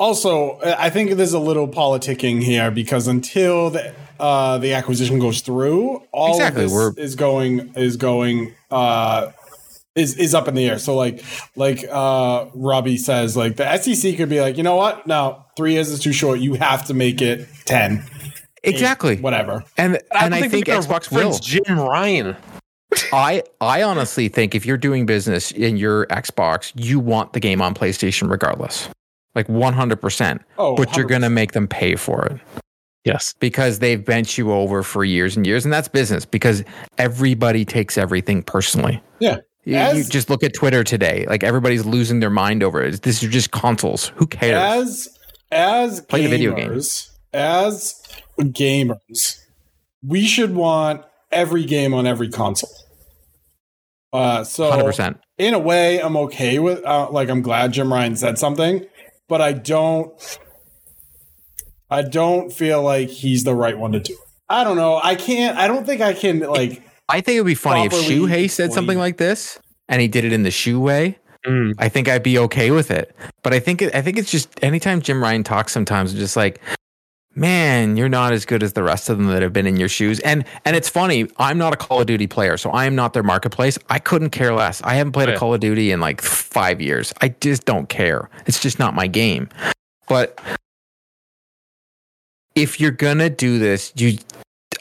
also, 0.00 0.58
I 0.64 0.90
think 0.90 1.12
there's 1.12 1.32
a 1.34 1.38
little 1.38 1.68
politicking 1.68 2.42
here 2.42 2.72
because 2.72 3.06
until 3.06 3.70
the 3.70 3.94
uh, 4.18 4.58
the 4.58 4.74
acquisition 4.74 5.18
goes 5.20 5.40
through, 5.42 6.02
all 6.12 6.34
Exactly, 6.34 6.64
of 6.64 6.70
this 6.70 6.76
we're- 6.76 6.94
is 7.04 7.14
going 7.14 7.72
is 7.76 7.96
going 7.96 8.52
uh, 8.70 9.28
is 9.94 10.16
is 10.16 10.34
up 10.34 10.48
in 10.48 10.54
the 10.54 10.68
air. 10.68 10.78
So 10.78 10.94
like 10.94 11.24
like 11.56 11.84
uh, 11.90 12.46
Robbie 12.54 12.96
says, 12.96 13.36
like 13.36 13.56
the 13.56 13.76
SEC 13.78 14.16
could 14.16 14.28
be 14.28 14.40
like, 14.40 14.56
you 14.56 14.62
know 14.62 14.76
what? 14.76 15.06
No, 15.06 15.44
three 15.56 15.72
years 15.74 15.88
is 15.90 16.00
too 16.00 16.12
short. 16.12 16.40
You 16.40 16.54
have 16.54 16.86
to 16.86 16.94
make 16.94 17.20
it 17.20 17.48
ten. 17.64 18.04
eight, 18.64 18.74
Exactly. 18.74 19.16
whatever. 19.16 19.64
And 19.76 19.96
and 19.96 20.02
don't 20.12 20.32
I 20.34 20.48
think 20.48 20.66
they're 20.66 20.80
gonna 20.80 20.86
Xbox 21.00 21.10
will. 21.10 21.38
Jim 21.38 21.78
Ryan. 21.78 22.36
I 23.12 23.42
I 23.60 23.82
honestly 23.82 24.28
think 24.28 24.54
if 24.54 24.66
you're 24.66 24.76
doing 24.76 25.06
business 25.06 25.52
in 25.52 25.76
your 25.76 26.06
Xbox, 26.06 26.72
you 26.74 26.98
want 26.98 27.32
the 27.32 27.40
game 27.40 27.62
on 27.62 27.74
PlayStation 27.74 28.28
regardless. 28.30 28.88
Like 29.36 29.46
100%. 29.46 30.40
Oh, 30.58 30.74
but 30.74 30.96
you're 30.96 31.06
going 31.06 31.22
to 31.22 31.30
make 31.30 31.52
them 31.52 31.68
pay 31.68 31.94
for 31.94 32.26
it 32.26 32.40
Yes. 33.04 33.32
because 33.38 33.78
they've 33.78 34.04
bent 34.04 34.36
you 34.36 34.50
over 34.50 34.82
for 34.82 35.04
years 35.04 35.36
and 35.36 35.46
years 35.46 35.64
and 35.64 35.72
that's 35.72 35.86
business 35.86 36.24
because 36.24 36.64
everybody 36.98 37.64
takes 37.64 37.96
everything 37.96 38.42
personally. 38.42 39.00
Yeah. 39.20 39.36
You, 39.64 39.78
you 39.78 40.04
just 40.04 40.30
look 40.30 40.42
at 40.42 40.54
Twitter 40.54 40.82
today. 40.82 41.26
Like 41.28 41.44
everybody's 41.44 41.84
losing 41.84 42.20
their 42.20 42.30
mind 42.30 42.62
over 42.62 42.82
it. 42.82 43.02
This 43.02 43.22
is 43.22 43.30
just 43.30 43.50
consoles. 43.50 44.08
Who 44.16 44.26
cares? 44.26 44.54
as 44.86 45.18
as 45.52 46.00
Play 46.02 46.20
gamers, 46.20 46.24
the 46.24 46.28
video 46.30 46.54
game. 46.54 46.90
as 47.32 48.02
gamers, 48.38 49.40
we 50.04 50.26
should 50.26 50.54
want 50.54 51.04
every 51.30 51.64
game 51.64 51.92
on 51.94 52.06
every 52.06 52.30
console. 52.30 52.70
Uh, 54.12 54.42
so 54.44 54.70
100%. 54.70 55.18
in 55.38 55.54
a 55.54 55.58
way, 55.58 56.00
I'm 56.00 56.16
okay 56.16 56.58
with. 56.58 56.84
Uh, 56.84 57.08
like, 57.10 57.28
I'm 57.28 57.42
glad 57.42 57.72
Jim 57.72 57.92
Ryan 57.92 58.16
said 58.16 58.38
something, 58.38 58.84
but 59.28 59.40
I 59.40 59.52
don't. 59.52 60.12
I 61.88 62.02
don't 62.02 62.52
feel 62.52 62.82
like 62.82 63.08
he's 63.08 63.44
the 63.44 63.54
right 63.54 63.76
one 63.78 63.92
to 63.92 64.00
do. 64.00 64.12
it. 64.12 64.18
I 64.48 64.64
don't 64.64 64.76
know. 64.76 65.00
I 65.02 65.14
can't. 65.14 65.56
I 65.56 65.68
don't 65.68 65.84
think 65.86 66.00
I 66.00 66.12
can. 66.12 66.40
Like, 66.40 66.82
I 67.10 67.20
think 67.20 67.36
it 67.36 67.40
would 67.40 67.46
be 67.46 67.54
funny 67.54 67.84
if 67.86 67.92
Shuhei 67.92 68.48
said 68.50 68.72
something 68.72 68.98
like 68.98 69.16
this 69.16 69.58
and 69.88 70.00
he 70.00 70.08
did 70.08 70.24
it 70.24 70.32
in 70.32 70.42
the 70.44 70.50
shoe 70.50 70.80
way. 70.80 71.18
Mm. 71.46 71.74
I 71.78 71.88
think 71.88 72.08
I'd 72.08 72.22
be 72.22 72.38
okay 72.38 72.70
with 72.70 72.90
it. 72.90 73.14
But 73.42 73.52
I 73.54 73.60
think 73.60 73.82
it, 73.82 73.94
I 73.94 74.02
think 74.02 74.18
it's 74.18 74.30
just 74.30 74.48
anytime 74.62 75.00
Jim 75.00 75.22
Ryan 75.22 75.42
talks, 75.42 75.72
sometimes 75.72 76.12
it's 76.12 76.20
just 76.20 76.36
like, 76.36 76.60
man, 77.34 77.96
you're 77.96 78.10
not 78.10 78.32
as 78.34 78.44
good 78.44 78.62
as 78.62 78.74
the 78.74 78.82
rest 78.82 79.08
of 79.08 79.16
them 79.16 79.26
that 79.28 79.40
have 79.40 79.52
been 79.52 79.66
in 79.66 79.76
your 79.78 79.88
shoes. 79.88 80.20
And 80.20 80.44
and 80.66 80.76
it's 80.76 80.88
funny. 80.90 81.26
I'm 81.38 81.56
not 81.56 81.72
a 81.72 81.76
Call 81.76 82.00
of 82.00 82.06
Duty 82.06 82.26
player, 82.26 82.56
so 82.58 82.70
I 82.70 82.84
am 82.84 82.94
not 82.94 83.14
their 83.14 83.22
marketplace. 83.22 83.78
I 83.88 83.98
couldn't 83.98 84.30
care 84.30 84.52
less. 84.54 84.82
I 84.82 84.94
haven't 84.94 85.12
played 85.12 85.28
Yeah. 85.30 85.36
a 85.36 85.38
Call 85.38 85.54
of 85.54 85.60
Duty 85.60 85.92
in 85.92 86.00
like 86.00 86.20
five 86.20 86.80
years. 86.80 87.14
I 87.22 87.28
just 87.40 87.64
don't 87.64 87.88
care. 87.88 88.28
It's 88.46 88.60
just 88.60 88.78
not 88.78 88.94
my 88.94 89.06
game. 89.06 89.48
But 90.08 90.38
if 92.54 92.80
you're 92.80 92.90
gonna 92.90 93.30
do 93.30 93.58
this, 93.58 93.92
you 93.96 94.18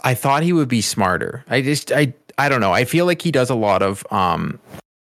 I 0.04 0.14
thought 0.14 0.44
he 0.44 0.54
would 0.54 0.70
be 0.70 0.82
smarter. 0.82 1.44
I 1.50 1.62
just 1.62 1.92
I 1.92 2.14
I 2.38 2.50
don't 2.50 2.62
know. 2.62 2.72
I 2.72 2.86
feel 2.86 3.06
like 3.06 3.22
he 3.22 3.32
does 3.32 3.50
a 3.50 3.56
lot 3.56 3.82
of 3.82 4.06
um 4.12 4.60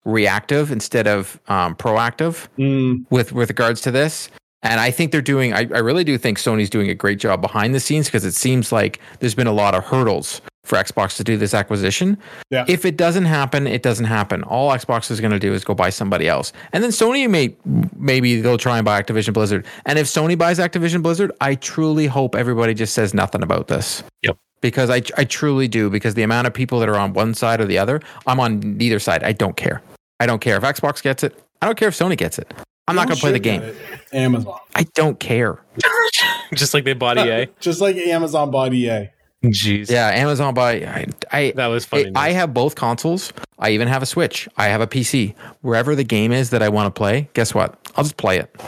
reactive 0.05 0.71
instead 0.71 1.07
of 1.07 1.41
um 1.49 1.75
proactive 1.75 2.49
Mm, 2.59 3.07
with 3.11 3.33
with 3.33 3.49
regards 3.51 3.81
to 3.83 3.91
this. 3.91 4.31
And 4.63 4.81
I 4.81 4.91
think 4.91 5.13
they're 5.13 5.21
doing 5.23 5.53
I, 5.53 5.61
I 5.61 5.79
really 5.79 6.05
do 6.05 6.17
think 6.19 6.39
Sony's 6.39 6.71
doing 6.71 6.89
a 6.91 6.95
great 6.95 7.19
job 7.19 7.41
behind 7.43 7.75
the 7.75 7.81
scenes 7.81 8.07
because 8.07 8.25
it 8.25 8.35
seems 8.35 8.73
like 8.73 9.01
there's 9.21 9.35
been 9.35 9.47
a 9.47 9.53
lot 9.53 9.75
of 9.75 9.85
hurdles 9.85 10.41
for 10.65 10.77
Xbox 10.79 11.17
to 11.19 11.25
do 11.25 11.37
this 11.37 11.53
acquisition. 11.53 12.17
Yeah. 12.49 12.65
If 12.67 12.87
it 12.87 12.97
doesn't 12.97 13.27
happen, 13.27 13.67
it 13.67 13.83
doesn't 13.83 14.07
happen. 14.07 14.43
All 14.45 14.71
Xbox 14.71 15.11
is 15.11 15.21
going 15.21 15.33
to 15.33 15.39
do 15.39 15.53
is 15.53 15.63
go 15.63 15.75
buy 15.75 15.91
somebody 15.91 16.27
else. 16.27 16.55
And 16.73 16.83
then 16.83 16.91
Sony 16.91 17.29
may 17.29 17.55
maybe 17.97 18.41
they'll 18.41 18.57
try 18.57 18.79
and 18.79 18.85
buy 18.85 19.03
Activision 19.03 19.35
Blizzard. 19.35 19.67
And 19.85 19.99
if 19.99 20.07
Sony 20.07 20.39
buys 20.39 20.59
Activision 20.59 21.03
Blizzard, 21.03 21.33
I 21.43 21.57
truly 21.57 22.07
hope 22.07 22.35
everybody 22.35 22.73
just 22.73 22.95
says 22.95 23.13
nothing 23.13 23.43
about 23.43 23.69
this. 23.69 24.03
Yep. 24.23 24.39
Because 24.65 24.89
I 24.89 25.03
I 25.19 25.25
truly 25.25 25.69
do 25.69 25.91
because 25.91 26.15
the 26.15 26.23
amount 26.23 26.47
of 26.47 26.55
people 26.55 26.81
that 26.81 26.89
are 26.89 26.97
on 26.97 27.13
one 27.13 27.35
side 27.35 27.61
or 27.61 27.67
the 27.67 27.77
other, 27.77 28.01
I'm 28.27 28.41
on 28.41 28.61
neither 28.61 28.99
side. 28.99 29.23
I 29.23 29.33
don't 29.33 29.59
care. 29.59 29.83
I 30.21 30.25
don't 30.25 30.41
care 30.41 30.57
if 30.57 30.63
Xbox 30.63 31.03
gets 31.03 31.23
it. 31.23 31.39
I 31.61 31.67
don't 31.67 31.77
care 31.77 31.89
if 31.89 31.99
Sony 31.99 32.17
gets 32.17 32.39
it. 32.39 32.55
I'm 32.89 32.97
not 32.97 33.07
going 33.07 33.17
to 33.17 33.21
play 33.21 33.33
the 33.33 33.39
game. 33.39 33.77
Amazon. 34.15 34.59
I 34.75 34.85
don't 34.95 35.21
care. 35.21 35.61
Just 36.55 36.73
like 36.73 36.85
they 36.85 36.95
bought 36.95 37.19
EA. 37.19 37.49
Just 37.61 37.83
like 37.83 37.97
Amazon 37.97 38.51
bought 38.51 38.73
EA. 38.73 39.11
Jeez. 39.45 39.91
Yeah, 39.91 40.09
Amazon 40.09 40.55
buy. 40.55 40.77
I, 40.77 41.07
I 41.31 41.53
That 41.57 41.67
was 41.67 41.85
funny. 41.85 42.11
I 42.15 42.31
have 42.31 42.55
both 42.55 42.75
consoles. 42.75 43.35
I 43.59 43.73
even 43.73 43.87
have 43.89 44.03
a 44.03 44.07
Switch. 44.07 44.49
I 44.57 44.69
have 44.69 44.81
a 44.81 44.87
PC. 44.87 45.35
Wherever 45.61 45.95
the 45.95 46.05
game 46.05 46.33
is 46.33 46.49
that 46.51 46.63
I 46.63 46.71
want 46.71 46.87
to 46.87 46.99
play, 46.99 47.29
guess 47.35 47.55
what? 47.55 47.79
I'll 47.97 48.05
just 48.05 48.17
play 48.17 48.39
it. 48.39 48.59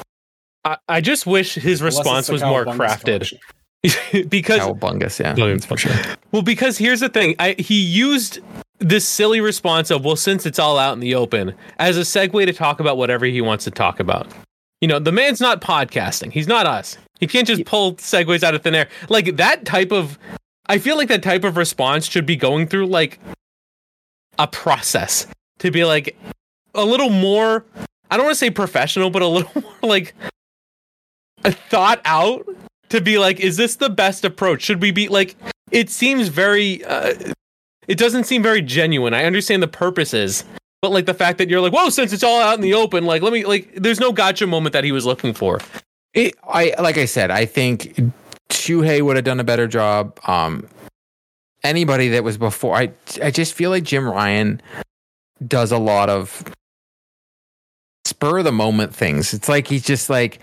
I, 0.63 0.77
I 0.89 1.01
just 1.01 1.25
wish 1.25 1.55
his 1.55 1.81
Unless 1.81 1.97
response 1.97 2.29
was 2.29 2.43
more 2.43 2.67
crafted 2.67 3.01
collection. 3.01 3.39
because 4.29 4.61
Cowabungus, 4.61 5.21
yeah, 5.21 5.35
that's 5.35 5.67
for 5.67 5.77
sure. 5.77 5.93
well 6.33 6.43
because 6.43 6.79
here's 6.79 7.01
the 7.01 7.09
thing. 7.09 7.35
I, 7.39 7.55
he 7.59 7.81
used 7.81 8.41
this 8.79 9.09
silly 9.09 9.41
response 9.41 9.91
of 9.91 10.05
well 10.05 10.17
since 10.17 10.45
it's 10.45 10.59
all 10.59 10.79
out 10.79 10.93
in 10.93 11.01
the 11.01 11.15
open 11.15 11.55
as 11.79 11.97
a 11.97 12.01
segue 12.01 12.45
to 12.47 12.53
talk 12.53 12.81
about 12.81 12.97
whatever 12.97 13.27
he 13.27 13.41
wants 13.41 13.65
to 13.65 13.71
talk 13.71 14.01
about. 14.01 14.27
You 14.81 14.89
know 14.89 14.99
the 14.99 15.12
man's 15.12 15.41
not 15.41 15.61
podcasting. 15.61 16.33
He's 16.33 16.49
not 16.49 16.67
us. 16.67 16.99
He 17.21 17.27
can't 17.27 17.47
just 17.47 17.65
pull 17.65 17.95
segues 17.95 18.43
out 18.43 18.55
of 18.55 18.62
thin 18.62 18.75
air. 18.75 18.89
Like 19.09 19.37
that 19.37 19.65
type 19.65 19.93
of 19.93 20.19
i 20.69 20.79
feel 20.79 20.97
like 20.97 21.09
that 21.09 21.23
type 21.23 21.45
of 21.45 21.57
response 21.57 22.07
should 22.07 22.27
be 22.27 22.37
going 22.37 22.67
through 22.67 22.87
like 22.87 23.19
a 24.39 24.47
process 24.47 25.27
to 25.59 25.71
be 25.71 25.85
like 25.85 26.17
a 26.75 26.85
little 26.85 27.11
more 27.11 27.65
i 28.11 28.17
don't 28.17 28.27
want 28.27 28.35
to 28.35 28.39
say 28.39 28.51
professional 28.51 29.11
but 29.11 29.23
a 29.23 29.27
little 29.27 29.51
more 29.62 29.75
like 29.83 30.15
a 31.45 31.53
thought 31.53 32.01
out 32.05 32.47
to 32.88 33.01
be 33.01 33.18
like 33.18 33.40
is 33.40 33.57
this 33.57 33.77
the 33.77 33.90
best 33.90 34.25
approach 34.25 34.62
should 34.62 34.81
we 34.81 34.90
be 34.90 35.09
like 35.09 35.37
it 35.70 35.90
seems 35.90 36.29
very 36.29 36.85
uh, 36.85 37.14
it 37.88 37.99
doesn't 37.99 38.25
seem 38.25 38.42
very 38.42 38.62
genuine 38.62 39.14
i 39.14 39.25
understand 39.25 39.62
the 39.62 39.68
purposes 39.68 40.44
but 40.83 40.90
like 40.92 41.07
the 41.07 41.14
fact 41.14 41.38
that 41.38 41.49
you're 41.51 41.61
like 41.61 41.72
whoa 41.72 41.88
since 41.88 42.12
it's 42.12 42.22
all 42.22 42.40
out 42.40 42.55
in 42.55 42.61
the 42.61 42.75
open 42.75 43.05
like 43.05 43.22
let 43.22 43.33
me 43.33 43.44
like 43.44 43.72
there's 43.75 44.01
no 44.01 44.12
gotcha 44.12 44.46
moment 44.46 44.72
that 44.72 44.85
he 44.85 44.92
was 44.92 45.05
looking 45.07 45.33
for 45.35 45.59
It, 46.14 46.35
I 46.44 46.75
like 46.81 46.96
I 46.96 47.05
said, 47.05 47.31
I 47.31 47.44
think 47.44 47.94
Shuhei 48.49 49.03
would 49.03 49.16
have 49.16 49.25
done 49.27 49.38
a 49.38 49.44
better 49.44 49.66
job. 49.66 50.18
Um, 50.27 50.66
anybody 51.62 52.09
that 52.09 52.25
was 52.25 52.38
before, 52.38 52.75
I 52.75 52.90
I 53.22 53.31
just 53.31 53.53
feel 53.53 53.68
like 53.68 53.85
Jim 53.85 54.09
Ryan 54.09 54.62
does 55.46 55.72
a 55.72 55.79
lot 55.79 56.09
of 56.09 56.42
spur 58.07 58.38
of 58.38 58.44
the 58.44 58.53
moment 58.53 58.94
things. 58.94 59.35
It's 59.35 59.49
like 59.49 59.66
he's 59.66 59.85
just 59.85 60.09
like 60.09 60.38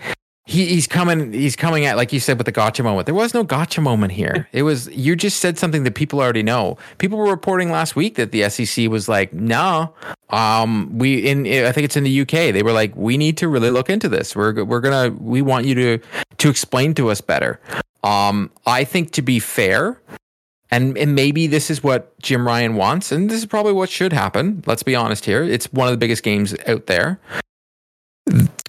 he, 0.46 0.66
he's 0.66 0.86
coming 0.86 1.32
he's 1.32 1.56
coming 1.56 1.86
at 1.86 1.96
like 1.96 2.12
you 2.12 2.20
said 2.20 2.36
with 2.36 2.44
the 2.44 2.52
gotcha 2.52 2.82
moment. 2.82 3.06
There 3.06 3.14
was 3.14 3.32
no 3.32 3.44
gotcha 3.44 3.80
moment 3.80 4.12
here. 4.12 4.48
It 4.54 4.62
was 4.62 4.88
you 4.88 5.16
just 5.16 5.40
said 5.40 5.58
something 5.58 5.84
that 5.84 5.94
people 5.94 6.20
already 6.20 6.42
know. 6.42 6.78
People 6.98 7.18
were 7.18 7.30
reporting 7.30 7.70
last 7.70 7.96
week 7.96 8.14
that 8.16 8.30
the 8.30 8.48
SEC 8.48 8.88
was 8.88 9.08
like, 9.08 9.32
no, 9.32 9.94
um, 10.30 10.96
we 10.98 11.26
in 11.26 11.46
I 11.46 11.72
think 11.72 11.86
it's 11.86 11.96
in 11.96 12.04
the 12.04 12.20
UK. 12.20 12.52
They 12.52 12.62
were 12.62 12.72
like, 12.72 12.94
we 12.94 13.16
need 13.16 13.36
to 13.38 13.48
really 13.48 13.70
look 13.70 13.90
into 13.90 14.08
this. 14.08 14.36
We're 14.36 14.64
we're 14.64 14.80
gonna 14.80 15.10
we 15.10 15.42
want 15.42 15.66
you 15.66 15.74
to 15.74 15.98
to 16.38 16.50
explain 16.50 16.94
to 16.94 17.10
us 17.10 17.20
better. 17.20 17.58
Um, 18.02 18.50
I 18.66 18.84
think 18.84 19.12
to 19.12 19.22
be 19.22 19.40
fair, 19.40 20.00
and, 20.70 20.98
and 20.98 21.14
maybe 21.14 21.46
this 21.46 21.70
is 21.70 21.82
what 21.82 22.18
Jim 22.20 22.46
Ryan 22.46 22.74
wants, 22.74 23.10
and 23.12 23.30
this 23.30 23.38
is 23.38 23.46
probably 23.46 23.72
what 23.72 23.88
should 23.88 24.12
happen. 24.12 24.62
Let's 24.66 24.82
be 24.82 24.94
honest 24.94 25.24
here. 25.24 25.42
It's 25.42 25.72
one 25.72 25.88
of 25.88 25.92
the 25.92 25.98
biggest 25.98 26.22
games 26.22 26.54
out 26.66 26.86
there. 26.86 27.18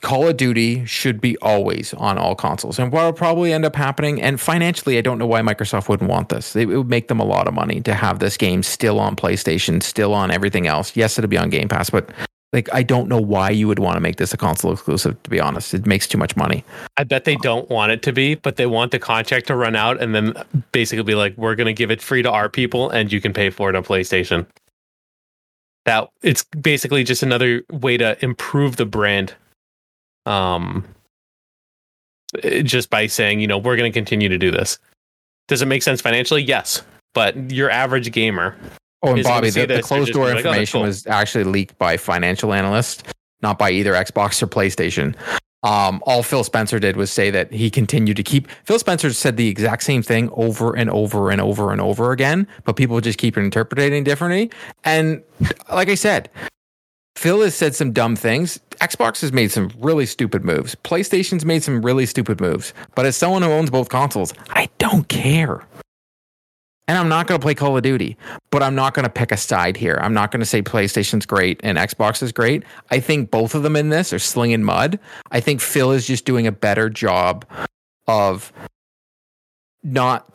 Call 0.05 0.27
of 0.27 0.37
Duty 0.37 0.85
should 0.85 1.19
be 1.19 1.35
always 1.37 1.91
on 1.95 2.19
all 2.19 2.35
consoles. 2.35 2.77
And 2.77 2.91
what 2.91 3.05
will 3.05 3.11
probably 3.11 3.51
end 3.51 3.65
up 3.65 3.75
happening, 3.75 4.21
and 4.21 4.39
financially, 4.39 4.99
I 4.99 5.01
don't 5.01 5.17
know 5.17 5.25
why 5.25 5.41
Microsoft 5.41 5.89
wouldn't 5.89 6.07
want 6.07 6.29
this. 6.29 6.55
It 6.55 6.67
would 6.67 6.87
make 6.87 7.07
them 7.07 7.19
a 7.19 7.25
lot 7.25 7.47
of 7.47 7.55
money 7.55 7.81
to 7.81 7.95
have 7.95 8.19
this 8.19 8.37
game 8.37 8.61
still 8.61 8.99
on 8.99 9.15
PlayStation, 9.15 9.81
still 9.81 10.13
on 10.13 10.29
everything 10.29 10.67
else. 10.67 10.95
Yes, 10.95 11.17
it'll 11.17 11.27
be 11.27 11.39
on 11.39 11.49
Game 11.49 11.67
Pass, 11.67 11.89
but 11.89 12.11
like 12.53 12.69
I 12.71 12.83
don't 12.83 13.09
know 13.09 13.19
why 13.19 13.49
you 13.49 13.67
would 13.67 13.79
want 13.79 13.95
to 13.95 13.99
make 13.99 14.17
this 14.17 14.31
a 14.31 14.37
console 14.37 14.73
exclusive, 14.73 15.21
to 15.23 15.29
be 15.31 15.39
honest. 15.39 15.73
It 15.73 15.87
makes 15.87 16.05
too 16.05 16.19
much 16.19 16.35
money. 16.35 16.63
i 16.97 17.03
bet 17.03 17.25
they 17.25 17.37
don't 17.37 17.67
want 17.71 17.91
it 17.91 18.03
to 18.03 18.13
be 18.13 18.35
but 18.35 18.57
they 18.57 18.67
want 18.67 18.91
the 18.91 18.99
contract 18.99 19.47
to 19.47 19.55
run 19.55 19.75
out 19.75 19.99
and 19.99 20.13
then 20.13 20.35
basically 20.71 21.03
be 21.03 21.15
like 21.15 21.35
we're 21.35 21.55
going 21.55 21.65
to 21.65 21.73
give 21.73 21.89
it 21.89 21.99
free 21.99 22.21
to 22.21 22.29
our 22.29 22.47
people 22.47 22.91
and 22.91 23.11
you 23.11 23.19
can 23.19 23.33
pay 23.33 23.49
for 23.49 23.71
it 23.71 23.75
on 23.75 23.83
playstation 23.83 24.45
that 25.85 26.09
it's 26.21 26.43
basically 26.43 27.03
just 27.03 27.23
another 27.23 27.63
way 27.71 27.97
to 27.97 28.23
improve 28.23 28.75
the 28.75 28.85
brand 28.85 29.33
um 30.25 30.85
just 32.63 32.89
by 32.89 33.07
saying 33.07 33.39
you 33.39 33.47
know 33.47 33.57
we're 33.57 33.77
going 33.77 33.91
to 33.91 33.95
continue 33.95 34.29
to 34.29 34.37
do 34.37 34.51
this 34.51 34.79
does 35.47 35.61
it 35.61 35.67
make 35.67 35.83
sense 35.83 36.01
financially 36.01 36.41
yes 36.41 36.81
but 37.13 37.51
your 37.51 37.69
average 37.69 38.11
gamer 38.11 38.55
Oh, 39.05 39.13
and 39.13 39.23
Bobby, 39.23 39.49
the, 39.51 39.65
the 39.65 39.81
closed 39.81 40.13
door 40.13 40.25
like, 40.25 40.35
"Oh, 40.35 40.37
information 40.39 40.79
cool." 40.79 40.87
was 40.87 41.05
actually 41.05 41.43
leaked 41.43 41.77
by 41.77 41.97
financial 41.97 42.53
analysts, 42.53 43.03
not 43.41 43.59
by 43.59 43.69
either 43.69 43.93
Xbox 43.93 44.41
or 44.41 44.47
PlayStation. 44.47 45.15
Um, 45.63 46.01
all 46.05 46.21
Phil 46.23 46.43
Spencer 46.43 46.79
did 46.79 46.95
was 46.95 47.11
say 47.11 47.31
that 47.31 47.51
he 47.51 47.69
continued 47.69 48.17
to 48.17 48.23
keep. 48.23 48.47
Phil 48.65 48.79
Spencer 48.79 49.11
said 49.13 49.37
the 49.37 49.47
exact 49.47 49.83
same 49.83 50.01
thing 50.01 50.29
over 50.33 50.75
and 50.75 50.89
over 50.89 51.29
and 51.29 51.41
over 51.41 51.71
and 51.71 51.81
over 51.81 52.11
again, 52.11 52.47
but 52.63 52.75
people 52.75 52.99
just 53.01 53.17
keep 53.17 53.37
interpreting 53.37 54.03
differently. 54.03 54.51
And 54.83 55.23
like 55.71 55.89
I 55.89 55.95
said, 55.95 56.29
Phil 57.15 57.41
has 57.41 57.55
said 57.55 57.75
some 57.75 57.91
dumb 57.91 58.15
things. 58.15 58.59
Xbox 58.81 59.21
has 59.21 59.31
made 59.31 59.51
some 59.51 59.71
really 59.79 60.05
stupid 60.05 60.43
moves. 60.43 60.75
PlayStation's 60.83 61.45
made 61.45 61.63
some 61.63 61.81
really 61.81 62.05
stupid 62.05 62.41
moves. 62.41 62.73
But 62.93 63.05
as 63.05 63.15
someone 63.15 63.41
who 63.41 63.49
owns 63.49 63.69
both 63.69 63.89
consoles, 63.89 64.33
I 64.49 64.69
don't 64.77 65.07
care. 65.07 65.65
And 66.87 66.97
I'm 66.97 67.09
not 67.09 67.25
going 67.25 67.39
to 67.39 67.43
play 67.43 67.55
Call 67.55 67.75
of 67.75 67.81
Duty, 67.81 68.15
but 68.51 68.61
I'm 68.61 68.75
not 68.75 68.93
going 68.93 69.05
to 69.05 69.09
pick 69.09 69.31
a 69.31 69.37
side 69.37 69.75
here. 69.75 69.97
I'm 70.01 70.13
not 70.13 70.29
going 70.29 70.41
to 70.41 70.45
say 70.45 70.61
PlayStation's 70.61 71.25
great 71.25 71.59
and 71.63 71.79
Xbox 71.79 72.21
is 72.21 72.31
great. 72.31 72.63
I 72.91 72.99
think 72.99 73.31
both 73.31 73.55
of 73.55 73.63
them 73.63 73.75
in 73.75 73.89
this 73.89 74.13
are 74.13 74.19
slinging 74.19 74.63
mud. 74.63 74.99
I 75.31 75.39
think 75.39 75.61
Phil 75.61 75.91
is 75.93 76.05
just 76.05 76.25
doing 76.25 76.45
a 76.45 76.51
better 76.51 76.89
job 76.89 77.43
of 78.07 78.53
not 79.83 80.31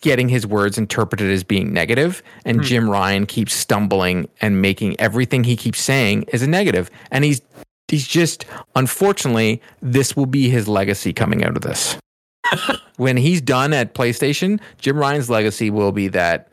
getting 0.00 0.28
his 0.28 0.46
words 0.46 0.78
interpreted 0.78 1.30
as 1.30 1.42
being 1.44 1.72
negative, 1.72 2.22
and 2.44 2.58
Hmm. 2.58 2.62
Jim 2.62 2.90
Ryan 2.90 3.26
keeps 3.26 3.54
stumbling 3.54 4.28
and 4.40 4.62
making 4.62 4.98
everything 5.00 5.44
he 5.44 5.56
keeps 5.56 5.80
saying 5.80 6.24
is 6.32 6.42
a 6.42 6.46
negative. 6.46 6.90
And 7.10 7.24
he's 7.24 7.42
he's 7.88 8.06
just 8.06 8.44
unfortunately 8.76 9.62
this 9.80 10.14
will 10.16 10.26
be 10.26 10.48
his 10.50 10.68
legacy 10.68 11.12
coming 11.12 11.44
out 11.44 11.56
of 11.56 11.62
this. 11.62 11.96
when 12.96 13.16
he's 13.16 13.40
done 13.40 13.72
at 13.72 13.94
PlayStation, 13.94 14.60
Jim 14.78 14.96
Ryan's 14.96 15.28
legacy 15.30 15.70
will 15.70 15.92
be 15.92 16.08
that 16.08 16.48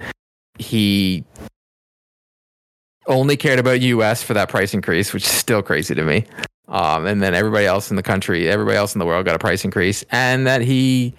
he 0.58 1.24
only 3.08 3.38
cared 3.38 3.60
about 3.60 3.82
US 3.82 4.24
for 4.24 4.34
that 4.34 4.50
price 4.50 4.74
increase, 4.74 5.14
which 5.14 5.24
is 5.24 5.32
still 5.32 5.62
crazy 5.62 5.93
to 5.93 6.04
me. 6.04 6.26
Um, 6.68 7.06
and 7.06 7.22
then 7.22 7.36
everybody 7.36 7.66
else 7.68 7.91
in 7.91 7.96
the 7.96 8.04
country, 8.04 8.50
everybody 8.50 8.76
else 8.78 8.96
in 8.96 9.00
the 9.00 9.06
world 9.06 9.26
got 9.26 9.36
a 9.36 9.39
price 9.39 9.64
increase, 9.64 10.04
and 10.12 10.48
that 10.48 10.62
he 10.62 11.14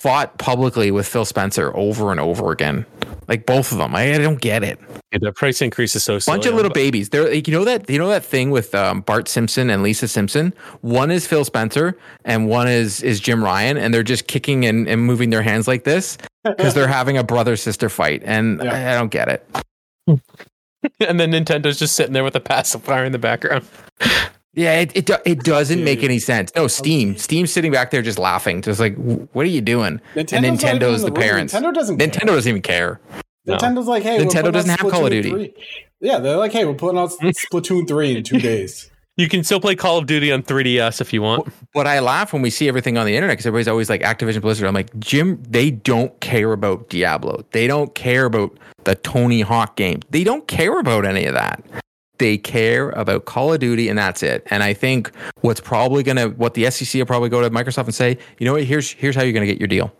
fought 0.00 0.38
publicly 0.38 0.90
with 0.90 1.06
Phil 1.06 1.26
Spencer 1.26 1.76
over 1.76 2.10
and 2.10 2.18
over 2.18 2.52
again. 2.52 2.86
Like 3.28 3.44
both 3.44 3.70
of 3.70 3.76
them. 3.78 3.94
I, 3.94 4.14
I 4.14 4.18
don't 4.18 4.40
get 4.40 4.64
it. 4.64 4.80
Yeah, 5.12 5.18
the 5.20 5.32
price 5.32 5.60
increase 5.60 5.94
is 5.94 6.02
so 6.02 6.18
silly. 6.18 6.38
Bunch 6.38 6.46
of 6.46 6.54
little 6.54 6.70
babies. 6.70 7.10
They're 7.10 7.28
like, 7.28 7.46
you 7.46 7.52
know 7.52 7.64
that 7.64 7.88
you 7.90 7.98
know 7.98 8.08
that 8.08 8.24
thing 8.24 8.50
with 8.50 8.74
um, 8.74 9.02
Bart 9.02 9.28
Simpson 9.28 9.68
and 9.68 9.82
Lisa 9.82 10.08
Simpson. 10.08 10.54
One 10.80 11.10
is 11.10 11.26
Phil 11.26 11.44
Spencer 11.44 11.98
and 12.24 12.48
one 12.48 12.66
is 12.66 13.02
is 13.02 13.20
Jim 13.20 13.44
Ryan, 13.44 13.76
and 13.76 13.92
they're 13.92 14.02
just 14.02 14.26
kicking 14.26 14.64
and, 14.64 14.88
and 14.88 15.02
moving 15.02 15.28
their 15.30 15.42
hands 15.42 15.68
like 15.68 15.84
this 15.84 16.16
because 16.44 16.72
they're 16.74 16.88
having 16.88 17.18
a 17.18 17.22
brother 17.24 17.56
sister 17.56 17.88
fight, 17.90 18.22
and 18.24 18.62
Yeah. 18.62 18.72
I, 18.72 18.94
I 18.94 18.98
don't 18.98 19.10
get 19.10 19.28
it. 19.28 19.46
and 20.06 21.20
then 21.20 21.32
Nintendo's 21.32 21.78
just 21.78 21.94
sitting 21.94 22.14
there 22.14 22.24
with 22.24 22.34
a 22.36 22.40
pacifier 22.40 23.04
in 23.04 23.12
the 23.12 23.18
background. 23.18 23.66
Yeah, 24.60 24.80
it 24.80 24.94
it, 24.94 25.10
it 25.24 25.38
doesn't 25.42 25.82
make 25.82 26.02
any 26.02 26.18
sense. 26.18 26.54
No, 26.54 26.66
Steam, 26.66 27.16
Steam's 27.16 27.50
sitting 27.50 27.72
back 27.72 27.90
there 27.90 28.02
just 28.02 28.18
laughing, 28.18 28.60
just 28.60 28.78
like, 28.78 28.94
what 28.96 29.46
are 29.46 29.48
you 29.48 29.62
doing? 29.62 30.02
and 30.14 30.28
Nintendo's 30.28 31.02
in 31.02 31.06
the 31.06 31.12
room. 31.12 31.14
parents. 31.14 31.54
Nintendo 31.54 31.72
doesn't. 31.72 31.96
care. 31.96 32.08
Nintendo 32.08 32.26
doesn't 32.26 32.50
even 32.50 32.60
care. 32.60 33.00
No. 33.46 33.56
Nintendo's 33.56 33.86
like, 33.86 34.02
hey, 34.02 34.18
we're 34.18 34.24
Nintendo 34.26 34.30
putting 34.30 34.46
out 34.46 34.52
doesn't 34.52 34.70
have 34.70 34.90
Call 34.90 35.06
of 35.06 35.12
Duty. 35.12 35.30
3. 35.30 35.54
Yeah, 36.00 36.18
they're 36.18 36.36
like, 36.36 36.52
hey, 36.52 36.66
we're 36.66 36.74
putting 36.74 36.98
out 36.98 37.10
hmm? 37.12 37.28
Splatoon 37.28 37.88
three 37.88 38.16
in 38.16 38.22
two 38.22 38.38
days. 38.38 38.90
You 39.16 39.28
can 39.28 39.44
still 39.44 39.60
play 39.60 39.74
Call 39.74 39.98
of 39.98 40.06
Duty 40.06 40.32
on 40.32 40.42
3DS 40.42 41.02
if 41.02 41.12
you 41.12 41.20
want. 41.20 41.52
But 41.74 41.86
I 41.86 41.98
laugh 41.98 42.32
when 42.32 42.40
we 42.40 42.48
see 42.48 42.68
everything 42.68 42.96
on 42.96 43.04
the 43.04 43.14
internet 43.14 43.34
because 43.34 43.44
everybody's 43.44 43.68
always 43.68 43.90
like 43.90 44.00
Activision 44.00 44.40
Blizzard. 44.40 44.66
I'm 44.66 44.72
like, 44.72 44.98
Jim, 44.98 45.42
they 45.46 45.70
don't 45.70 46.18
care 46.20 46.52
about 46.52 46.88
Diablo. 46.88 47.44
They 47.50 47.66
don't 47.66 47.94
care 47.94 48.24
about 48.24 48.56
the 48.84 48.94
Tony 48.94 49.42
Hawk 49.42 49.76
game. 49.76 50.00
They 50.08 50.24
don't 50.24 50.48
care 50.48 50.78
about 50.78 51.04
any 51.04 51.26
of 51.26 51.34
that. 51.34 51.62
They 52.20 52.36
care 52.36 52.90
about 52.90 53.24
Call 53.24 53.50
of 53.50 53.60
Duty 53.60 53.88
and 53.88 53.98
that's 53.98 54.22
it. 54.22 54.46
And 54.50 54.62
I 54.62 54.74
think 54.74 55.10
what's 55.40 55.58
probably 55.58 56.02
gonna 56.02 56.28
what 56.28 56.52
the 56.52 56.70
SEC 56.70 56.98
will 56.98 57.06
probably 57.06 57.30
go 57.30 57.40
to 57.40 57.48
Microsoft 57.48 57.84
and 57.84 57.94
say, 57.94 58.18
you 58.38 58.44
know 58.44 58.52
what, 58.52 58.64
here's 58.64 58.92
here's 58.92 59.16
how 59.16 59.22
you're 59.22 59.32
gonna 59.32 59.46
get 59.46 59.58
your 59.58 59.68
deal. 59.68 59.90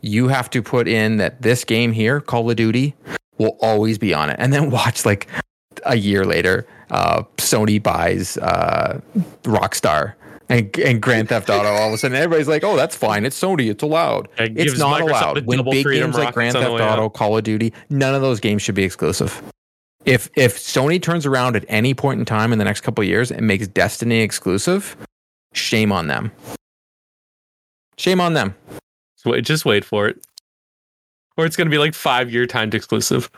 You 0.00 0.28
have 0.28 0.48
to 0.50 0.62
put 0.62 0.86
in 0.86 1.16
that 1.16 1.42
this 1.42 1.64
game 1.64 1.90
here, 1.90 2.20
Call 2.20 2.48
of 2.48 2.54
Duty, 2.54 2.94
will 3.38 3.58
always 3.60 3.98
be 3.98 4.14
on 4.14 4.30
it. 4.30 4.36
And 4.38 4.52
then 4.52 4.70
watch 4.78 5.04
like 5.04 5.26
a 5.84 5.96
year 5.96 6.24
later, 6.24 6.64
uh, 6.92 7.24
Sony 7.38 7.82
buys 7.82 8.36
uh, 8.38 9.00
Rockstar 9.42 10.14
and, 10.48 10.78
and 10.78 11.02
Grand 11.02 11.28
Theft 11.28 11.50
Auto. 11.50 11.68
All 11.68 11.88
of 11.88 11.94
a 11.94 11.98
sudden, 11.98 12.16
everybody's 12.16 12.46
like, 12.46 12.62
"Oh, 12.62 12.76
that's 12.76 12.94
fine. 12.94 13.24
It's 13.24 13.40
Sony. 13.40 13.68
It's 13.68 13.82
allowed." 13.82 14.28
It 14.38 14.52
it's 14.56 14.78
not 14.78 15.00
Microsoft 15.00 15.08
allowed. 15.08 15.46
When 15.46 15.64
big 15.64 15.84
games 15.84 16.16
like 16.16 16.34
Grand 16.34 16.52
Theft. 16.54 16.70
Auto, 16.70 17.08
Call 17.08 17.36
of 17.36 17.42
Duty, 17.42 17.72
none 17.90 18.14
of 18.14 18.22
those 18.22 18.38
games 18.38 18.62
should 18.62 18.76
be 18.76 18.84
exclusive. 18.84 19.42
If 20.04 20.30
if 20.36 20.56
Sony 20.56 21.02
turns 21.02 21.26
around 21.26 21.56
at 21.56 21.64
any 21.68 21.92
point 21.94 22.20
in 22.20 22.24
time 22.24 22.52
in 22.52 22.58
the 22.58 22.64
next 22.64 22.82
couple 22.82 23.02
of 23.02 23.08
years 23.08 23.30
and 23.30 23.46
makes 23.46 23.66
Destiny 23.68 24.20
exclusive, 24.20 24.96
shame 25.52 25.92
on 25.92 26.06
them. 26.06 26.32
Shame 27.96 28.20
on 28.20 28.32
them. 28.34 28.54
Just 29.16 29.26
wait, 29.26 29.44
just 29.44 29.64
wait 29.64 29.84
for 29.84 30.08
it. 30.08 30.24
Or 31.36 31.44
it's 31.44 31.56
going 31.56 31.66
to 31.66 31.70
be 31.70 31.78
like 31.78 31.94
five 31.94 32.32
year 32.32 32.46
timed 32.46 32.74
exclusive. 32.74 33.30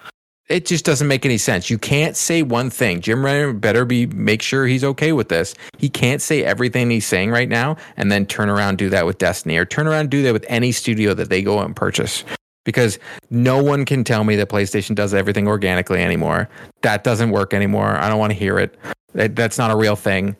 it 0.48 0.66
just 0.66 0.84
doesn't 0.84 1.06
make 1.08 1.24
any 1.24 1.38
sense. 1.38 1.70
You 1.70 1.78
can't 1.78 2.16
say 2.16 2.42
one 2.42 2.70
thing. 2.70 3.00
Jim 3.00 3.24
Ryan 3.24 3.58
better 3.58 3.84
be 3.84 4.06
make 4.06 4.42
sure 4.42 4.66
he's 4.66 4.84
okay 4.84 5.12
with 5.12 5.28
this. 5.28 5.54
He 5.78 5.88
can't 5.88 6.20
say 6.20 6.44
everything 6.44 6.90
he's 6.90 7.06
saying 7.06 7.30
right 7.30 7.48
now 7.48 7.76
and 7.96 8.10
then 8.10 8.26
turn 8.26 8.48
around 8.50 8.70
and 8.70 8.78
do 8.78 8.90
that 8.90 9.06
with 9.06 9.18
Destiny 9.18 9.56
or 9.56 9.64
turn 9.64 9.86
around 9.86 10.00
and 10.00 10.10
do 10.10 10.22
that 10.24 10.32
with 10.32 10.44
any 10.48 10.72
studio 10.72 11.14
that 11.14 11.30
they 11.30 11.40
go 11.42 11.60
and 11.60 11.74
purchase. 11.74 12.24
Because 12.64 12.98
no 13.30 13.62
one 13.62 13.84
can 13.84 14.04
tell 14.04 14.24
me 14.24 14.36
that 14.36 14.48
PlayStation 14.48 14.94
does 14.94 15.14
everything 15.14 15.48
organically 15.48 16.02
anymore. 16.02 16.48
That 16.82 17.04
doesn't 17.04 17.30
work 17.30 17.54
anymore. 17.54 17.96
I 17.96 18.08
don't 18.08 18.18
want 18.18 18.32
to 18.32 18.38
hear 18.38 18.58
it. 18.58 18.76
That, 19.14 19.34
that's 19.34 19.58
not 19.58 19.70
a 19.70 19.76
real 19.76 19.96
thing. 19.96 20.36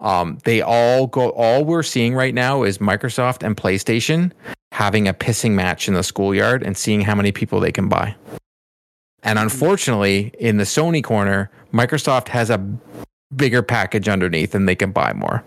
Um, 0.00 0.38
they 0.44 0.60
all 0.60 1.06
go. 1.06 1.30
All 1.30 1.64
we're 1.64 1.82
seeing 1.82 2.14
right 2.14 2.34
now 2.34 2.62
is 2.62 2.78
Microsoft 2.78 3.44
and 3.44 3.56
PlayStation 3.56 4.32
having 4.72 5.08
a 5.08 5.14
pissing 5.14 5.52
match 5.52 5.88
in 5.88 5.94
the 5.94 6.02
schoolyard 6.02 6.62
and 6.62 6.76
seeing 6.76 7.00
how 7.00 7.14
many 7.14 7.32
people 7.32 7.60
they 7.60 7.72
can 7.72 7.88
buy. 7.88 8.14
And 9.22 9.38
unfortunately, 9.38 10.32
in 10.38 10.58
the 10.58 10.64
Sony 10.64 11.02
corner, 11.02 11.50
Microsoft 11.72 12.28
has 12.28 12.50
a 12.50 12.58
bigger 13.34 13.62
package 13.62 14.08
underneath 14.08 14.54
and 14.54 14.68
they 14.68 14.74
can 14.74 14.92
buy 14.92 15.12
more. 15.12 15.42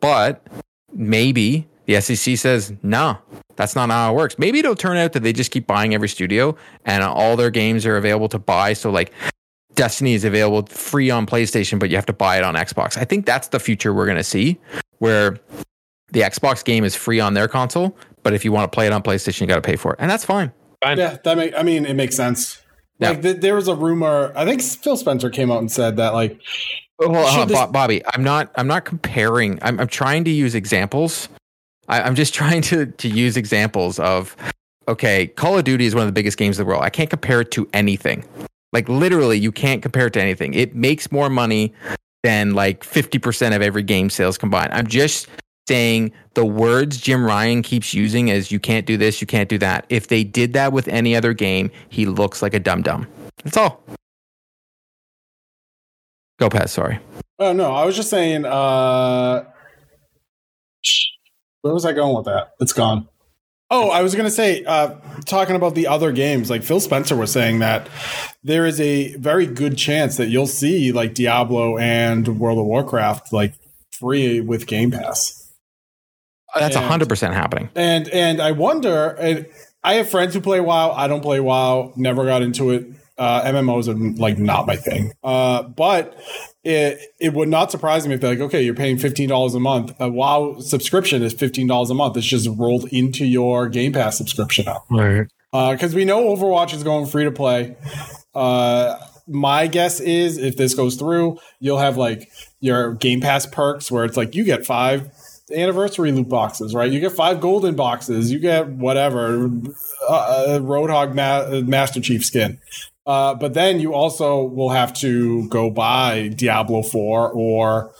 But 0.00 0.46
maybe 0.92 1.66
the 1.86 2.00
SEC 2.00 2.36
says, 2.36 2.72
no, 2.82 3.18
that's 3.58 3.74
not 3.74 3.90
how 3.90 4.12
it 4.12 4.16
works. 4.16 4.38
Maybe 4.38 4.60
it'll 4.60 4.76
turn 4.76 4.96
out 4.96 5.12
that 5.14 5.24
they 5.24 5.32
just 5.32 5.50
keep 5.50 5.66
buying 5.66 5.92
every 5.92 6.08
studio 6.08 6.56
and 6.84 7.02
all 7.02 7.36
their 7.36 7.50
games 7.50 7.84
are 7.84 7.96
available 7.96 8.28
to 8.28 8.38
buy. 8.38 8.72
So, 8.72 8.88
like, 8.88 9.12
Destiny 9.74 10.14
is 10.14 10.24
available 10.24 10.64
free 10.68 11.10
on 11.10 11.26
PlayStation, 11.26 11.80
but 11.80 11.90
you 11.90 11.96
have 11.96 12.06
to 12.06 12.12
buy 12.12 12.38
it 12.38 12.44
on 12.44 12.54
Xbox. 12.54 12.96
I 12.96 13.04
think 13.04 13.26
that's 13.26 13.48
the 13.48 13.58
future 13.58 13.92
we're 13.92 14.06
going 14.06 14.16
to 14.16 14.22
see 14.24 14.58
where 14.98 15.38
the 16.12 16.20
Xbox 16.20 16.64
game 16.64 16.84
is 16.84 16.94
free 16.94 17.18
on 17.18 17.34
their 17.34 17.48
console, 17.48 17.96
but 18.22 18.32
if 18.32 18.44
you 18.44 18.52
want 18.52 18.70
to 18.70 18.74
play 18.74 18.86
it 18.86 18.92
on 18.92 19.02
PlayStation, 19.02 19.40
you 19.40 19.46
got 19.48 19.56
to 19.56 19.60
pay 19.60 19.76
for 19.76 19.92
it. 19.92 19.98
And 19.98 20.08
that's 20.08 20.24
fine. 20.24 20.52
Fine. 20.82 20.98
Yeah, 20.98 21.18
that 21.24 21.36
make. 21.36 21.52
I 21.56 21.64
mean, 21.64 21.84
it 21.84 21.94
makes 21.94 22.14
sense. 22.16 22.62
Yeah. 23.00 23.10
Like 23.10 23.22
th- 23.22 23.36
there 23.40 23.56
was 23.56 23.66
a 23.66 23.74
rumor. 23.74 24.32
I 24.36 24.44
think 24.44 24.62
Phil 24.62 24.96
Spencer 24.96 25.30
came 25.30 25.50
out 25.50 25.58
and 25.58 25.70
said 25.70 25.96
that 25.96 26.14
like 26.14 26.40
oh, 27.00 27.08
Well, 27.08 27.26
hold 27.26 27.40
on, 27.42 27.48
this- 27.48 27.66
Bobby. 27.72 28.02
I'm 28.14 28.22
not. 28.22 28.52
I'm 28.54 28.68
not 28.68 28.84
comparing. 28.84 29.58
I'm. 29.62 29.80
I'm 29.80 29.88
trying 29.88 30.22
to 30.24 30.30
use 30.30 30.54
examples. 30.54 31.28
I, 31.88 32.02
I'm 32.02 32.14
just 32.14 32.34
trying 32.40 32.62
to 32.62 32.86
to 32.86 33.08
use 33.08 33.36
examples 33.36 33.98
of. 33.98 34.36
Okay, 34.86 35.26
Call 35.26 35.58
of 35.58 35.64
Duty 35.64 35.84
is 35.84 35.94
one 35.94 36.02
of 36.02 36.08
the 36.08 36.14
biggest 36.14 36.38
games 36.38 36.58
in 36.58 36.64
the 36.64 36.68
world. 36.68 36.82
I 36.82 36.88
can't 36.88 37.10
compare 37.10 37.42
it 37.42 37.50
to 37.50 37.68
anything. 37.74 38.24
Like 38.72 38.88
literally, 38.88 39.38
you 39.38 39.52
can't 39.52 39.82
compare 39.82 40.06
it 40.06 40.14
to 40.14 40.22
anything. 40.22 40.54
It 40.54 40.74
makes 40.74 41.12
more 41.12 41.28
money 41.28 41.74
than 42.22 42.54
like 42.54 42.84
50% 42.84 43.54
of 43.54 43.60
every 43.60 43.82
game 43.82 44.08
sales 44.08 44.38
combined. 44.38 44.72
I'm 44.72 44.86
just 44.86 45.28
saying 45.68 46.10
the 46.32 46.44
words 46.44 46.96
Jim 46.96 47.22
Ryan 47.22 47.60
keeps 47.62 47.92
using 47.92 48.30
as 48.30 48.50
you 48.50 48.58
can't 48.58 48.86
do 48.86 48.96
this, 48.96 49.20
you 49.20 49.26
can't 49.26 49.48
do 49.48 49.58
that. 49.58 49.84
If 49.90 50.08
they 50.08 50.24
did 50.24 50.54
that 50.54 50.72
with 50.72 50.88
any 50.88 51.14
other 51.14 51.34
game, 51.34 51.70
he 51.90 52.06
looks 52.06 52.40
like 52.40 52.54
a 52.54 52.58
dum 52.58 52.80
dum. 52.82 53.06
That's 53.44 53.58
all. 53.58 53.82
Go 56.38 56.48
Pez, 56.48 56.70
sorry. 56.70 56.98
Oh 57.38 57.52
no, 57.52 57.72
I 57.74 57.84
was 57.84 57.94
just 57.94 58.10
saying. 58.10 58.44
uh 58.46 59.44
Where 61.62 61.74
was 61.74 61.84
I 61.84 61.92
going 61.92 62.14
with 62.16 62.26
that? 62.26 62.52
It's 62.60 62.72
gone. 62.72 63.08
Oh, 63.70 63.90
I 63.90 64.00
was 64.02 64.14
going 64.14 64.24
to 64.24 64.30
say, 64.30 64.64
uh, 64.64 64.94
talking 65.26 65.54
about 65.54 65.74
the 65.74 65.88
other 65.88 66.10
games, 66.10 66.48
like 66.48 66.62
Phil 66.62 66.80
Spencer 66.80 67.14
was 67.14 67.30
saying 67.30 67.58
that 67.58 67.88
there 68.42 68.64
is 68.64 68.80
a 68.80 69.14
very 69.16 69.46
good 69.46 69.76
chance 69.76 70.16
that 70.16 70.28
you'll 70.28 70.46
see 70.46 70.90
like 70.90 71.12
Diablo 71.14 71.76
and 71.76 72.26
World 72.40 72.58
of 72.58 72.64
Warcraft 72.64 73.30
like 73.32 73.52
free 73.92 74.40
with 74.40 74.66
Game 74.66 74.90
Pass. 74.90 75.52
That's 76.54 76.76
And- 76.76 76.84
hundred 76.86 77.10
percent 77.10 77.34
happening. 77.34 77.68
And 77.74 78.08
and 78.08 78.40
I 78.40 78.52
wonder, 78.52 79.08
and 79.20 79.46
I 79.84 79.94
have 79.94 80.08
friends 80.08 80.32
who 80.32 80.40
play 80.40 80.60
WoW. 80.60 80.92
I 80.92 81.06
don't 81.06 81.20
play 81.20 81.40
WoW. 81.40 81.92
Never 81.94 82.24
got 82.24 82.40
into 82.40 82.70
it. 82.70 82.86
Uh, 83.18 83.42
MMOs 83.42 83.86
are 83.88 84.18
like 84.18 84.38
not 84.38 84.66
my 84.66 84.76
thing. 84.76 85.12
Uh, 85.22 85.62
but 85.64 86.16
it 86.68 87.14
it 87.18 87.32
would 87.32 87.48
not 87.48 87.70
surprise 87.70 88.06
me 88.06 88.14
if 88.14 88.20
they're 88.20 88.30
like, 88.30 88.40
okay, 88.40 88.62
you're 88.62 88.74
paying 88.74 88.98
fifteen 88.98 89.28
dollars 89.28 89.54
a 89.54 89.60
month. 89.60 89.94
A 89.98 90.10
WoW 90.10 90.58
subscription 90.58 91.22
is 91.22 91.32
fifteen 91.32 91.66
dollars 91.66 91.88
a 91.88 91.94
month. 91.94 92.16
It's 92.18 92.26
just 92.26 92.46
rolled 92.58 92.84
into 92.92 93.24
your 93.24 93.68
Game 93.68 93.92
Pass 93.92 94.18
subscription 94.18 94.66
now. 94.66 94.84
Right. 94.90 95.26
Because 95.50 95.94
we 95.94 96.04
know 96.04 96.24
Overwatch 96.36 96.74
is 96.74 96.82
going 96.82 97.06
free 97.06 97.24
to 97.24 97.32
play. 97.32 97.74
Uh, 98.34 98.98
my 99.26 99.66
guess 99.66 99.98
is 99.98 100.36
if 100.36 100.58
this 100.58 100.74
goes 100.74 100.96
through, 100.96 101.38
you'll 101.58 101.78
have 101.78 101.96
like 101.96 102.30
your 102.60 102.92
Game 102.94 103.22
Pass 103.22 103.46
perks 103.46 103.90
where 103.90 104.04
it's 104.04 104.18
like 104.18 104.34
you 104.34 104.44
get 104.44 104.66
five 104.66 105.10
anniversary 105.50 106.12
loot 106.12 106.28
boxes, 106.28 106.74
right? 106.74 106.92
You 106.92 107.00
get 107.00 107.12
five 107.12 107.40
golden 107.40 107.76
boxes, 107.76 108.30
you 108.30 108.38
get 108.40 108.68
whatever, 108.68 109.50
uh, 110.06 110.12
uh, 110.12 110.58
Roadhog 110.58 111.14
Ma- 111.14 111.62
Master 111.62 112.02
Chief 112.02 112.22
skin. 112.26 112.60
Uh, 113.08 113.34
but 113.34 113.54
then 113.54 113.80
you 113.80 113.94
also 113.94 114.44
will 114.44 114.68
have 114.68 114.92
to 114.92 115.48
go 115.48 115.70
buy 115.70 116.28
Diablo 116.28 116.82
4 116.82 117.32
or 117.32 117.90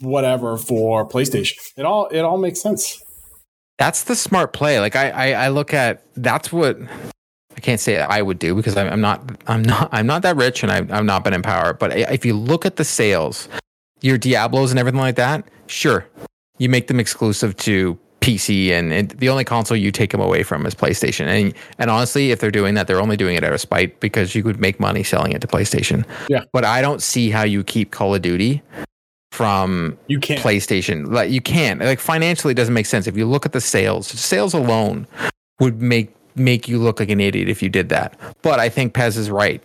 whatever 0.00 0.56
for 0.56 1.06
PlayStation. 1.06 1.58
It 1.76 1.84
all 1.84 2.06
it 2.08 2.22
all 2.22 2.38
makes 2.38 2.60
sense. 2.60 3.02
That's 3.78 4.04
the 4.04 4.16
smart 4.16 4.54
play. 4.54 4.80
Like 4.80 4.96
I, 4.96 5.10
I, 5.10 5.44
I 5.44 5.48
look 5.48 5.74
at 5.74 6.02
that's 6.16 6.50
what 6.50 6.78
I 7.54 7.60
can't 7.60 7.80
say 7.80 8.00
I 8.00 8.22
would 8.22 8.38
do 8.38 8.54
because 8.54 8.76
I'm, 8.78 8.88
I'm 8.90 9.02
not, 9.02 9.42
I'm 9.46 9.62
not, 9.62 9.90
I'm 9.92 10.06
not 10.06 10.22
that 10.22 10.36
rich 10.36 10.62
and 10.62 10.72
I've, 10.72 10.90
I've 10.90 11.04
not 11.04 11.24
been 11.24 11.34
in 11.34 11.42
power. 11.42 11.74
But 11.74 11.94
if 11.94 12.24
you 12.24 12.34
look 12.34 12.64
at 12.64 12.76
the 12.76 12.84
sales, 12.84 13.48
your 14.00 14.16
Diablos 14.16 14.70
and 14.70 14.78
everything 14.78 15.00
like 15.00 15.16
that, 15.16 15.44
sure, 15.66 16.06
you 16.56 16.70
make 16.70 16.86
them 16.86 16.98
exclusive 16.98 17.54
to 17.58 17.98
PC 18.20 18.70
and, 18.70 18.92
and 18.92 19.10
the 19.12 19.28
only 19.28 19.44
console 19.44 19.76
you 19.76 19.90
take 19.90 20.10
them 20.10 20.20
away 20.20 20.42
from 20.42 20.66
is 20.66 20.74
PlayStation. 20.74 21.26
And 21.26 21.54
and 21.78 21.90
honestly, 21.90 22.30
if 22.30 22.40
they're 22.40 22.50
doing 22.50 22.74
that, 22.74 22.86
they're 22.86 23.00
only 23.00 23.16
doing 23.16 23.36
it 23.36 23.44
out 23.44 23.52
of 23.52 23.60
spite 23.60 23.98
because 24.00 24.34
you 24.34 24.42
could 24.42 24.60
make 24.60 24.78
money 24.78 25.02
selling 25.02 25.32
it 25.32 25.40
to 25.40 25.46
PlayStation. 25.46 26.04
Yeah. 26.28 26.44
But 26.52 26.64
I 26.64 26.82
don't 26.82 27.02
see 27.02 27.30
how 27.30 27.42
you 27.42 27.64
keep 27.64 27.90
Call 27.90 28.14
of 28.14 28.22
Duty 28.22 28.62
from 29.32 29.96
You 30.06 30.20
can't. 30.20 30.40
PlayStation. 30.40 31.10
Like 31.12 31.30
you 31.30 31.40
can't. 31.40 31.80
Like 31.80 32.00
financially, 32.00 32.52
it 32.52 32.56
doesn't 32.56 32.74
make 32.74 32.86
sense. 32.86 33.06
If 33.06 33.16
you 33.16 33.26
look 33.26 33.46
at 33.46 33.52
the 33.52 33.60
sales, 33.60 34.06
sales 34.08 34.54
alone 34.54 35.06
would 35.60 35.80
make 35.80 36.14
make 36.36 36.68
you 36.68 36.78
look 36.78 37.00
like 37.00 37.10
an 37.10 37.20
idiot 37.20 37.48
if 37.48 37.62
you 37.62 37.68
did 37.68 37.88
that. 37.88 38.18
But 38.42 38.60
I 38.60 38.68
think 38.68 38.94
Pez 38.94 39.16
is 39.16 39.30
right. 39.30 39.62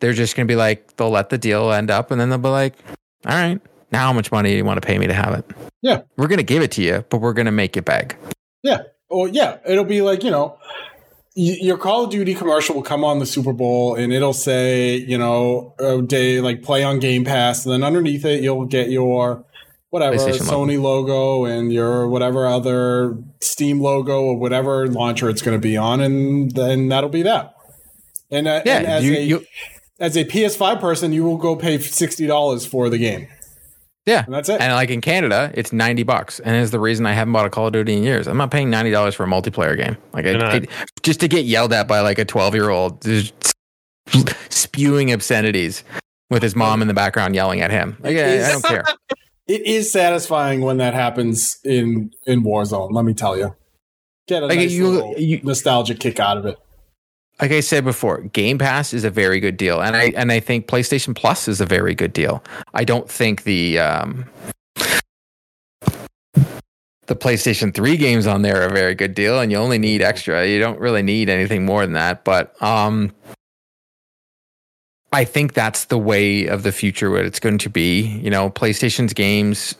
They're 0.00 0.12
just 0.12 0.36
going 0.36 0.46
to 0.46 0.52
be 0.52 0.56
like, 0.56 0.96
they'll 0.96 1.10
let 1.10 1.30
the 1.30 1.38
deal 1.38 1.72
end 1.72 1.90
up, 1.90 2.10
and 2.10 2.20
then 2.20 2.28
they'll 2.28 2.38
be 2.38 2.48
like, 2.48 2.74
all 3.26 3.32
right, 3.32 3.60
now 3.94 4.06
how 4.06 4.12
much 4.12 4.30
money 4.32 4.50
do 4.50 4.56
you 4.56 4.64
want 4.64 4.80
to 4.82 4.86
pay 4.86 4.98
me 4.98 5.06
to 5.06 5.14
have 5.14 5.34
it? 5.34 5.44
Yeah. 5.82 6.02
we're 6.16 6.26
going 6.28 6.38
to 6.38 6.42
give 6.44 6.62
it 6.62 6.72
to 6.72 6.82
you, 6.82 7.04
but 7.10 7.18
we're 7.18 7.32
going 7.32 7.46
to 7.46 7.52
make 7.52 7.76
it 7.76 7.84
beg. 7.84 8.16
Yeah. 8.62 8.78
Well, 9.10 9.28
yeah. 9.28 9.58
It'll 9.66 9.84
be 9.84 10.02
like, 10.02 10.24
you 10.24 10.30
know, 10.30 10.58
your 11.36 11.76
Call 11.78 12.04
of 12.04 12.10
Duty 12.10 12.34
commercial 12.34 12.74
will 12.76 12.82
come 12.82 13.04
on 13.04 13.18
the 13.18 13.26
Super 13.26 13.52
Bowl 13.52 13.94
and 13.96 14.12
it'll 14.12 14.32
say, 14.32 14.96
you 14.96 15.18
know, 15.18 15.74
a 15.78 16.00
day 16.00 16.40
like 16.40 16.62
play 16.62 16.82
on 16.84 16.98
Game 17.00 17.24
Pass. 17.24 17.64
And 17.66 17.72
then 17.72 17.82
underneath 17.82 18.24
it, 18.24 18.42
you'll 18.42 18.66
get 18.66 18.88
your 18.90 19.44
whatever 19.90 20.16
PlayStation 20.16 20.50
logo. 20.50 20.72
Sony 20.72 20.80
logo 20.80 21.44
and 21.44 21.72
your 21.72 22.08
whatever 22.08 22.46
other 22.46 23.18
Steam 23.40 23.80
logo 23.80 24.22
or 24.22 24.36
whatever 24.38 24.86
launcher 24.88 25.28
it's 25.28 25.42
going 25.42 25.56
to 25.56 25.62
be 25.62 25.76
on. 25.76 26.00
And 26.00 26.50
then 26.52 26.88
that'll 26.88 27.10
be 27.10 27.22
that. 27.22 27.54
And, 28.30 28.46
uh, 28.48 28.62
Yeah, 28.64 28.78
and 28.78 28.86
as, 28.86 29.04
you- 29.04 29.14
a, 29.16 29.20
you- 29.20 29.46
as 30.00 30.16
a 30.16 30.24
PS5 30.24 30.80
person, 30.80 31.12
you 31.12 31.24
will 31.24 31.36
go 31.36 31.54
pay 31.56 31.78
$60 31.78 32.66
for 32.68 32.88
the 32.88 32.98
game. 32.98 33.28
Yeah, 34.06 34.24
And 34.26 34.34
that's 34.34 34.48
it. 34.50 34.60
And 34.60 34.72
like 34.74 34.90
in 34.90 35.00
Canada, 35.00 35.50
it's 35.54 35.72
ninety 35.72 36.02
bucks, 36.02 36.38
and 36.40 36.54
is 36.56 36.70
the 36.70 36.78
reason 36.80 37.06
I 37.06 37.12
haven't 37.14 37.32
bought 37.32 37.46
a 37.46 37.50
Call 37.50 37.68
of 37.68 37.72
Duty 37.72 37.96
in 37.96 38.02
years. 38.02 38.26
I'm 38.26 38.36
not 38.36 38.50
paying 38.50 38.68
ninety 38.68 38.90
dollars 38.90 39.14
for 39.14 39.24
a 39.24 39.26
multiplayer 39.26 39.76
game. 39.76 39.96
Like, 40.12 40.26
I, 40.26 40.56
I- 40.56 40.66
just 41.02 41.20
to 41.20 41.28
get 41.28 41.46
yelled 41.46 41.72
at 41.72 41.88
by 41.88 42.00
like 42.00 42.18
a 42.18 42.24
twelve 42.26 42.54
year 42.54 42.68
old 42.68 43.02
spewing 44.50 45.12
obscenities 45.12 45.84
with 46.30 46.42
his 46.42 46.54
mom 46.54 46.82
in 46.82 46.88
the 46.88 46.94
background 46.94 47.34
yelling 47.34 47.60
at 47.60 47.70
him. 47.70 47.96
Like, 48.00 48.16
I, 48.16 48.46
I 48.48 48.52
don't 48.52 48.64
care. 48.64 48.84
It 49.46 49.66
is 49.66 49.92
satisfying 49.92 50.62
when 50.62 50.78
that 50.78 50.94
happens 50.94 51.58
in 51.64 52.10
in 52.26 52.42
Warzone. 52.44 52.92
Let 52.92 53.04
me 53.04 53.12
tell 53.12 53.36
you, 53.36 53.54
get 54.26 54.42
a 54.42 54.46
Like, 54.46 54.56
nice 54.56 54.72
you- 54.72 54.88
little 54.88 55.14
you- 55.18 55.40
nostalgia 55.42 55.94
kick 55.94 56.18
out 56.18 56.38
of 56.38 56.46
it. 56.46 56.58
Like 57.40 57.50
I 57.50 57.60
said 57.60 57.84
before, 57.84 58.22
Game 58.22 58.58
Pass 58.58 58.92
is 58.92 59.04
a 59.04 59.10
very 59.10 59.40
good 59.40 59.56
deal, 59.56 59.80
and 59.80 59.96
I 59.96 60.12
and 60.16 60.30
I 60.30 60.40
think 60.40 60.66
PlayStation 60.66 61.14
Plus 61.14 61.48
is 61.48 61.60
a 61.60 61.66
very 61.66 61.94
good 61.94 62.12
deal. 62.12 62.42
I 62.74 62.84
don't 62.84 63.10
think 63.10 63.42
the 63.42 63.78
um, 63.80 64.26
the 67.06 67.16
PlayStation 67.16 67.74
Three 67.74 67.96
games 67.96 68.26
on 68.26 68.42
there 68.42 68.62
are 68.62 68.68
a 68.68 68.72
very 68.72 68.94
good 68.94 69.14
deal, 69.14 69.40
and 69.40 69.50
you 69.50 69.58
only 69.58 69.78
need 69.78 70.00
extra. 70.00 70.46
You 70.46 70.60
don't 70.60 70.78
really 70.78 71.02
need 71.02 71.28
anything 71.28 71.64
more 71.64 71.82
than 71.84 71.94
that. 71.94 72.24
But 72.24 72.60
um, 72.62 73.12
I 75.12 75.24
think 75.24 75.54
that's 75.54 75.86
the 75.86 75.98
way 75.98 76.46
of 76.46 76.62
the 76.62 76.72
future. 76.72 77.10
What 77.10 77.24
it's 77.24 77.40
going 77.40 77.58
to 77.58 77.68
be, 77.68 78.02
you 78.02 78.30
know, 78.30 78.48
PlayStation's 78.48 79.12
games 79.12 79.74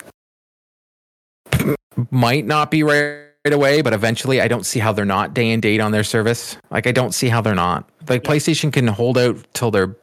might 2.10 2.46
not 2.46 2.70
be 2.70 2.82
right 2.82 3.33
away, 3.52 3.82
but 3.82 3.92
eventually 3.92 4.40
I 4.40 4.48
don't 4.48 4.64
see 4.64 4.80
how 4.80 4.92
they're 4.92 5.04
not 5.04 5.34
day 5.34 5.50
and 5.50 5.60
date 5.60 5.80
on 5.80 5.92
their 5.92 6.04
service. 6.04 6.56
Like 6.70 6.86
I 6.86 6.92
don't 6.92 7.12
see 7.12 7.28
how 7.28 7.40
they're 7.40 7.54
not. 7.54 7.88
Like 8.08 8.22
PlayStation 8.24 8.72
can 8.72 8.86
hold 8.86 9.18
out 9.18 9.36
till 9.52 9.70
they're 9.70 9.96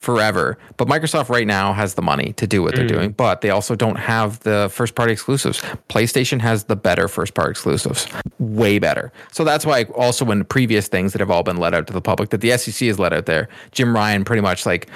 forever, 0.00 0.56
but 0.76 0.86
Microsoft 0.86 1.28
right 1.28 1.46
now 1.46 1.72
has 1.72 1.94
the 1.94 2.02
money 2.02 2.32
to 2.34 2.46
do 2.46 2.62
what 2.62 2.74
they're 2.76 2.84
Mm. 2.84 2.88
doing, 2.88 3.10
but 3.10 3.40
they 3.40 3.50
also 3.50 3.74
don't 3.74 3.96
have 3.96 4.38
the 4.40 4.70
first 4.72 4.94
party 4.94 5.12
exclusives. 5.12 5.60
PlayStation 5.88 6.40
has 6.40 6.64
the 6.64 6.76
better 6.76 7.08
first 7.08 7.34
party 7.34 7.50
exclusives. 7.50 8.06
Way 8.38 8.78
better. 8.78 9.12
So 9.32 9.42
that's 9.42 9.66
why 9.66 9.84
also 9.96 10.24
when 10.24 10.44
previous 10.44 10.86
things 10.86 11.12
that 11.12 11.20
have 11.20 11.32
all 11.32 11.42
been 11.42 11.56
let 11.56 11.74
out 11.74 11.88
to 11.88 11.92
the 11.92 12.00
public 12.00 12.30
that 12.30 12.40
the 12.40 12.56
SEC 12.56 12.86
has 12.86 12.98
let 13.00 13.12
out 13.12 13.26
there, 13.26 13.48
Jim 13.72 13.92
Ryan 13.94 14.24
pretty 14.24 14.40
much 14.40 14.64
like 14.64 14.88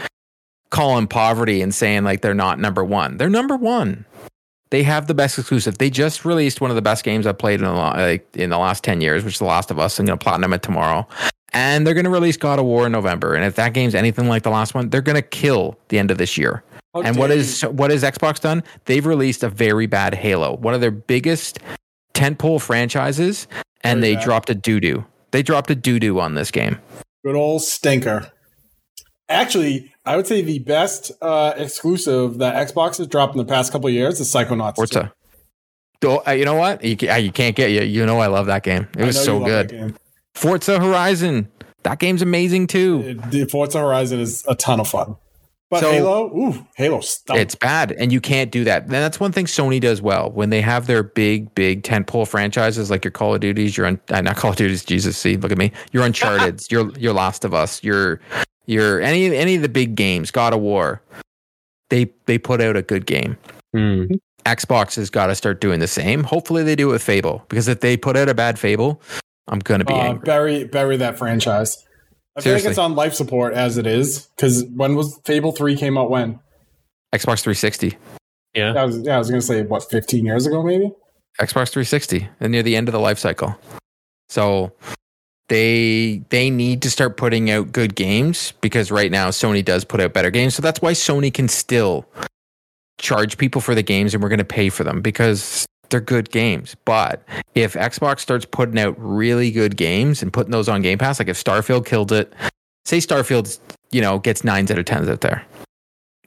calling 0.70 1.09
poverty 1.09 1.61
and 1.62 1.74
saying 1.74 2.05
like 2.05 2.22
they're 2.22 2.32
not 2.32 2.61
number 2.61 2.84
1. 2.84 3.16
They're 3.16 3.28
number 3.28 3.57
1 3.57 4.05
they 4.72 4.82
have 4.84 5.06
the 5.06 5.12
best 5.12 5.38
exclusive. 5.38 5.76
They 5.76 5.90
just 5.90 6.24
released 6.24 6.62
one 6.62 6.70
of 6.70 6.76
the 6.76 6.82
best 6.82 7.04
games 7.04 7.26
I've 7.26 7.36
played 7.36 7.60
in 7.60 7.66
the, 7.66 7.72
like, 7.72 8.26
in 8.34 8.48
the 8.48 8.56
last 8.56 8.82
10 8.82 9.02
years, 9.02 9.22
which 9.22 9.34
is 9.34 9.38
The 9.38 9.44
Last 9.44 9.70
of 9.70 9.78
Us. 9.78 9.98
I'm 9.98 10.06
going 10.06 10.18
to 10.18 10.22
platinum 10.22 10.54
it 10.54 10.62
tomorrow. 10.62 11.06
And 11.52 11.86
they're 11.86 11.92
going 11.92 12.04
to 12.06 12.10
release 12.10 12.38
God 12.38 12.58
of 12.58 12.64
War 12.64 12.86
in 12.86 12.92
November. 12.92 13.34
And 13.34 13.44
if 13.44 13.54
that 13.56 13.74
game's 13.74 13.94
anything 13.94 14.28
like 14.28 14.44
the 14.44 14.50
last 14.50 14.74
one, 14.74 14.88
they're 14.88 15.02
going 15.02 15.16
to 15.16 15.22
kill 15.22 15.78
the 15.88 15.98
end 15.98 16.10
of 16.10 16.16
this 16.16 16.38
year. 16.38 16.64
And 16.94 17.18
what 17.18 17.30
is 17.30 17.60
what 17.62 17.90
has 17.90 18.02
Xbox 18.02 18.40
done? 18.40 18.62
They've 18.86 19.04
released 19.04 19.42
a 19.42 19.50
very 19.50 19.86
bad 19.86 20.14
Halo, 20.14 20.56
one 20.56 20.72
of 20.72 20.80
their 20.80 20.90
biggest 20.90 21.58
tentpole 22.14 22.60
franchises, 22.60 23.48
and 23.82 24.00
Very 24.00 24.12
they 24.12 24.16
bad. 24.16 24.24
dropped 24.24 24.50
a 24.50 24.54
doo 24.54 24.80
doo. 24.80 25.04
They 25.32 25.42
dropped 25.42 25.70
a 25.70 25.74
doo 25.74 25.98
doo 25.98 26.18
on 26.18 26.34
this 26.34 26.50
game. 26.50 26.78
Good 27.26 27.36
old 27.36 27.62
stinker. 27.62 28.31
Actually, 29.32 29.92
I 30.04 30.16
would 30.16 30.26
say 30.26 30.42
the 30.42 30.58
best 30.60 31.12
uh, 31.20 31.54
exclusive 31.56 32.38
that 32.38 32.68
Xbox 32.68 32.98
has 32.98 33.06
dropped 33.06 33.34
in 33.34 33.38
the 33.38 33.44
past 33.44 33.72
couple 33.72 33.88
of 33.88 33.94
years 33.94 34.20
is 34.20 34.32
Psychonauts. 34.32 34.76
Forza. 34.76 35.12
Uh, 36.04 36.32
you 36.32 36.44
know 36.44 36.54
what? 36.56 36.82
You, 36.82 36.96
ca- 36.96 37.16
you 37.16 37.30
can't 37.30 37.54
get 37.54 37.70
you. 37.70 37.82
You 37.82 38.04
know 38.06 38.18
I 38.18 38.26
love 38.26 38.46
that 38.46 38.64
game. 38.64 38.88
It 38.98 39.04
was 39.04 39.22
so 39.22 39.38
good. 39.44 39.94
Forza 40.34 40.80
Horizon. 40.80 41.48
That 41.84 41.98
game's 41.98 42.22
amazing 42.22 42.66
too. 42.68 43.02
It- 43.04 43.30
The 43.30 43.44
Forza 43.46 43.80
Horizon 43.80 44.18
is 44.20 44.44
a 44.48 44.54
ton 44.54 44.80
of 44.80 44.88
fun. 44.88 45.16
But 45.70 45.80
So- 45.80 45.90
Halo, 45.92 46.26
ooh, 46.36 46.66
Halo. 46.76 47.00
It's 47.30 47.54
bad, 47.54 47.92
and 47.92 48.12
you 48.12 48.20
can't 48.20 48.50
do 48.50 48.62
that. 48.64 48.82
And 48.82 48.90
that's 48.92 49.18
one 49.18 49.32
thing 49.32 49.46
Sony 49.46 49.80
does 49.80 50.02
well 50.02 50.30
when 50.30 50.50
they 50.50 50.60
have 50.60 50.86
their 50.86 51.02
big, 51.02 51.54
big 51.54 51.82
tentpole 51.82 52.28
franchises 52.28 52.90
like 52.90 53.04
your 53.04 53.10
Call 53.12 53.34
of 53.34 53.40
Duties, 53.40 53.76
your 53.76 53.86
un- 53.86 54.00
uh, 54.10 54.20
not 54.20 54.36
Call 54.36 54.50
of 54.50 54.56
Duties. 54.56 54.84
Jesus, 54.84 55.16
see, 55.16 55.36
look 55.38 55.50
at 55.52 55.56
me. 55.58 55.72
Your 55.92 56.04
Uncharted, 56.04 56.60
your 56.70 56.90
your 56.98 57.12
Last 57.14 57.44
of 57.44 57.54
Us, 57.54 57.82
your 57.82 58.20
your 58.72 59.00
any 59.00 59.34
any 59.36 59.54
of 59.56 59.62
the 59.62 59.68
big 59.68 59.94
games, 59.94 60.30
God 60.30 60.52
of 60.52 60.60
War. 60.60 61.00
They 61.90 62.10
they 62.26 62.38
put 62.38 62.60
out 62.60 62.76
a 62.76 62.82
good 62.82 63.06
game. 63.06 63.36
Hmm. 63.74 64.04
Xbox 64.46 64.96
has 64.96 65.08
got 65.08 65.26
to 65.28 65.34
start 65.36 65.60
doing 65.60 65.78
the 65.78 65.86
same. 65.86 66.24
Hopefully, 66.24 66.64
they 66.64 66.74
do 66.74 66.88
it 66.88 66.92
with 66.92 67.02
Fable 67.02 67.44
because 67.48 67.68
if 67.68 67.80
they 67.80 67.96
put 67.96 68.16
out 68.16 68.28
a 68.28 68.34
bad 68.34 68.58
Fable, 68.58 69.00
I'm 69.48 69.60
gonna 69.60 69.84
be 69.84 69.94
Uh, 69.94 69.98
angry. 69.98 70.24
bury 70.24 70.64
bury 70.64 70.96
that 70.96 71.16
franchise. 71.18 71.84
I 72.36 72.40
feel 72.40 72.54
like 72.54 72.64
it's 72.64 72.78
on 72.78 72.94
life 72.94 73.12
support 73.14 73.52
as 73.54 73.76
it 73.76 73.86
is. 73.86 74.26
Because 74.36 74.64
when 74.74 74.96
was 74.96 75.20
Fable 75.26 75.52
Three 75.52 75.76
came 75.76 75.96
out? 75.98 76.10
When? 76.10 76.40
Xbox 77.14 77.42
360, 77.42 77.98
Yeah. 78.54 78.72
I 78.72 78.84
was, 78.86 78.98
yeah, 79.00 79.16
I 79.16 79.18
was 79.18 79.28
gonna 79.28 79.42
say 79.42 79.62
what, 79.62 79.88
fifteen 79.90 80.24
years 80.24 80.46
ago, 80.46 80.62
maybe. 80.62 80.90
Xbox 81.38 81.68
360, 81.70 82.26
and 82.40 82.50
near 82.52 82.62
the 82.62 82.74
end 82.74 82.88
of 82.88 82.92
the 82.92 83.00
life 83.00 83.18
cycle. 83.18 83.54
So 84.30 84.72
they 85.53 86.22
they 86.30 86.48
need 86.48 86.80
to 86.80 86.90
start 86.90 87.18
putting 87.18 87.50
out 87.50 87.72
good 87.72 87.94
games 87.94 88.55
because 88.62 88.90
right 88.90 89.11
now 89.11 89.28
Sony 89.28 89.62
does 89.62 89.84
put 89.84 90.00
out 90.00 90.14
better 90.14 90.30
games. 90.30 90.55
So 90.55 90.62
that's 90.62 90.80
why 90.80 90.92
Sony 90.92 91.32
can 91.32 91.46
still 91.46 92.07
charge 92.96 93.36
people 93.36 93.61
for 93.61 93.74
the 93.74 93.82
games 93.82 94.14
and 94.14 94.22
we're 94.22 94.30
going 94.30 94.38
to 94.38 94.46
pay 94.46 94.70
for 94.70 94.82
them 94.82 95.03
because 95.03 95.66
they're 95.90 96.00
good 96.00 96.30
games. 96.30 96.74
But 96.86 97.22
if 97.55 97.74
Xbox 97.74 98.20
starts 98.20 98.46
putting 98.46 98.78
out 98.78 98.94
really 98.96 99.50
good 99.50 99.76
games 99.76 100.22
and 100.22 100.32
putting 100.32 100.53
those 100.53 100.70
on 100.70 100.80
Game 100.80 100.96
Pass, 100.96 101.18
like 101.18 101.28
if 101.28 101.42
Starfield 101.42 101.84
killed 101.84 102.12
it, 102.12 102.32
say 102.86 102.96
Starfield, 102.96 103.59
you 103.90 104.00
know, 104.00 104.20
gets 104.20 104.44
nines 104.44 104.70
out 104.70 104.78
of 104.78 104.86
tens 104.86 105.07
out 105.07 105.20
there. 105.20 105.44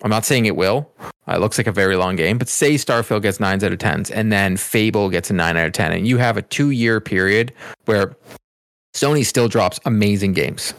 I'm 0.04 0.12
not 0.12 0.24
saying 0.24 0.46
it 0.46 0.56
will. 0.56 0.88
Uh, 1.28 1.34
It 1.34 1.40
looks 1.40 1.58
like 1.58 1.66
a 1.66 1.72
very 1.72 1.96
long 1.96 2.16
game, 2.16 2.38
but 2.38 2.48
say 2.48 2.76
Starfield 2.76 3.24
gets 3.24 3.40
nines 3.40 3.64
out 3.64 3.72
of 3.72 3.80
tens, 3.80 4.12
and 4.12 4.32
then 4.32 4.56
Fable 4.56 5.10
gets 5.10 5.32
a 5.32 5.34
nine 5.34 5.58
out 5.58 5.66
of 5.66 5.74
ten, 5.74 5.92
and 5.94 6.06
you 6.06 6.18
have 6.18 6.38
a 6.38 6.44
two 6.44 6.70
year 6.70 7.02
period 7.02 7.52
where 7.86 8.16
Sony 8.96 9.26
still 9.26 9.50
drops 9.50 9.78
amazing 9.86 10.32
games. 10.32 10.74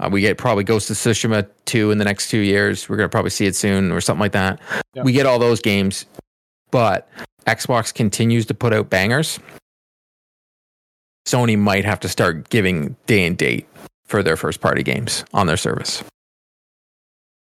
Uh, 0.00 0.08
we 0.10 0.22
get 0.22 0.38
probably 0.38 0.64
Ghost 0.64 0.90
of 0.90 0.96
Tsushima 0.96 1.46
2 1.66 1.90
in 1.90 1.98
the 1.98 2.04
next 2.04 2.30
two 2.30 2.38
years. 2.38 2.88
We're 2.88 2.96
going 2.96 3.08
to 3.08 3.12
probably 3.12 3.30
see 3.30 3.44
it 3.44 3.54
soon 3.54 3.92
or 3.92 4.00
something 4.00 4.20
like 4.20 4.32
that. 4.32 4.58
Yeah. 4.94 5.02
We 5.02 5.12
get 5.12 5.26
all 5.26 5.38
those 5.38 5.60
games, 5.60 6.06
but 6.70 7.08
Xbox 7.46 7.94
continues 7.94 8.46
to 8.46 8.54
put 8.54 8.72
out 8.72 8.88
bangers. 8.88 9.38
Sony 11.26 11.58
might 11.58 11.84
have 11.84 12.00
to 12.00 12.08
start 12.08 12.48
giving 12.48 12.96
day 13.06 13.26
and 13.26 13.36
date 13.36 13.68
for 14.06 14.22
their 14.22 14.36
first 14.36 14.62
party 14.62 14.82
games 14.82 15.24
on 15.34 15.46
their 15.46 15.58
service. 15.58 16.02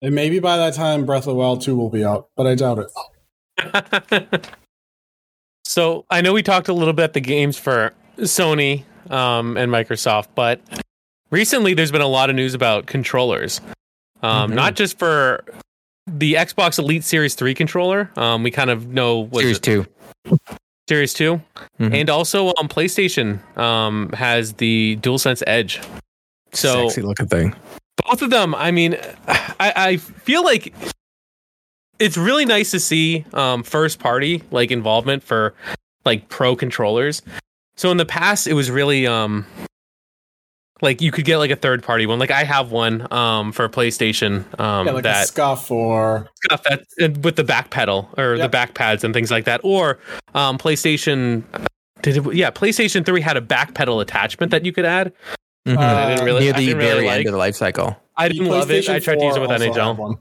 And 0.00 0.14
maybe 0.14 0.38
by 0.38 0.56
that 0.58 0.74
time, 0.74 1.06
Breath 1.06 1.22
of 1.22 1.30
the 1.30 1.34
Wild 1.34 1.60
Two 1.60 1.76
will 1.76 1.90
be 1.90 2.04
out, 2.04 2.28
but 2.36 2.46
I 2.46 2.54
doubt 2.54 2.88
it. 3.58 4.48
so 5.64 6.06
I 6.08 6.20
know 6.20 6.32
we 6.32 6.44
talked 6.44 6.68
a 6.68 6.72
little 6.72 6.94
bit 6.94 7.14
the 7.14 7.20
games 7.20 7.58
for 7.58 7.92
Sony 8.18 8.84
um, 9.10 9.56
and 9.56 9.70
Microsoft, 9.72 10.28
but 10.34 10.60
recently 11.30 11.74
there's 11.74 11.90
been 11.92 12.00
a 12.00 12.06
lot 12.08 12.30
of 12.30 12.36
news 12.36 12.54
about 12.54 12.86
controllers. 12.86 13.60
Um, 14.22 14.50
Mhm. 14.50 14.54
Not 14.54 14.74
just 14.76 14.98
for 14.98 15.44
the 16.06 16.34
Xbox 16.34 16.78
Elite 16.78 17.04
Series 17.04 17.34
3 17.34 17.54
controller. 17.54 18.10
Um, 18.16 18.42
we 18.42 18.50
kind 18.50 18.70
of 18.70 18.88
know 18.88 19.18
what 19.20 19.42
Series 19.42 19.60
2. 19.60 19.86
Series 20.88 21.12
2. 21.14 21.40
Mhm. 21.80 21.94
And 22.00 22.10
also 22.10 22.48
um, 22.58 22.68
PlayStation 22.68 23.40
um, 23.58 24.10
has 24.12 24.54
the 24.54 24.96
DualSense 25.02 25.42
Edge. 25.46 25.80
So 26.52 26.88
Sexy 26.88 27.02
looking 27.02 27.26
thing. 27.26 27.54
both 28.06 28.22
of 28.22 28.30
them 28.30 28.54
i 28.54 28.70
mean 28.70 28.96
i, 29.28 29.72
I 29.76 29.96
feel 29.98 30.42
like 30.42 30.72
it's 31.98 32.16
really 32.16 32.46
nice 32.46 32.70
to 32.70 32.80
see 32.80 33.26
um, 33.34 33.62
first 33.62 33.98
party 33.98 34.42
like 34.50 34.70
involvement 34.70 35.22
for 35.22 35.52
like 36.06 36.28
pro 36.30 36.56
controllers 36.56 37.20
so 37.78 37.90
in 37.90 37.96
the 37.96 38.04
past 38.04 38.46
it 38.46 38.52
was 38.54 38.70
really 38.70 39.06
um 39.06 39.46
like 40.82 41.00
you 41.00 41.10
could 41.10 41.24
get 41.24 41.38
like 41.38 41.50
a 41.50 41.56
third 41.56 41.82
party 41.82 42.06
one 42.06 42.18
like 42.18 42.30
i 42.30 42.44
have 42.44 42.70
one 42.70 43.10
um 43.12 43.50
for 43.52 43.68
playstation 43.68 44.44
um 44.60 44.86
Yeah, 44.86 44.92
like 44.92 45.00
a 45.04 45.08
that 45.08 45.26
scuff 45.28 45.70
or 45.70 46.28
stuff 46.44 46.62
that 46.64 46.84
with 47.22 47.36
the 47.36 47.44
back 47.44 47.70
pedal 47.70 48.08
or 48.18 48.34
Yep. 48.36 48.44
the 48.44 48.48
back 48.48 48.74
pads 48.74 49.02
and 49.04 49.12
things 49.14 49.30
like 49.30 49.44
that 49.46 49.60
or 49.64 49.98
um 50.34 50.58
playstation 50.58 51.42
did 52.02 52.16
it, 52.18 52.34
yeah 52.34 52.50
playstation 52.50 53.04
3 53.06 53.20
had 53.20 53.36
a 53.36 53.40
back 53.40 53.74
pedal 53.74 54.00
attachment 54.00 54.50
that 54.52 54.64
you 54.64 54.72
could 54.72 54.84
add 54.84 55.12
Mhm. 55.66 55.76
Uh, 55.76 55.80
I 55.80 56.08
didn't 56.08 56.24
really, 56.24 56.40
Near 56.44 56.54
I 56.54 56.56
the 56.58 56.66
didn't 56.66 56.80
very 56.80 56.92
really 56.94 57.08
end 57.08 57.18
like. 57.18 57.26
of 57.26 57.32
the 57.32 57.38
life 57.38 57.54
cycle. 57.56 57.94
I 58.16 58.28
didn't 58.28 58.46
love 58.48 58.70
it. 58.70 58.88
I 58.88 59.00
tried 59.00 59.18
to 59.18 59.24
use 59.26 59.36
it 59.36 59.40
with 59.40 59.50
also 59.50 59.64
had 59.64 59.72
NHL. 59.74 60.18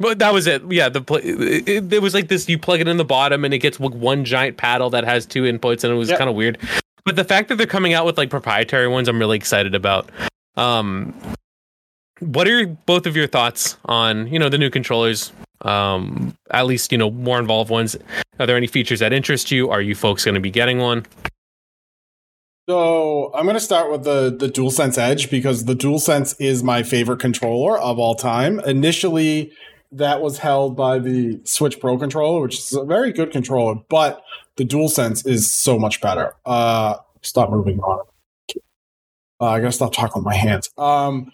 But 0.00 0.18
that 0.18 0.32
was 0.32 0.46
it. 0.46 0.62
Yeah, 0.72 0.88
the 0.88 1.02
play, 1.02 1.20
it, 1.20 1.68
it, 1.68 1.92
it 1.92 2.02
was 2.02 2.14
like 2.14 2.28
this. 2.28 2.48
You 2.48 2.58
plug 2.58 2.80
it 2.80 2.88
in 2.88 2.96
the 2.96 3.04
bottom, 3.04 3.44
and 3.44 3.52
it 3.52 3.58
gets 3.58 3.78
like 3.78 3.92
one 3.92 4.24
giant 4.24 4.56
paddle 4.56 4.88
that 4.90 5.04
has 5.04 5.26
two 5.26 5.42
inputs, 5.42 5.84
and 5.84 5.92
it 5.92 5.96
was 5.96 6.08
Yep. 6.08 6.18
kind 6.18 6.30
of 6.30 6.34
weird. 6.34 6.56
But 7.04 7.16
the 7.16 7.24
fact 7.24 7.48
that 7.50 7.56
they're 7.56 7.66
coming 7.66 7.92
out 7.92 8.06
with 8.06 8.16
like 8.16 8.30
proprietary 8.30 8.88
ones, 8.88 9.08
I'm 9.08 9.18
really 9.18 9.36
excited 9.36 9.74
about. 9.74 10.10
Um, 10.56 11.14
what 12.20 12.48
are 12.48 12.58
your, 12.60 12.66
both 12.86 13.06
of 13.06 13.14
your 13.14 13.26
thoughts 13.26 13.76
on 13.84 14.26
you 14.32 14.38
know 14.38 14.48
the 14.48 14.58
new 14.58 14.70
controllers? 14.70 15.32
Um, 15.62 16.34
at 16.50 16.64
least 16.66 16.90
you 16.92 16.98
know 16.98 17.10
more 17.10 17.38
involved 17.38 17.70
ones. 17.70 17.94
Are 18.38 18.46
there 18.46 18.56
any 18.56 18.66
features 18.66 19.00
that 19.00 19.12
interest 19.12 19.50
you? 19.50 19.68
Are 19.68 19.82
you 19.82 19.94
folks 19.94 20.24
going 20.24 20.34
to 20.34 20.40
be 20.40 20.50
getting 20.50 20.78
one? 20.78 21.04
So 22.68 23.32
I'm 23.34 23.44
going 23.44 23.54
to 23.56 23.60
start 23.60 23.90
with 23.90 24.04
the 24.04 24.34
the 24.34 24.48
DualSense 24.48 24.96
Edge 24.96 25.30
because 25.30 25.64
the 25.64 25.74
DualSense 25.74 26.36
is 26.38 26.62
my 26.62 26.82
favorite 26.82 27.18
controller 27.20 27.78
of 27.78 27.98
all 27.98 28.14
time. 28.14 28.60
Initially, 28.60 29.52
that 29.92 30.20
was 30.20 30.38
held 30.38 30.76
by 30.76 30.98
the 30.98 31.40
Switch 31.44 31.80
Pro 31.80 31.98
controller, 31.98 32.40
which 32.42 32.58
is 32.58 32.72
a 32.72 32.84
very 32.84 33.12
good 33.12 33.32
controller, 33.32 33.76
but 33.88 34.22
the 34.56 34.64
DualSense 34.64 35.26
is 35.26 35.50
so 35.50 35.78
much 35.78 36.00
better. 36.00 36.34
Uh, 36.46 36.96
stop 37.22 37.50
moving 37.50 37.80
on. 37.80 38.06
Uh, 39.40 39.46
I 39.46 39.60
gotta 39.60 39.72
stop 39.72 39.92
talking 39.92 40.22
with 40.22 40.26
my 40.26 40.34
hands. 40.34 40.70
Um, 40.76 41.32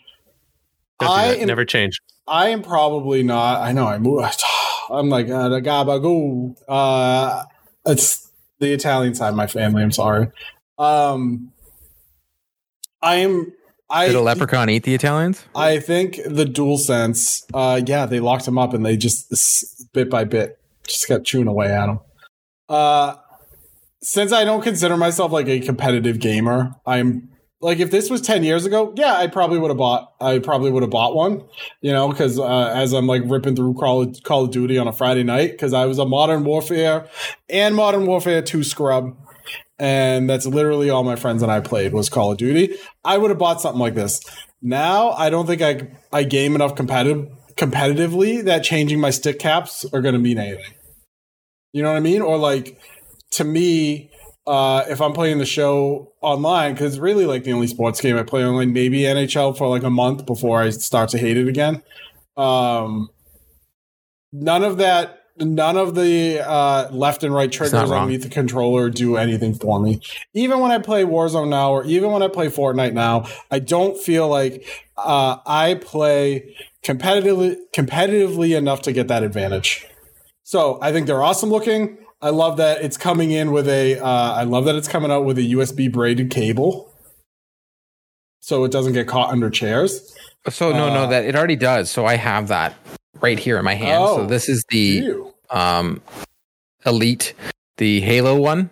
I 1.00 1.34
am 1.36 1.46
Never 1.48 1.64
change. 1.64 2.00
I 2.26 2.48
am 2.48 2.62
probably 2.62 3.22
not. 3.22 3.60
I 3.60 3.72
know 3.72 3.86
I 3.86 3.98
move. 3.98 4.24
I'm 4.90 5.08
like 5.08 5.28
uh, 5.28 5.48
the 5.48 5.60
gabagoo. 5.60 6.56
Uh, 6.68 7.44
it's 7.84 8.30
the 8.58 8.72
Italian 8.72 9.14
side 9.14 9.30
of 9.30 9.34
my 9.34 9.46
family. 9.46 9.82
I'm 9.82 9.92
sorry. 9.92 10.28
Um, 10.78 11.52
I 13.02 13.16
am. 13.16 13.52
I 13.88 14.06
Did 14.06 14.16
a 14.16 14.20
leprechaun 14.20 14.68
eat 14.68 14.82
the 14.82 14.94
Italians? 14.94 15.44
I 15.54 15.78
think 15.78 16.20
the 16.26 16.44
dual 16.44 16.78
sense. 16.78 17.44
Uh, 17.54 17.80
yeah, 17.86 18.06
they 18.06 18.20
locked 18.20 18.46
him 18.46 18.58
up 18.58 18.74
and 18.74 18.84
they 18.84 18.96
just 18.96 19.92
bit 19.92 20.10
by 20.10 20.24
bit 20.24 20.58
just 20.86 21.06
kept 21.06 21.24
chewing 21.24 21.48
away 21.48 21.72
at 21.72 21.88
him. 21.88 22.00
Uh, 22.68 23.14
since 24.02 24.32
I 24.32 24.44
don't 24.44 24.62
consider 24.62 24.96
myself 24.96 25.32
like 25.32 25.48
a 25.48 25.60
competitive 25.60 26.18
gamer, 26.18 26.74
I'm 26.84 27.28
like 27.60 27.78
if 27.78 27.90
this 27.90 28.10
was 28.10 28.20
10 28.20 28.44
years 28.44 28.66
ago 28.66 28.92
yeah 28.96 29.14
i 29.14 29.26
probably 29.26 29.58
would 29.58 29.70
have 29.70 29.78
bought 29.78 30.12
i 30.20 30.38
probably 30.38 30.70
would 30.70 30.82
have 30.82 30.90
bought 30.90 31.14
one 31.14 31.42
you 31.80 31.92
know 31.92 32.08
because 32.08 32.38
uh, 32.38 32.72
as 32.74 32.92
i'm 32.92 33.06
like 33.06 33.22
ripping 33.26 33.56
through 33.56 33.74
call 33.74 34.02
of, 34.02 34.22
call 34.24 34.44
of 34.44 34.50
duty 34.50 34.78
on 34.78 34.86
a 34.86 34.92
friday 34.92 35.22
night 35.22 35.52
because 35.52 35.72
i 35.72 35.86
was 35.86 35.98
a 35.98 36.04
modern 36.04 36.44
warfare 36.44 37.08
and 37.48 37.74
modern 37.74 38.06
warfare 38.06 38.42
2 38.42 38.62
scrub 38.62 39.16
and 39.78 40.28
that's 40.28 40.46
literally 40.46 40.90
all 40.90 41.04
my 41.04 41.16
friends 41.16 41.42
and 41.42 41.52
i 41.52 41.60
played 41.60 41.92
was 41.92 42.08
call 42.08 42.32
of 42.32 42.38
duty. 42.38 42.76
I 43.04 43.18
would 43.18 43.30
have 43.30 43.38
bought 43.38 43.60
something 43.60 43.80
like 43.80 43.94
this. 43.94 44.20
Now 44.62 45.10
i 45.10 45.30
don't 45.30 45.46
think 45.46 45.62
i 45.62 45.88
i 46.12 46.24
game 46.24 46.54
enough 46.54 46.74
competitive 46.74 47.28
competitively 47.56 48.44
that 48.44 48.62
changing 48.62 49.00
my 49.00 49.10
stick 49.10 49.38
caps 49.38 49.84
are 49.92 50.02
going 50.02 50.14
to 50.14 50.20
mean 50.20 50.38
anything. 50.38 50.74
You 51.72 51.82
know 51.82 51.90
what 51.90 51.96
i 51.96 52.00
mean? 52.00 52.22
Or 52.22 52.36
like 52.36 52.78
to 53.32 53.44
me 53.44 54.10
uh, 54.46 54.84
if 54.88 55.00
I'm 55.00 55.12
playing 55.12 55.38
the 55.38 55.46
show 55.46 56.12
online, 56.20 56.72
because 56.72 57.00
really 57.00 57.26
like 57.26 57.44
the 57.44 57.52
only 57.52 57.66
sports 57.66 58.00
game 58.00 58.16
I 58.16 58.22
play 58.22 58.46
online, 58.46 58.72
maybe 58.72 59.00
NHL 59.00 59.58
for 59.58 59.66
like 59.66 59.82
a 59.82 59.90
month 59.90 60.24
before 60.24 60.62
I 60.62 60.70
start 60.70 61.10
to 61.10 61.18
hate 61.18 61.36
it 61.36 61.48
again. 61.48 61.82
Um, 62.36 63.08
none 64.32 64.62
of 64.62 64.78
that, 64.78 65.15
none 65.38 65.76
of 65.76 65.94
the 65.94 66.40
uh, 66.46 66.90
left 66.90 67.22
and 67.22 67.34
right 67.34 67.50
triggers 67.50 67.74
underneath 67.74 68.22
the 68.22 68.28
controller 68.28 68.90
do 68.90 69.16
anything 69.16 69.54
for 69.54 69.80
me. 69.80 70.00
Even 70.34 70.60
when 70.60 70.70
I 70.70 70.78
play 70.78 71.04
Warzone 71.04 71.48
now, 71.48 71.72
or 71.72 71.84
even 71.84 72.10
when 72.10 72.22
I 72.22 72.28
play 72.28 72.48
Fortnite 72.48 72.92
now, 72.92 73.26
I 73.50 73.58
don't 73.58 73.98
feel 73.98 74.28
like 74.28 74.66
uh, 74.96 75.36
I 75.46 75.74
play 75.74 76.56
competitively 76.84 77.56
competitively 77.74 78.56
enough 78.56 78.82
to 78.82 78.92
get 78.92 79.08
that 79.08 79.22
advantage. 79.22 79.86
So 80.42 80.78
I 80.80 80.92
think 80.92 81.06
they're 81.06 81.22
awesome 81.22 81.50
looking. 81.50 81.98
I 82.22 82.30
love 82.30 82.56
that 82.56 82.82
it's 82.82 82.96
coming 82.96 83.30
in 83.30 83.52
with 83.52 83.68
a. 83.68 83.98
Uh, 83.98 84.32
I 84.32 84.44
love 84.44 84.64
that 84.64 84.74
it's 84.74 84.88
coming 84.88 85.10
out 85.10 85.24
with 85.24 85.38
a 85.38 85.42
USB 85.42 85.92
braided 85.92 86.30
cable, 86.30 86.94
so 88.40 88.64
it 88.64 88.72
doesn't 88.72 88.94
get 88.94 89.06
caught 89.06 89.30
under 89.30 89.50
chairs. 89.50 90.14
So 90.48 90.70
no, 90.70 90.88
no, 90.88 91.02
Uh, 91.02 91.06
that 91.08 91.24
it 91.24 91.34
already 91.34 91.56
does. 91.56 91.90
So 91.90 92.06
I 92.06 92.16
have 92.16 92.48
that 92.48 92.74
right 93.26 93.38
here 93.38 93.58
in 93.58 93.64
my 93.64 93.74
hand. 93.74 94.04
so 94.06 94.20
Oh. 94.22 94.26
this 94.26 94.48
is 94.48 94.64
the 94.68 95.02
Ew. 95.04 95.34
um 95.50 96.00
elite, 96.84 97.34
the 97.78 98.00
Halo 98.00 98.36
one, 98.36 98.70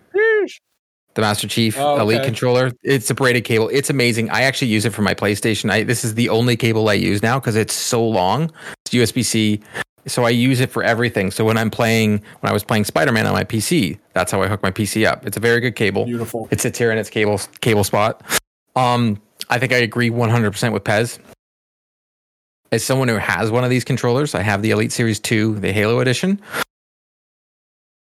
the 1.15 1.21
Master 1.21 1.47
Chief 1.47 1.77
Oh, 1.77 1.99
Elite 1.99 2.17
okay. 2.19 2.25
controller. 2.25 2.71
It's 2.83 3.09
a 3.09 3.13
braided 3.13 3.43
cable. 3.45 3.69
It's 3.69 3.89
amazing. 3.89 4.29
I 4.29 4.41
actually 4.43 4.69
use 4.69 4.85
it 4.85 4.93
for 4.93 5.01
my 5.01 5.13
PlayStation. 5.13 5.69
I 5.71 5.83
this 5.83 6.03
is 6.05 6.15
the 6.15 6.29
only 6.29 6.55
cable 6.55 6.87
I 6.89 6.93
use 6.93 7.21
now 7.21 7.39
because 7.39 7.55
it's 7.55 7.73
so 7.73 8.05
long. 8.05 8.51
It's 8.85 8.93
USB 8.95 9.23
C. 9.23 9.61
So 10.07 10.23
I 10.23 10.29
use 10.29 10.59
it 10.59 10.69
for 10.69 10.83
everything. 10.83 11.31
So 11.31 11.43
when 11.43 11.57
I'm 11.57 11.71
playing, 11.71 12.21
when 12.41 12.49
I 12.51 12.53
was 12.53 12.63
playing 12.63 12.85
Spider 12.85 13.11
Man 13.11 13.25
on 13.25 13.33
my 13.33 13.43
PC, 13.43 13.97
that's 14.13 14.31
how 14.31 14.41
I 14.43 14.47
hook 14.47 14.61
my 14.61 14.69
PC 14.71 15.05
up. 15.11 15.25
It's 15.25 15.35
a 15.35 15.39
very 15.39 15.59
good 15.59 15.75
cable. 15.75 16.05
Beautiful. 16.05 16.47
It 16.51 16.61
sits 16.61 16.77
here 16.77 16.91
in 16.91 16.97
its 16.99 17.09
cable 17.09 17.39
cable 17.61 17.83
spot. 17.83 18.21
Um, 18.75 19.19
I 19.49 19.57
think 19.59 19.71
I 19.73 19.77
agree 19.77 20.09
100% 20.11 20.73
with 20.73 20.83
Pez. 20.83 21.17
As 22.71 22.83
someone 22.83 23.07
who 23.07 23.15
has 23.15 23.51
one 23.51 23.63
of 23.63 23.69
these 23.69 23.83
controllers, 23.83 24.35
I 24.35 24.41
have 24.41 24.61
the 24.61 24.71
Elite 24.71 24.91
Series 24.91 25.19
2, 25.19 25.59
the 25.59 25.71
Halo 25.71 25.99
Edition. 25.99 26.41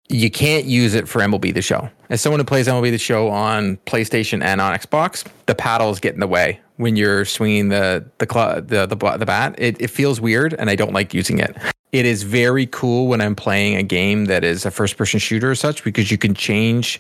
You 0.10 0.30
can't 0.32 0.66
use 0.66 0.96
it 0.96 1.08
for 1.08 1.22
MLB 1.22 1.54
The 1.54 1.62
Show. 1.62 1.90
As 2.10 2.20
someone 2.20 2.40
who 2.40 2.44
plays 2.44 2.68
MLB 2.68 2.92
The 2.92 2.98
Show 2.98 3.30
on 3.30 3.78
PlayStation 3.86 4.44
and 4.44 4.60
on 4.60 4.78
Xbox, 4.78 5.26
the 5.46 5.56
paddles 5.56 6.00
get 6.00 6.14
in 6.14 6.20
the 6.20 6.28
way 6.28 6.60
when 6.78 6.96
you're 6.96 7.26
swinging 7.26 7.70
the 7.70 8.06
the 8.18 8.28
cl- 8.32 8.62
the, 8.62 8.86
the 8.88 8.96
the 8.96 9.26
bat. 9.26 9.56
It, 9.58 9.80
it 9.80 9.90
feels 9.90 10.20
weird, 10.20 10.56
and 10.56 10.70
I 10.70 10.76
don't 10.76 10.94
like 10.94 11.14
using 11.14 11.38
it. 11.38 11.56
It 11.92 12.06
is 12.06 12.24
very 12.24 12.66
cool 12.68 13.08
when 13.08 13.22
I'm 13.22 13.36
playing 13.36 13.76
a 13.76 13.84
game 13.84 14.26
that 14.26 14.44
is 14.44 14.66
a 14.66 14.72
first 14.72 14.98
person 14.98 15.20
shooter 15.20 15.52
or 15.52 15.56
such 15.56 15.84
because 15.84 16.12
you 16.12 16.18
can 16.18 16.34
change 16.34 17.00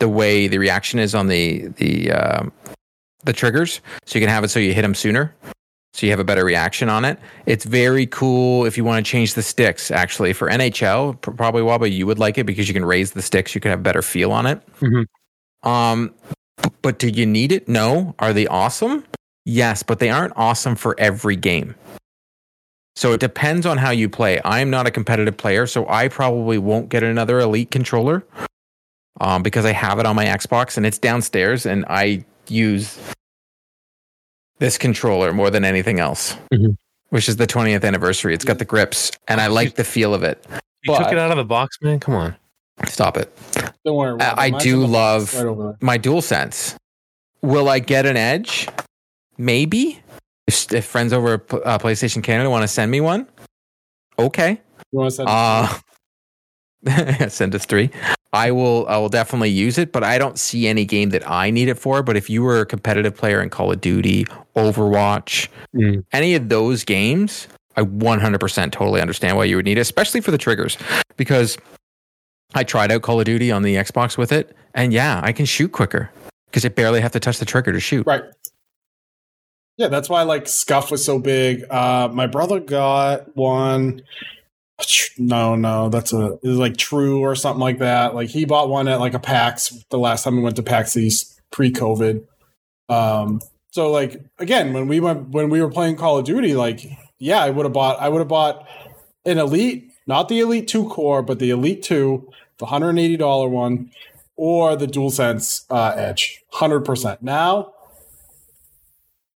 the 0.00 0.08
way 0.08 0.48
the 0.48 0.58
reaction 0.58 0.98
is 0.98 1.14
on 1.14 1.28
the 1.28 1.68
the 1.76 2.10
um, 2.10 2.52
the 3.24 3.32
triggers, 3.32 3.80
so 4.06 4.18
you 4.18 4.24
can 4.24 4.28
have 4.28 4.42
it 4.42 4.48
so 4.48 4.58
you 4.58 4.74
hit 4.74 4.82
them 4.82 4.94
sooner, 4.94 5.34
so 5.94 6.06
you 6.06 6.10
have 6.10 6.18
a 6.18 6.24
better 6.24 6.44
reaction 6.44 6.88
on 6.88 7.04
it. 7.04 7.20
It's 7.46 7.64
very 7.64 8.04
cool 8.06 8.66
if 8.66 8.76
you 8.76 8.82
want 8.82 9.06
to 9.06 9.08
change 9.08 9.34
the 9.34 9.42
sticks. 9.42 9.92
Actually, 9.92 10.32
for 10.32 10.50
NHL, 10.50 11.20
probably 11.20 11.62
Waba, 11.62 11.90
you 11.90 12.04
would 12.04 12.18
like 12.18 12.36
it 12.36 12.44
because 12.44 12.66
you 12.66 12.74
can 12.74 12.84
raise 12.84 13.12
the 13.12 13.22
sticks. 13.22 13.54
You 13.54 13.60
can 13.60 13.70
have 13.70 13.84
better 13.84 14.02
feel 14.02 14.32
on 14.32 14.44
it. 14.44 14.60
Mhm. 14.80 15.06
Um, 15.62 16.12
but 16.82 16.98
do 16.98 17.08
you 17.08 17.24
need 17.24 17.52
it? 17.52 17.68
No. 17.68 18.12
Are 18.18 18.32
they 18.32 18.48
awesome? 18.48 19.04
Yes, 19.44 19.84
but 19.84 20.00
they 20.00 20.10
aren't 20.10 20.32
awesome 20.34 20.74
for 20.74 20.96
every 20.98 21.36
game. 21.36 21.76
So 22.96 23.12
it 23.12 23.20
depends 23.20 23.64
on 23.64 23.78
how 23.78 23.90
you 23.90 24.08
play. 24.08 24.40
I'm 24.44 24.70
not 24.70 24.88
a 24.88 24.90
competitive 24.90 25.36
player, 25.36 25.64
so 25.64 25.88
I 25.88 26.08
probably 26.08 26.58
won't 26.58 26.88
get 26.88 27.04
another 27.04 27.38
elite 27.38 27.70
controller 27.70 28.24
um, 29.20 29.44
because 29.44 29.64
I 29.64 29.72
have 29.72 30.00
it 30.00 30.06
on 30.06 30.16
my 30.16 30.24
Xbox 30.24 30.76
and 30.76 30.84
it's 30.84 30.98
downstairs, 30.98 31.66
and 31.66 31.84
I 31.88 32.24
use 32.48 32.98
this 34.58 34.78
controller 34.78 35.32
more 35.32 35.50
than 35.50 35.64
anything 35.64 36.00
else, 36.00 36.36
Mhm. 36.52 36.76
which 37.10 37.28
is 37.28 37.36
the 37.36 37.46
20th 37.46 37.84
anniversary. 37.84 38.34
It's 38.34 38.44
got 38.44 38.58
the 38.58 38.64
grips, 38.64 39.10
and 39.28 39.40
I 39.40 39.48
like 39.48 39.74
the 39.76 39.84
feel 39.84 40.14
of 40.14 40.22
it. 40.22 40.44
You 40.82 40.92
But- 40.92 40.98
took 41.04 41.12
it 41.12 41.18
out 41.18 41.30
of 41.30 41.36
the 41.36 41.44
box, 41.44 41.78
man. 41.82 41.98
Come 42.00 42.14
on. 42.14 42.36
Stop 42.88 43.16
it. 43.16 43.36
Don't 43.84 43.96
worry. 43.96 44.20
I- 44.20 44.44
I 44.46 44.50
do 44.50 44.74
in 44.76 44.80
the 44.82 44.86
box 44.98 45.34
love- 45.34 45.58
right. 45.58 45.74
My 45.80 45.96
dual 45.96 46.22
sense. 46.22 46.74
Will 47.42 47.68
I 47.68 47.78
get 47.78 48.06
an 48.06 48.16
edge? 48.16 48.68
Maybe. 49.38 50.00
If, 50.46 50.72
if 50.72 50.84
friends 50.84 51.12
over 51.12 51.34
at 51.34 51.54
uh, 51.54 51.78
PlayStation 51.78 52.22
Canada 52.22 52.50
want 52.50 52.62
to 52.62 52.68
send 52.68 52.90
me 52.90 53.00
one, 53.00 53.26
okay. 54.18 54.60
You 54.92 54.98
want 54.98 55.10
to 55.10 55.16
send? 55.16 55.28
Uh 55.28 55.68
send 57.28 57.54
us 57.54 57.64
three. 57.64 57.90
I 58.32 58.50
will 58.50 58.86
I 58.88 58.96
will 58.98 59.08
definitely 59.08 59.50
use 59.50 59.78
it, 59.78 59.92
but 59.92 60.02
I 60.02 60.18
don't 60.18 60.38
see 60.38 60.66
any 60.66 60.84
game 60.84 61.10
that 61.10 61.28
I 61.28 61.50
need 61.50 61.68
it 61.68 61.78
for. 61.78 62.02
But 62.02 62.16
if 62.16 62.28
you 62.28 62.42
were 62.42 62.60
a 62.60 62.66
competitive 62.66 63.14
player 63.16 63.40
in 63.40 63.48
Call 63.50 63.70
of 63.72 63.80
Duty, 63.80 64.24
Overwatch, 64.56 65.48
Mm. 65.74 66.04
any 66.12 66.34
of 66.34 66.48
those 66.48 66.84
games, 66.84 67.46
I 67.76 67.82
100% 67.82 68.72
totally 68.72 69.00
understand 69.00 69.36
why 69.36 69.44
you 69.44 69.56
would 69.56 69.64
need 69.64 69.78
it, 69.78 69.82
especially 69.82 70.20
for 70.20 70.30
the 70.30 70.38
triggers. 70.38 70.76
Because 71.16 71.56
I 72.54 72.64
tried 72.64 72.90
out 72.92 73.02
Call 73.02 73.18
of 73.20 73.24
Duty 73.26 73.50
on 73.52 73.62
the 73.62 73.76
Xbox 73.76 74.16
with 74.18 74.32
it, 74.32 74.56
and 74.74 74.92
yeah, 74.92 75.20
I 75.24 75.32
can 75.32 75.46
shoot 75.46 75.70
quicker 75.72 76.10
because 76.46 76.64
I 76.64 76.68
barely 76.68 77.00
have 77.00 77.12
to 77.12 77.20
touch 77.20 77.38
the 77.38 77.44
trigger 77.44 77.72
to 77.72 77.80
shoot. 77.80 78.06
right. 78.06 78.22
Yeah, 79.76 79.88
that's 79.88 80.08
why 80.08 80.22
like 80.22 80.46
Scuff 80.46 80.90
was 80.92 81.04
so 81.04 81.18
big. 81.18 81.64
Uh, 81.68 82.08
my 82.12 82.28
brother 82.28 82.60
got 82.60 83.34
one. 83.36 84.02
No, 85.18 85.54
no, 85.54 85.88
that's 85.88 86.12
a 86.12 86.38
was 86.42 86.58
like 86.58 86.76
True 86.76 87.20
or 87.20 87.34
something 87.36 87.60
like 87.60 87.78
that. 87.78 88.14
Like 88.14 88.28
he 88.28 88.44
bought 88.44 88.68
one 88.68 88.88
at 88.88 89.00
like 89.00 89.14
a 89.14 89.20
PAX 89.20 89.84
the 89.90 89.98
last 89.98 90.24
time 90.24 90.36
we 90.36 90.42
went 90.42 90.56
to 90.56 90.62
PAX 90.62 90.96
East 90.96 91.40
pre-COVID. 91.52 92.26
Um, 92.88 93.40
so 93.70 93.90
like 93.90 94.20
again, 94.38 94.72
when 94.72 94.88
we 94.88 95.00
went 95.00 95.30
when 95.30 95.50
we 95.50 95.60
were 95.60 95.70
playing 95.70 95.96
Call 95.96 96.18
of 96.18 96.24
Duty, 96.24 96.54
like 96.54 96.84
yeah, 97.18 97.42
I 97.42 97.50
would 97.50 97.64
have 97.64 97.72
bought 97.72 98.00
I 98.00 98.08
would 98.08 98.18
have 98.18 98.28
bought 98.28 98.68
an 99.24 99.38
Elite, 99.38 99.90
not 100.06 100.28
the 100.28 100.40
Elite 100.40 100.68
Two 100.68 100.88
core, 100.88 101.22
but 101.22 101.38
the 101.38 101.50
Elite 101.50 101.82
Two, 101.82 102.28
the 102.58 102.66
hundred 102.66 102.90
and 102.90 102.98
eighty 102.98 103.16
dollar 103.16 103.48
one, 103.48 103.90
or 104.36 104.76
the 104.76 104.86
DualSense 104.86 105.64
uh, 105.70 105.94
Edge, 105.96 106.42
hundred 106.52 106.80
percent. 106.80 107.22
Now, 107.22 107.72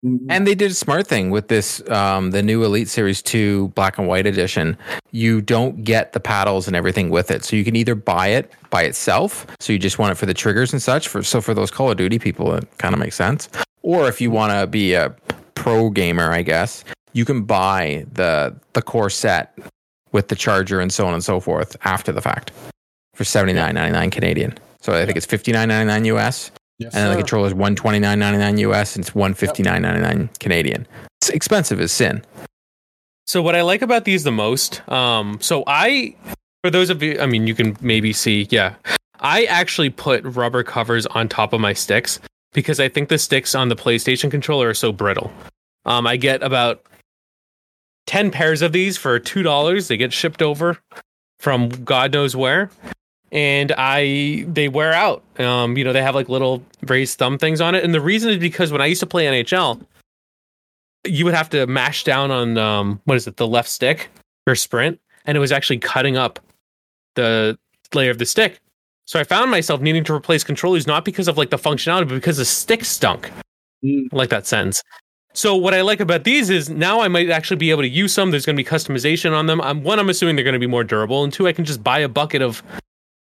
And 0.04 0.46
they 0.46 0.54
did 0.54 0.70
a 0.70 0.74
smart 0.74 1.06
thing 1.06 1.30
with 1.30 1.48
this, 1.48 1.82
um, 1.88 2.30
the 2.30 2.42
new 2.42 2.62
Elite 2.62 2.88
Series 2.88 3.22
2 3.22 3.68
black 3.68 3.96
and 3.96 4.06
white 4.06 4.26
edition. 4.26 4.76
You 5.12 5.40
don't 5.40 5.82
get 5.82 6.12
the 6.12 6.20
paddles 6.20 6.66
and 6.66 6.76
everything 6.76 7.08
with 7.08 7.30
it. 7.30 7.42
So 7.42 7.56
you 7.56 7.64
can 7.64 7.74
either 7.74 7.94
buy 7.94 8.28
it 8.28 8.52
by 8.68 8.82
itself. 8.82 9.46
So 9.60 9.72
you 9.72 9.78
just 9.78 9.98
want 9.98 10.12
it 10.12 10.16
for 10.16 10.26
the 10.26 10.34
triggers 10.34 10.72
and 10.72 10.82
such. 10.82 11.08
For 11.08 11.22
So 11.22 11.40
for 11.40 11.54
those 11.54 11.70
Call 11.70 11.90
of 11.90 11.96
Duty 11.96 12.18
people, 12.18 12.54
it 12.54 12.68
kind 12.76 12.92
of 12.92 13.00
makes 13.00 13.16
sense. 13.16 13.48
Or 13.82 14.06
if 14.06 14.20
you 14.20 14.30
want 14.30 14.52
to 14.52 14.66
be 14.66 14.92
a 14.92 15.14
pro 15.54 15.88
gamer, 15.88 16.30
I 16.30 16.42
guess, 16.42 16.84
you 17.14 17.24
can 17.24 17.44
buy 17.44 18.06
the 18.12 18.54
the 18.74 18.82
core 18.82 19.10
set 19.10 19.58
with 20.12 20.28
the 20.28 20.36
charger 20.36 20.80
and 20.80 20.92
so 20.92 21.06
on 21.06 21.14
and 21.14 21.24
so 21.24 21.40
forth 21.40 21.76
after 21.84 22.12
the 22.12 22.20
fact 22.20 22.52
for 23.14 23.24
seventy 23.24 23.52
nine 23.52 23.74
ninety 23.74 23.92
nine 23.92 24.10
Canadian. 24.10 24.58
So 24.80 24.92
I 24.92 25.06
think 25.06 25.16
it's 25.16 25.26
fifty 25.26 25.52
nine 25.52 25.68
ninety 25.68 25.86
nine 25.86 26.04
US 26.16 26.50
yes, 26.78 26.94
and 26.94 27.04
then 27.04 27.10
the 27.10 27.16
controller 27.16 27.46
is 27.46 27.54
one 27.54 27.76
twenty 27.76 27.98
nine 27.98 28.18
ninety 28.18 28.38
nine 28.38 28.58
US 28.58 28.96
and 28.96 29.04
it's 29.04 29.14
one 29.14 29.34
fifty 29.34 29.62
nine 29.62 29.82
ninety 29.82 30.00
nine 30.00 30.30
Canadian. 30.40 30.86
It's 31.20 31.30
expensive 31.30 31.80
as 31.80 31.92
sin. 31.92 32.24
So 33.26 33.42
what 33.42 33.54
I 33.54 33.62
like 33.62 33.82
about 33.82 34.04
these 34.04 34.24
the 34.24 34.32
most, 34.32 34.86
um, 34.88 35.38
so 35.40 35.64
I, 35.66 36.14
for 36.62 36.70
those 36.70 36.90
of 36.90 37.02
you, 37.02 37.18
I 37.18 37.26
mean, 37.26 37.46
you 37.46 37.54
can 37.54 37.76
maybe 37.80 38.12
see, 38.12 38.46
yeah, 38.50 38.74
I 39.20 39.44
actually 39.44 39.88
put 39.88 40.22
rubber 40.24 40.62
covers 40.62 41.06
on 41.06 41.28
top 41.28 41.54
of 41.54 41.60
my 41.60 41.72
sticks 41.72 42.20
because 42.52 42.78
I 42.80 42.88
think 42.88 43.08
the 43.08 43.18
sticks 43.18 43.54
on 43.54 43.68
the 43.68 43.76
PlayStation 43.76 44.30
controller 44.30 44.68
are 44.68 44.74
so 44.74 44.92
brittle. 44.92 45.32
Um, 45.86 46.06
I 46.06 46.16
get 46.16 46.42
about 46.42 46.84
10 48.06 48.30
pairs 48.30 48.60
of 48.60 48.72
these 48.72 48.98
for 48.98 49.18
$2. 49.18 49.88
They 49.88 49.96
get 49.96 50.12
shipped 50.12 50.42
over 50.42 50.78
from 51.38 51.68
God 51.68 52.12
knows 52.12 52.36
where. 52.36 52.70
And 53.34 53.72
I 53.76 54.46
they 54.48 54.68
wear 54.68 54.94
out. 54.94 55.22
Um, 55.38 55.76
you 55.76 55.84
know, 55.84 55.92
they 55.92 56.02
have 56.02 56.14
like 56.14 56.30
little 56.30 56.62
raised 56.86 57.18
thumb 57.18 57.36
things 57.36 57.60
on 57.60 57.74
it. 57.74 57.84
And 57.84 57.92
the 57.92 58.00
reason 58.00 58.30
is 58.30 58.38
because 58.38 58.72
when 58.72 58.80
I 58.80 58.86
used 58.86 59.00
to 59.00 59.06
play 59.06 59.26
NHL, 59.26 59.84
you 61.06 61.26
would 61.26 61.34
have 61.34 61.50
to 61.50 61.66
mash 61.66 62.04
down 62.04 62.30
on 62.30 62.56
um 62.56 63.00
what 63.04 63.16
is 63.16 63.26
it, 63.26 63.36
the 63.36 63.46
left 63.46 63.68
stick 63.68 64.08
for 64.46 64.54
sprint, 64.54 64.98
and 65.26 65.36
it 65.36 65.40
was 65.40 65.52
actually 65.52 65.78
cutting 65.78 66.16
up 66.16 66.38
the 67.16 67.58
layer 67.92 68.10
of 68.10 68.18
the 68.18 68.26
stick. 68.26 68.60
So 69.06 69.20
I 69.20 69.24
found 69.24 69.50
myself 69.50 69.80
needing 69.80 70.04
to 70.04 70.14
replace 70.14 70.44
controllers 70.44 70.86
not 70.86 71.04
because 71.04 71.28
of 71.28 71.36
like 71.36 71.50
the 71.50 71.58
functionality, 71.58 72.08
but 72.08 72.14
because 72.14 72.38
the 72.38 72.44
stick 72.44 72.84
stunk. 72.84 73.30
Mm. 73.84 74.08
Like 74.12 74.30
that 74.30 74.46
sentence. 74.46 74.82
So 75.34 75.56
what 75.56 75.74
I 75.74 75.82
like 75.82 76.00
about 76.00 76.24
these 76.24 76.48
is 76.48 76.70
now 76.70 77.00
I 77.00 77.08
might 77.08 77.28
actually 77.28 77.56
be 77.56 77.70
able 77.70 77.82
to 77.82 77.88
use 77.88 78.14
some. 78.14 78.30
There's 78.30 78.46
going 78.46 78.56
to 78.56 78.62
be 78.62 78.68
customization 78.68 79.36
on 79.36 79.46
them. 79.46 79.60
I'm, 79.60 79.82
one, 79.82 79.98
I'm 79.98 80.08
assuming 80.08 80.36
they're 80.36 80.44
going 80.44 80.54
to 80.54 80.60
be 80.60 80.68
more 80.68 80.84
durable, 80.84 81.24
and 81.24 81.32
two, 81.32 81.48
I 81.48 81.52
can 81.52 81.64
just 81.64 81.82
buy 81.82 81.98
a 81.98 82.08
bucket 82.08 82.40
of 82.40 82.62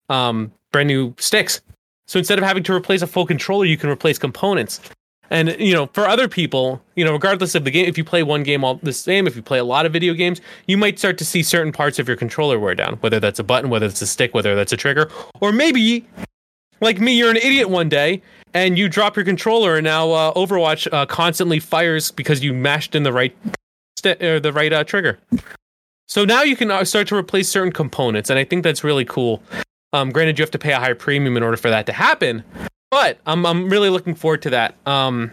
um, 0.09 0.53
brand 0.73 0.89
new 0.89 1.15
sticks. 1.19 1.61
So 2.07 2.19
instead 2.19 2.39
of 2.39 2.45
having 2.45 2.63
to 2.65 2.73
replace 2.73 3.03
a 3.03 3.07
full 3.07 3.27
controller, 3.27 3.65
you 3.65 3.77
can 3.77 3.91
replace 3.91 4.19
components. 4.19 4.81
And 5.31 5.55
you 5.59 5.75
know, 5.75 5.87
for 5.93 6.07
other 6.07 6.27
people, 6.27 6.83
you 6.95 7.05
know, 7.05 7.13
regardless 7.13 7.55
of 7.55 7.65
the 7.65 7.71
game, 7.71 7.87
if 7.87 7.99
you 7.99 8.05
play 8.05 8.23
one 8.23 8.43
game 8.43 8.65
all 8.65 8.77
the 8.77 8.95
same, 8.95 9.27
if 9.27 9.37
you 9.37 9.43
play 9.43 9.59
a 9.59 9.65
lot 9.65 9.85
of 9.85 9.93
video 9.93 10.15
games, 10.15 10.41
you 10.67 10.79
might 10.79 10.99
start 10.99 11.19
to 11.19 11.25
see 11.25 11.43
certain 11.43 11.71
parts 11.71 11.99
of 11.99 12.09
your 12.09 12.17
controller 12.17 12.59
wear 12.59 12.75
down, 12.75 12.95
whether 13.01 13.21
that's 13.21 13.39
a 13.39 13.45
button, 13.45 13.69
whether 13.69 13.87
it's 13.87 14.01
a 14.01 14.07
stick, 14.07 14.33
whether 14.33 14.55
that's 14.55 14.73
a 14.73 14.77
trigger, 14.77 15.11
or 15.41 15.53
maybe 15.53 16.07
like 16.81 17.01
me, 17.01 17.13
you're 17.13 17.31
an 17.31 17.37
idiot 17.37 17.69
one 17.69 17.89
day 17.89 18.23
and 18.55 18.79
you 18.79 18.89
drop 18.89 19.17
your 19.17 19.25
controller, 19.25 19.77
and 19.77 19.85
now 19.85 20.11
uh, 20.11 20.33
Overwatch 20.35 20.91
uh, 20.93 21.07
constantly 21.07 21.61
fires 21.61 22.11
because 22.11 22.43
you 22.43 22.55
mashed 22.55 22.95
in 22.95 23.03
the 23.03 23.13
right 23.13 23.37
st- 23.99 24.23
or 24.23 24.41
the 24.41 24.53
right 24.53 24.73
uh, 24.73 24.85
trigger. 24.85 25.19
So 26.07 26.25
now 26.25 26.43
you 26.43 26.57
can 26.57 26.71
uh, 26.71 26.85
start 26.85 27.09
to 27.09 27.17
replace 27.17 27.49
certain 27.51 27.73
components, 27.73 28.31
and 28.31 28.39
I 28.39 28.45
think 28.45 28.65
that's 28.65 28.83
really 28.83 29.05
cool. 29.05 29.43
Um, 29.93 30.11
granted, 30.11 30.39
you 30.39 30.43
have 30.43 30.51
to 30.51 30.59
pay 30.59 30.73
a 30.73 30.79
higher 30.79 30.95
premium 30.95 31.37
in 31.37 31.43
order 31.43 31.57
for 31.57 31.71
that 31.71 31.87
to 31.87 31.93
happen, 31.93 32.45
but 32.91 33.19
I'm 33.27 33.47
I'm 33.47 33.71
really 33.71 33.89
looking 33.89 34.15
forward 34.15 34.43
to 34.43 34.51
that. 34.51 34.75
Um, 34.87 35.33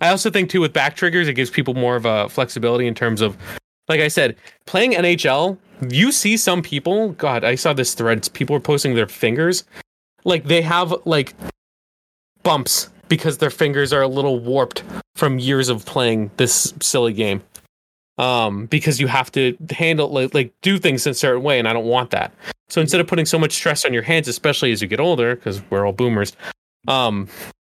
I 0.00 0.08
also 0.08 0.30
think 0.30 0.50
too 0.50 0.60
with 0.60 0.72
back 0.72 0.96
triggers, 0.96 1.28
it 1.28 1.34
gives 1.34 1.50
people 1.50 1.74
more 1.74 1.96
of 1.96 2.06
a 2.06 2.28
flexibility 2.28 2.86
in 2.86 2.94
terms 2.94 3.20
of, 3.20 3.36
like 3.88 4.00
I 4.00 4.08
said, 4.08 4.36
playing 4.66 4.92
NHL. 4.92 5.58
You 5.88 6.12
see 6.12 6.36
some 6.36 6.62
people. 6.62 7.10
God, 7.12 7.44
I 7.44 7.54
saw 7.54 7.72
this 7.72 7.94
thread. 7.94 8.28
People 8.32 8.54
were 8.54 8.60
posting 8.60 8.94
their 8.94 9.06
fingers, 9.06 9.64
like 10.24 10.44
they 10.44 10.62
have 10.62 10.94
like 11.04 11.34
bumps 12.42 12.88
because 13.08 13.38
their 13.38 13.50
fingers 13.50 13.92
are 13.92 14.02
a 14.02 14.08
little 14.08 14.38
warped 14.38 14.82
from 15.16 15.38
years 15.38 15.68
of 15.68 15.84
playing 15.84 16.30
this 16.36 16.72
silly 16.80 17.12
game. 17.12 17.42
Um, 18.20 18.66
because 18.66 19.00
you 19.00 19.06
have 19.06 19.32
to 19.32 19.56
handle 19.70 20.10
like, 20.10 20.34
like 20.34 20.52
do 20.60 20.78
things 20.78 21.06
in 21.06 21.12
a 21.12 21.14
certain 21.14 21.42
way, 21.42 21.58
and 21.58 21.66
I 21.66 21.72
don't 21.72 21.86
want 21.86 22.10
that. 22.10 22.34
So 22.68 22.80
instead 22.80 23.00
of 23.00 23.06
putting 23.06 23.24
so 23.24 23.38
much 23.38 23.52
stress 23.52 23.86
on 23.86 23.94
your 23.94 24.02
hands, 24.02 24.28
especially 24.28 24.72
as 24.72 24.82
you 24.82 24.88
get 24.88 25.00
older, 25.00 25.36
because 25.36 25.62
we're 25.70 25.86
all 25.86 25.94
boomers, 25.94 26.36
um, 26.86 27.28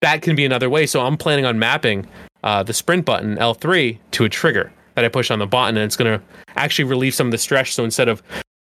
that 0.00 0.22
can 0.22 0.36
be 0.36 0.46
another 0.46 0.70
way. 0.70 0.86
So 0.86 1.02
I'm 1.02 1.18
planning 1.18 1.44
on 1.44 1.58
mapping 1.58 2.08
uh, 2.42 2.62
the 2.62 2.72
sprint 2.72 3.04
button 3.04 3.36
L3 3.36 3.98
to 4.12 4.24
a 4.24 4.30
trigger 4.30 4.72
that 4.94 5.04
I 5.04 5.08
push 5.08 5.30
on 5.30 5.40
the 5.40 5.46
button, 5.46 5.76
and 5.76 5.84
it's 5.84 5.96
going 5.96 6.18
to 6.18 6.24
actually 6.56 6.84
relieve 6.84 7.14
some 7.14 7.26
of 7.26 7.32
the 7.32 7.38
stress. 7.38 7.72
So 7.72 7.84
instead 7.84 8.08
of 8.08 8.22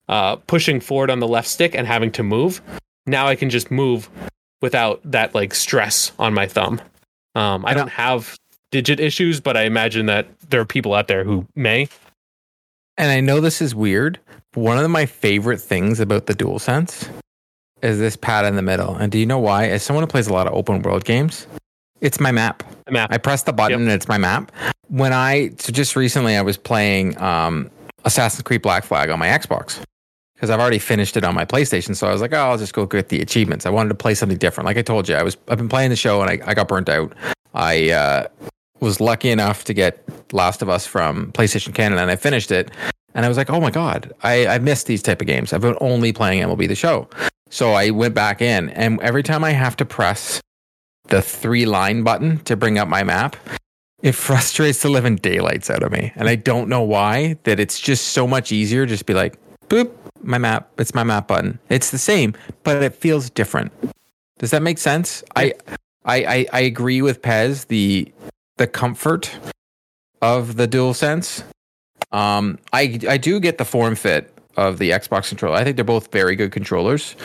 uh, 0.10 0.36
pushing 0.36 0.80
forward 0.80 1.10
on 1.10 1.20
the 1.20 1.28
left 1.28 1.48
stick 1.48 1.74
and 1.74 1.88
having 1.88 2.12
to 2.12 2.24
move, 2.24 2.62
now 3.06 3.28
I 3.28 3.36
can 3.36 3.50
just 3.50 3.72
move 3.72 4.10
without 4.62 5.02
that 5.04 5.34
like 5.36 5.54
stress 5.54 6.12
on 6.20 6.34
my 6.34 6.48
thumb. 6.48 6.82
Um, 7.36 7.66
I 7.66 7.74
don't 7.74 7.90
have 7.90 8.38
digit 8.74 9.00
issues, 9.00 9.40
but 9.40 9.56
I 9.56 9.62
imagine 9.64 10.08
that 10.08 10.28
there 10.50 10.60
are 10.60 10.66
people 10.66 10.96
out 10.96 11.08
there 11.08 11.24
who 11.24 11.46
may. 11.56 11.88
And 12.98 13.12
I 13.12 13.22
know 13.22 13.40
this 13.40 13.62
is 13.62 13.74
weird. 13.76 14.20
One 14.56 14.78
of 14.78 14.90
my 14.90 15.06
favorite 15.06 15.60
things 15.62 16.00
about 16.00 16.26
the 16.26 16.34
DualSense 16.34 17.08
is 17.84 18.00
this 18.00 18.16
pad 18.16 18.46
in 18.46 18.56
the 18.56 18.62
middle. 18.64 18.96
And 18.96 19.12
do 19.12 19.18
you 19.20 19.26
know 19.28 19.40
why? 19.40 19.68
As 19.70 19.84
someone 19.84 20.04
who 20.04 20.08
plays 20.08 20.28
a 20.28 20.34
lot 20.34 20.48
of 20.48 20.54
open 20.54 20.82
world 20.82 21.06
games, 21.06 21.46
it's 22.02 22.20
my 22.20 22.32
map. 22.32 22.64
Map. 22.90 23.12
I 23.14 23.18
press 23.20 23.44
the 23.44 23.54
button 23.54 23.80
Yep. 23.80 23.80
and 23.82 23.92
it's 23.92 24.08
my 24.08 24.18
map. 24.18 24.52
When 24.90 25.14
I 25.14 25.52
so 25.60 25.72
just 25.72 25.96
recently 25.96 26.36
I 26.36 26.42
was 26.42 26.58
playing 26.58 27.18
um, 27.22 27.70
Assassin's 28.06 28.42
Creed 28.44 28.62
Black 28.62 28.84
Flag 28.84 29.10
on 29.10 29.20
my 29.20 29.28
Xbox 29.28 29.80
because 30.36 30.50
I've 30.50 30.60
already 30.60 30.80
finished 30.80 31.16
it 31.16 31.24
on 31.24 31.34
my 31.36 31.46
PlayStation. 31.46 31.96
So 31.96 32.08
I 32.08 32.12
was 32.12 32.22
like, 32.22 32.34
oh, 32.34 32.38
I'll 32.38 32.58
just 32.58 32.74
go 32.74 32.86
get 32.86 33.10
the 33.10 33.22
achievements. 33.22 33.66
I 33.66 33.70
wanted 33.70 33.90
to 33.90 33.96
play 33.96 34.14
something 34.16 34.38
different. 34.38 34.66
Like 34.66 34.78
I 34.78 34.82
told 34.82 35.08
you, 35.08 35.16
I 35.16 35.24
was 35.24 35.38
I've 35.48 35.58
been 35.58 35.70
playing 35.70 35.90
the 35.92 35.96
show 35.96 36.22
and 36.22 36.30
I, 36.30 36.40
I 36.50 36.54
got 36.54 36.68
burnt 36.68 36.90
out. 36.90 37.14
I 37.54 37.90
uh, 37.92 38.28
was 38.84 39.00
lucky 39.00 39.32
enough 39.32 39.64
to 39.64 39.74
get 39.74 40.04
Last 40.34 40.62
of 40.62 40.70
Us 40.70 40.86
from 40.86 41.32
PlayStation 41.32 41.74
Canada 41.74 42.02
and 42.02 42.12
I 42.12 42.16
finished 42.16 42.52
it. 42.52 42.70
And 43.16 43.26
I 43.26 43.28
was 43.28 43.38
like, 43.38 43.50
oh 43.50 43.62
my 43.62 43.72
God, 43.72 44.12
I, 44.24 44.46
I 44.48 44.60
missed 44.60 44.88
these 44.88 45.02
type 45.02 45.22
of 45.22 45.28
games. 45.28 45.54
I've 45.54 45.62
been 45.62 45.78
only 45.82 46.12
playing 46.12 46.44
MLB 46.44 46.68
the 46.68 46.76
show. 46.76 47.08
So 47.50 47.74
I 47.74 47.92
went 47.92 48.14
back 48.14 48.42
in 48.42 48.70
and 48.72 49.00
every 49.02 49.24
time 49.24 49.44
I 49.44 49.52
have 49.52 49.78
to 49.78 49.86
press 49.86 50.42
the 51.06 51.22
three 51.22 51.66
line 51.66 52.04
button 52.04 52.40
to 52.40 52.56
bring 52.56 52.78
up 52.78 52.88
my 52.88 53.04
map, 53.04 53.36
it 54.02 54.12
frustrates 54.28 54.82
the 54.82 54.90
living 54.90 55.16
daylights 55.16 55.70
out 55.70 55.82
of 55.82 55.92
me. 55.92 56.12
And 56.16 56.28
I 56.28 56.36
don't 56.36 56.68
know 56.68 56.82
why, 56.82 57.38
that 57.44 57.60
it's 57.60 57.80
just 57.80 58.10
so 58.10 58.28
much 58.28 58.52
easier 58.52 58.86
just 58.86 59.06
be 59.06 59.14
like, 59.14 59.38
boop, 59.70 59.92
my 60.22 60.38
map. 60.38 60.70
It's 60.78 60.94
my 60.94 61.04
map 61.04 61.28
button. 61.28 61.60
It's 61.70 61.92
the 61.92 61.98
same, 61.98 62.34
but 62.64 62.82
it 62.84 62.96
feels 62.96 63.30
different. 63.30 63.72
Does 64.40 64.52
that 64.52 64.62
make 64.62 64.78
sense? 64.78 65.24
I, 65.36 65.54
I, 66.06 66.26
I, 66.26 66.46
I 66.52 66.60
agree 66.62 67.02
with 67.02 67.22
Pez, 67.22 67.68
the 67.68 68.12
the 68.58 68.68
comfort 68.68 69.32
of 70.22 70.56
the 70.56 70.68
dual 70.68 70.94
sense. 70.94 71.44
Um, 72.12 72.60
I 72.72 73.00
I 73.08 73.18
do 73.18 73.40
get 73.40 73.58
the 73.58 73.66
form 73.66 73.96
fit 73.96 74.34
of 74.58 74.78
the 74.78 74.92
Xbox 74.92 75.30
controller. 75.30 75.58
I 75.58 75.64
think 75.64 75.78
they're 75.78 75.86
both 75.86 76.12
very 76.12 76.36
good 76.36 76.52
controllers. 76.52 77.16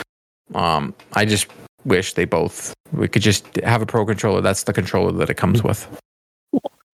Um, 0.55 0.95
I 1.13 1.25
just 1.25 1.47
wish 1.85 2.15
they 2.15 2.25
both 2.25 2.75
we 2.93 3.09
could 3.09 3.23
just 3.23 3.57
have 3.57 3.83
a 3.83 3.87
pro 3.87 4.05
controller. 4.05 4.41
That's 4.41 4.65
the 4.65 4.73
controller 4.73 5.13
that 5.13 5.31
it 5.31 5.35
comes 5.35 5.63
with. 5.63 5.87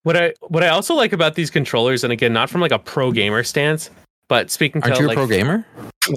What 0.04 0.18
I 0.18 0.34
what 0.42 0.64
I 0.64 0.70
also 0.70 0.96
like 0.96 1.14
about 1.14 1.36
these 1.36 1.50
controllers, 1.50 2.04
and 2.04 2.12
again, 2.12 2.34
not 2.34 2.50
from 2.50 2.62
like 2.62 2.72
a 2.72 2.80
pro 2.80 3.12
gamer 3.12 3.44
stance, 3.44 3.90
but 4.28 4.52
speaking 4.52 4.84
Aren't 4.84 5.00
you 5.00 5.10
a 5.10 5.14
pro 5.14 5.28
gamer? 5.28 5.66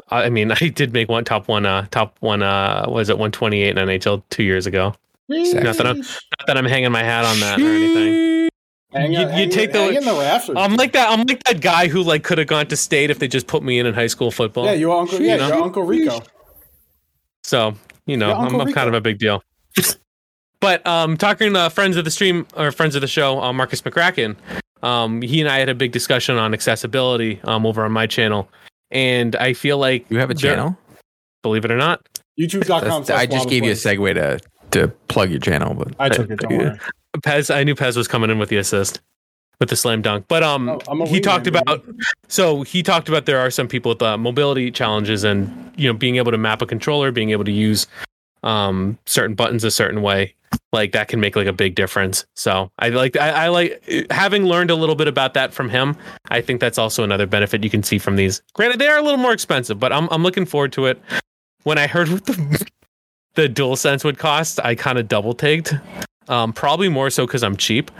I 0.08 0.28
mean, 0.30 0.50
I 0.60 0.68
did 0.68 0.92
make 0.92 1.08
one 1.08 1.24
top 1.24 1.48
one, 1.48 1.66
uh, 1.66 1.86
top 1.90 2.16
one, 2.20 2.42
uh, 2.42 2.86
was 2.88 3.08
it 3.08 3.18
128 3.18 3.76
in 3.76 3.88
NHL 3.88 4.22
two 4.30 4.42
years 4.42 4.66
ago? 4.66 4.94
Not 5.28 5.76
that 5.76 5.86
I'm, 5.86 5.98
not 5.98 6.46
that 6.46 6.56
I'm 6.56 6.64
hanging 6.66 6.92
my 6.92 7.02
hat 7.02 7.24
on 7.24 7.40
that 7.40 7.58
or 7.60 7.64
anything. 7.66 8.48
Hang 8.92 9.12
You- 9.12 9.18
on- 9.20 9.38
you 9.38 9.48
take 9.48 9.72
the- 9.72 10.00
the 10.00 10.12
rafters. 10.20 10.56
I'm 10.58 10.76
like 10.76 10.92
that. 10.92 11.10
I'm 11.10 11.26
like 11.26 11.42
that 11.44 11.60
guy 11.60 11.88
who 11.88 12.02
like 12.02 12.22
could 12.24 12.38
have 12.38 12.46
gone 12.46 12.66
to 12.68 12.76
state 12.76 13.10
if 13.10 13.18
they 13.18 13.28
just 13.28 13.46
put 13.46 13.62
me 13.62 13.78
in 13.78 13.86
in 13.86 13.94
high 13.94 14.06
school 14.06 14.30
football. 14.30 14.64
yeah, 14.66 14.72
your 14.72 14.96
uncle. 14.98 15.20
Yeah, 15.20 15.32
You 15.34 15.38
know? 15.40 15.48
your 15.48 15.62
uncle 15.64 15.82
Rico. 15.82 16.20
So 17.44 17.74
you 18.06 18.16
know, 18.16 18.32
I'm, 18.32 18.54
I'm 18.60 18.72
kind 18.72 18.88
of 18.88 18.94
a 18.94 19.00
big 19.00 19.18
deal. 19.18 19.42
but 20.60 20.86
um, 20.86 21.16
talking 21.16 21.52
to 21.52 21.70
friends 21.70 21.96
of 21.96 22.04
the 22.04 22.10
stream 22.10 22.46
or 22.56 22.70
friends 22.70 22.94
of 22.94 23.00
the 23.00 23.08
show, 23.08 23.40
uh, 23.42 23.52
Marcus 23.52 23.82
McCracken, 23.82 24.36
um, 24.82 25.20
he 25.22 25.40
and 25.40 25.48
I 25.50 25.58
had 25.58 25.68
a 25.68 25.74
big 25.74 25.90
discussion 25.92 26.36
on 26.36 26.54
accessibility 26.54 27.40
um, 27.44 27.66
over 27.66 27.84
on 27.84 27.90
my 27.92 28.06
channel, 28.06 28.48
and 28.92 29.34
I 29.36 29.52
feel 29.52 29.78
like 29.78 30.06
You 30.08 30.18
have 30.18 30.30
a 30.30 30.34
channel? 30.34 30.78
Believe 31.42 31.64
it 31.64 31.70
or 31.70 31.76
not, 31.76 32.00
YouTube.com. 32.40 32.80
That's- 32.80 33.06
slash 33.08 33.20
I 33.20 33.26
just 33.26 33.48
gave 33.48 33.64
you 33.64 33.72
a 33.72 33.74
segue 33.74 34.14
to 34.14 34.40
to 34.80 34.88
plug 35.08 35.30
your 35.30 35.40
channel, 35.40 35.74
but 35.74 35.94
I 35.98 36.08
took 36.08 36.30
it. 36.30 36.38
Don't 36.40 36.56
worry. 36.56 36.78
Pez. 37.18 37.54
I 37.54 37.64
knew 37.64 37.74
Pez 37.74 37.96
was 37.96 38.06
coming 38.08 38.30
in 38.30 38.38
with 38.38 38.48
the 38.50 38.56
assist 38.58 39.00
with 39.58 39.70
the 39.70 39.76
slam 39.76 40.02
dunk, 40.02 40.26
but 40.28 40.42
um, 40.42 40.78
Oh, 40.88 41.06
he 41.06 41.18
talked 41.18 41.44
baby. 41.44 41.58
about 41.58 41.82
so 42.28 42.62
he 42.62 42.82
talked 42.82 43.08
about 43.08 43.24
there 43.24 43.38
are 43.38 43.50
some 43.50 43.68
people 43.68 43.90
with 43.92 44.02
uh, 44.02 44.18
mobility 44.18 44.70
challenges 44.70 45.24
and 45.24 45.72
you 45.76 45.90
know 45.90 45.96
being 45.96 46.16
able 46.16 46.30
to 46.30 46.36
map 46.38 46.60
a 46.60 46.66
controller 46.66 47.10
being 47.10 47.30
able 47.30 47.44
to 47.44 47.52
use 47.52 47.86
um 48.42 48.98
certain 49.06 49.34
buttons 49.34 49.64
a 49.64 49.70
certain 49.70 50.02
way 50.02 50.34
like 50.72 50.92
that 50.92 51.08
can 51.08 51.20
make 51.20 51.36
like 51.36 51.46
a 51.46 51.52
big 51.54 51.74
difference 51.74 52.26
so 52.34 52.70
i 52.78 52.90
like 52.90 53.16
I, 53.16 53.46
I 53.46 53.48
like 53.48 53.82
having 54.10 54.44
learned 54.44 54.70
a 54.70 54.74
little 54.74 54.94
bit 54.94 55.08
about 55.08 55.32
that 55.34 55.54
from 55.54 55.70
him 55.70 55.96
i 56.30 56.40
think 56.42 56.60
that's 56.60 56.76
also 56.78 57.02
another 57.02 57.26
benefit 57.26 57.64
you 57.64 57.70
can 57.70 57.82
see 57.82 57.98
from 57.98 58.16
these 58.16 58.42
granted 58.52 58.78
they 58.78 58.88
are 58.88 58.98
a 58.98 59.02
little 59.02 59.18
more 59.18 59.32
expensive 59.32 59.80
but 59.80 59.90
i'm, 59.92 60.06
I'm 60.10 60.22
looking 60.22 60.44
forward 60.44 60.72
to 60.74 60.84
it 60.86 61.00
when 61.64 61.78
i 61.78 61.86
heard 61.86 62.08
what 62.10 62.26
the 62.26 62.66
the 63.36 63.48
dual 63.48 63.76
sense 63.76 64.02
would 64.04 64.18
cost 64.18 64.58
i 64.64 64.74
kind 64.74 64.98
of 64.98 65.06
double 65.08 65.32
taked 65.34 65.74
um 66.28 66.52
probably 66.52 66.88
more 66.88 67.08
so 67.10 67.26
because 67.26 67.42
i'm 67.42 67.56
cheap 67.56 67.90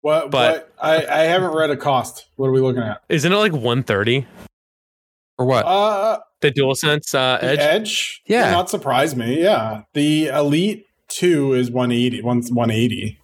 What? 0.00 0.30
But- 0.30 0.52
what? 0.54 0.72
I, 0.80 1.06
I 1.06 1.18
haven't 1.24 1.54
read 1.54 1.70
a 1.70 1.76
cost. 1.76 2.26
What 2.36 2.48
are 2.48 2.52
we 2.52 2.60
looking 2.60 2.82
at? 2.82 3.00
isn't 3.08 3.32
it 3.32 3.36
like 3.36 3.52
130 3.52 4.26
or 5.38 5.46
what? 5.46 5.64
Uh, 5.64 6.18
the 6.42 6.50
dual 6.50 6.74
sense 6.74 7.14
uh 7.14 7.38
the 7.40 7.46
edge 7.48 7.58
Edge. 7.60 8.22
Yeah. 8.26 8.50
Not 8.50 8.68
surprise 8.70 9.16
me. 9.16 9.42
Yeah, 9.42 9.82
the 9.94 10.26
Elite 10.28 10.86
Two 11.08 11.54
is 11.54 11.70
180. 11.70 12.22
One's 12.22 12.50
180. 12.52 13.18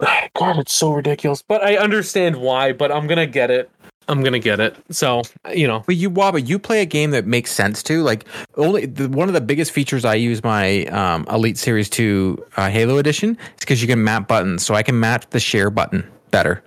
God, 0.36 0.58
it's 0.58 0.72
so 0.72 0.92
ridiculous. 0.92 1.42
But 1.46 1.62
I 1.62 1.76
understand 1.76 2.36
why, 2.36 2.72
but 2.72 2.90
I'm 2.90 3.06
gonna 3.06 3.26
get 3.26 3.50
it. 3.50 3.70
I'm 4.08 4.22
gonna 4.22 4.38
get 4.38 4.60
it. 4.60 4.76
So 4.90 5.22
you 5.54 5.66
know, 5.66 5.82
But 5.86 5.96
you, 5.96 6.10
Waba, 6.10 6.46
you 6.46 6.58
play 6.58 6.82
a 6.82 6.86
game 6.86 7.10
that 7.12 7.26
makes 7.26 7.50
sense 7.52 7.82
too. 7.82 8.02
Like 8.02 8.24
only 8.56 8.86
the, 8.86 9.08
one 9.08 9.28
of 9.28 9.34
the 9.34 9.40
biggest 9.40 9.72
features 9.72 10.04
I 10.04 10.14
use 10.14 10.42
my 10.42 10.84
um, 10.86 11.26
Elite 11.30 11.58
Series 11.58 11.88
Two 11.88 12.44
uh, 12.56 12.68
Halo 12.70 12.98
Edition 12.98 13.30
is 13.30 13.60
because 13.60 13.80
you 13.82 13.88
can 13.88 14.02
map 14.04 14.28
buttons, 14.28 14.64
so 14.64 14.74
I 14.74 14.82
can 14.82 14.98
match 15.00 15.24
the 15.30 15.40
share 15.40 15.70
button 15.70 16.06
better. 16.30 16.62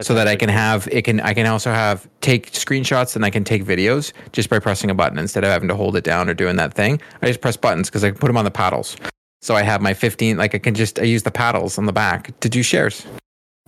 so 0.00 0.14
that 0.14 0.26
I 0.26 0.34
can 0.36 0.48
have 0.48 0.88
it 0.90 1.02
can 1.02 1.20
I 1.20 1.34
can 1.34 1.46
also 1.46 1.70
have 1.70 2.08
take 2.22 2.52
screenshots 2.52 3.14
and 3.16 3.24
I 3.24 3.30
can 3.30 3.44
take 3.44 3.64
videos 3.64 4.12
just 4.32 4.48
by 4.48 4.58
pressing 4.58 4.90
a 4.90 4.94
button 4.94 5.18
instead 5.18 5.44
of 5.44 5.50
having 5.50 5.68
to 5.68 5.74
hold 5.76 5.94
it 5.96 6.04
down 6.04 6.28
or 6.30 6.34
doing 6.34 6.56
that 6.56 6.72
thing. 6.72 7.00
I 7.20 7.26
just 7.26 7.42
press 7.42 7.56
buttons 7.58 7.90
because 7.90 8.02
I 8.04 8.10
can 8.10 8.18
put 8.18 8.28
them 8.28 8.36
on 8.38 8.44
the 8.46 8.50
paddles. 8.50 8.96
So 9.42 9.54
I 9.56 9.62
have 9.62 9.82
my 9.82 9.92
15 9.92 10.38
like 10.38 10.54
I 10.54 10.58
can 10.58 10.74
just 10.74 10.98
I 10.98 11.02
use 11.02 11.22
the 11.24 11.30
paddles 11.30 11.76
on 11.76 11.84
the 11.84 11.92
back 11.92 12.38
to 12.40 12.48
do 12.48 12.62
shares. 12.62 13.06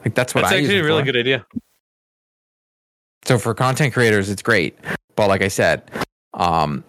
Like 0.05 0.15
that's 0.15 0.35
what 0.35 0.43
That's 0.43 0.55
I 0.55 0.59
actually 0.59 0.79
a 0.79 0.85
really 0.85 1.03
for. 1.03 1.13
good 1.13 1.17
idea. 1.19 1.47
So 3.25 3.39
for 3.39 3.55
content 3.55 3.95
creators, 3.95 4.29
it's 4.31 4.43
great. 4.43 4.79
But 5.16 5.29
like 5.29 5.43
I 5.43 5.49
said, 5.49 5.83
um, 6.35 6.85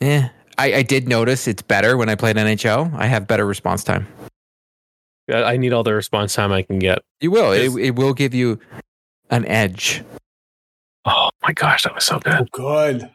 yeah, 0.00 0.30
I, 0.58 0.74
I 0.74 0.82
did 0.82 1.08
notice 1.08 1.48
it's 1.48 1.62
better 1.62 1.96
when 1.96 2.08
I 2.08 2.14
played 2.14 2.36
NHL. 2.36 2.94
I 2.94 3.06
have 3.06 3.26
better 3.26 3.46
response 3.46 3.84
time. 3.84 4.06
I 5.30 5.42
I 5.42 5.56
need 5.56 5.72
all 5.72 5.82
the 5.82 5.94
response 5.94 6.34
time 6.34 6.52
I 6.52 6.62
can 6.62 6.78
get. 6.78 6.98
You 7.20 7.30
will. 7.30 7.52
It, 7.52 7.74
it 7.78 7.96
will 7.96 8.12
give 8.12 8.34
you 8.34 8.60
an 9.30 9.46
edge. 9.46 10.02
Oh 11.06 11.30
my 11.42 11.52
gosh, 11.52 11.84
that 11.84 11.94
was 11.94 12.04
so 12.04 12.18
good. 12.18 12.34
Oh, 12.34 12.46
good. 12.52 13.10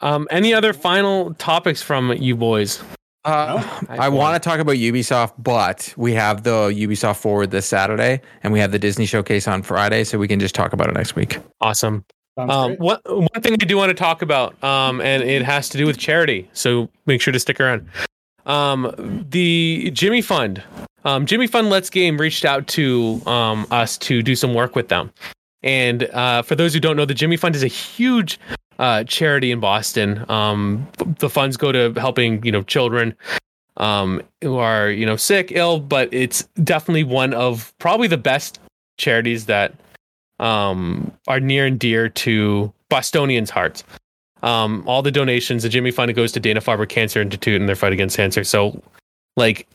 Um, 0.00 0.28
any 0.30 0.54
other 0.54 0.72
final 0.72 1.34
topics 1.34 1.82
from 1.82 2.12
you 2.12 2.36
boys? 2.36 2.82
Uh, 3.24 3.80
I 3.88 4.06
I 4.06 4.08
want 4.08 4.40
to 4.42 4.48
talk 4.48 4.60
about 4.60 4.76
Ubisoft, 4.76 5.34
but 5.38 5.92
we 5.96 6.14
have 6.14 6.42
the 6.42 6.68
Ubisoft 6.68 7.16
Forward 7.16 7.50
this 7.50 7.66
Saturday, 7.66 8.20
and 8.42 8.52
we 8.52 8.60
have 8.60 8.72
the 8.72 8.78
Disney 8.78 9.06
Showcase 9.06 9.46
on 9.46 9.62
Friday, 9.62 10.04
so 10.04 10.18
we 10.18 10.28
can 10.28 10.40
just 10.40 10.54
talk 10.54 10.72
about 10.72 10.88
it 10.88 10.94
next 10.94 11.16
week. 11.16 11.38
Awesome. 11.60 12.04
Um, 12.36 12.76
what 12.76 13.02
one 13.06 13.42
thing 13.42 13.52
I 13.52 13.56
do 13.56 13.76
want 13.76 13.90
to 13.90 13.94
talk 13.94 14.22
about, 14.22 14.62
um, 14.64 15.00
and 15.00 15.22
it 15.22 15.42
has 15.42 15.68
to 15.70 15.78
do 15.78 15.86
with 15.86 15.98
charity. 15.98 16.48
So 16.52 16.88
make 17.06 17.20
sure 17.20 17.32
to 17.32 17.40
stick 17.40 17.60
around. 17.60 17.86
Um, 18.46 19.26
the 19.28 19.90
Jimmy 19.92 20.22
Fund, 20.22 20.62
um, 21.04 21.26
Jimmy 21.26 21.46
Fund 21.46 21.68
Let's 21.70 21.90
Game 21.90 22.18
reached 22.18 22.44
out 22.44 22.66
to 22.68 23.20
um, 23.26 23.66
us 23.70 23.98
to 23.98 24.22
do 24.22 24.34
some 24.34 24.54
work 24.54 24.74
with 24.74 24.88
them. 24.88 25.12
And 25.62 26.04
uh, 26.04 26.42
for 26.42 26.54
those 26.54 26.72
who 26.72 26.80
don't 26.80 26.96
know, 26.96 27.04
the 27.04 27.14
Jimmy 27.14 27.36
Fund 27.36 27.54
is 27.54 27.62
a 27.62 27.68
huge 27.68 28.40
uh, 28.80 29.04
charity 29.04 29.52
in 29.52 29.60
Boston. 29.60 30.24
Um, 30.28 30.88
the 31.18 31.28
funds 31.28 31.56
go 31.56 31.70
to 31.70 31.92
helping 32.00 32.44
you 32.44 32.50
know 32.50 32.62
children 32.64 33.14
um, 33.76 34.22
who 34.42 34.56
are 34.56 34.90
you 34.90 35.06
know 35.06 35.16
sick, 35.16 35.52
ill, 35.52 35.78
but 35.78 36.12
it's 36.12 36.42
definitely 36.64 37.04
one 37.04 37.32
of 37.34 37.72
probably 37.78 38.08
the 38.08 38.16
best 38.16 38.58
charities 38.98 39.46
that 39.46 39.74
um, 40.40 41.12
are 41.28 41.38
near 41.38 41.66
and 41.66 41.78
dear 41.78 42.08
to 42.08 42.72
Bostonians' 42.88 43.50
hearts. 43.50 43.84
Um, 44.42 44.82
all 44.86 45.02
the 45.02 45.12
donations, 45.12 45.62
the 45.62 45.68
Jimmy 45.68 45.90
Fund 45.90 46.14
goes 46.14 46.32
to 46.32 46.40
Dana 46.40 46.60
Farber 46.60 46.88
Cancer 46.88 47.20
Institute 47.20 47.60
and 47.60 47.68
their 47.68 47.76
fight 47.76 47.92
against 47.92 48.16
cancer. 48.16 48.42
So, 48.42 48.82
like, 49.36 49.68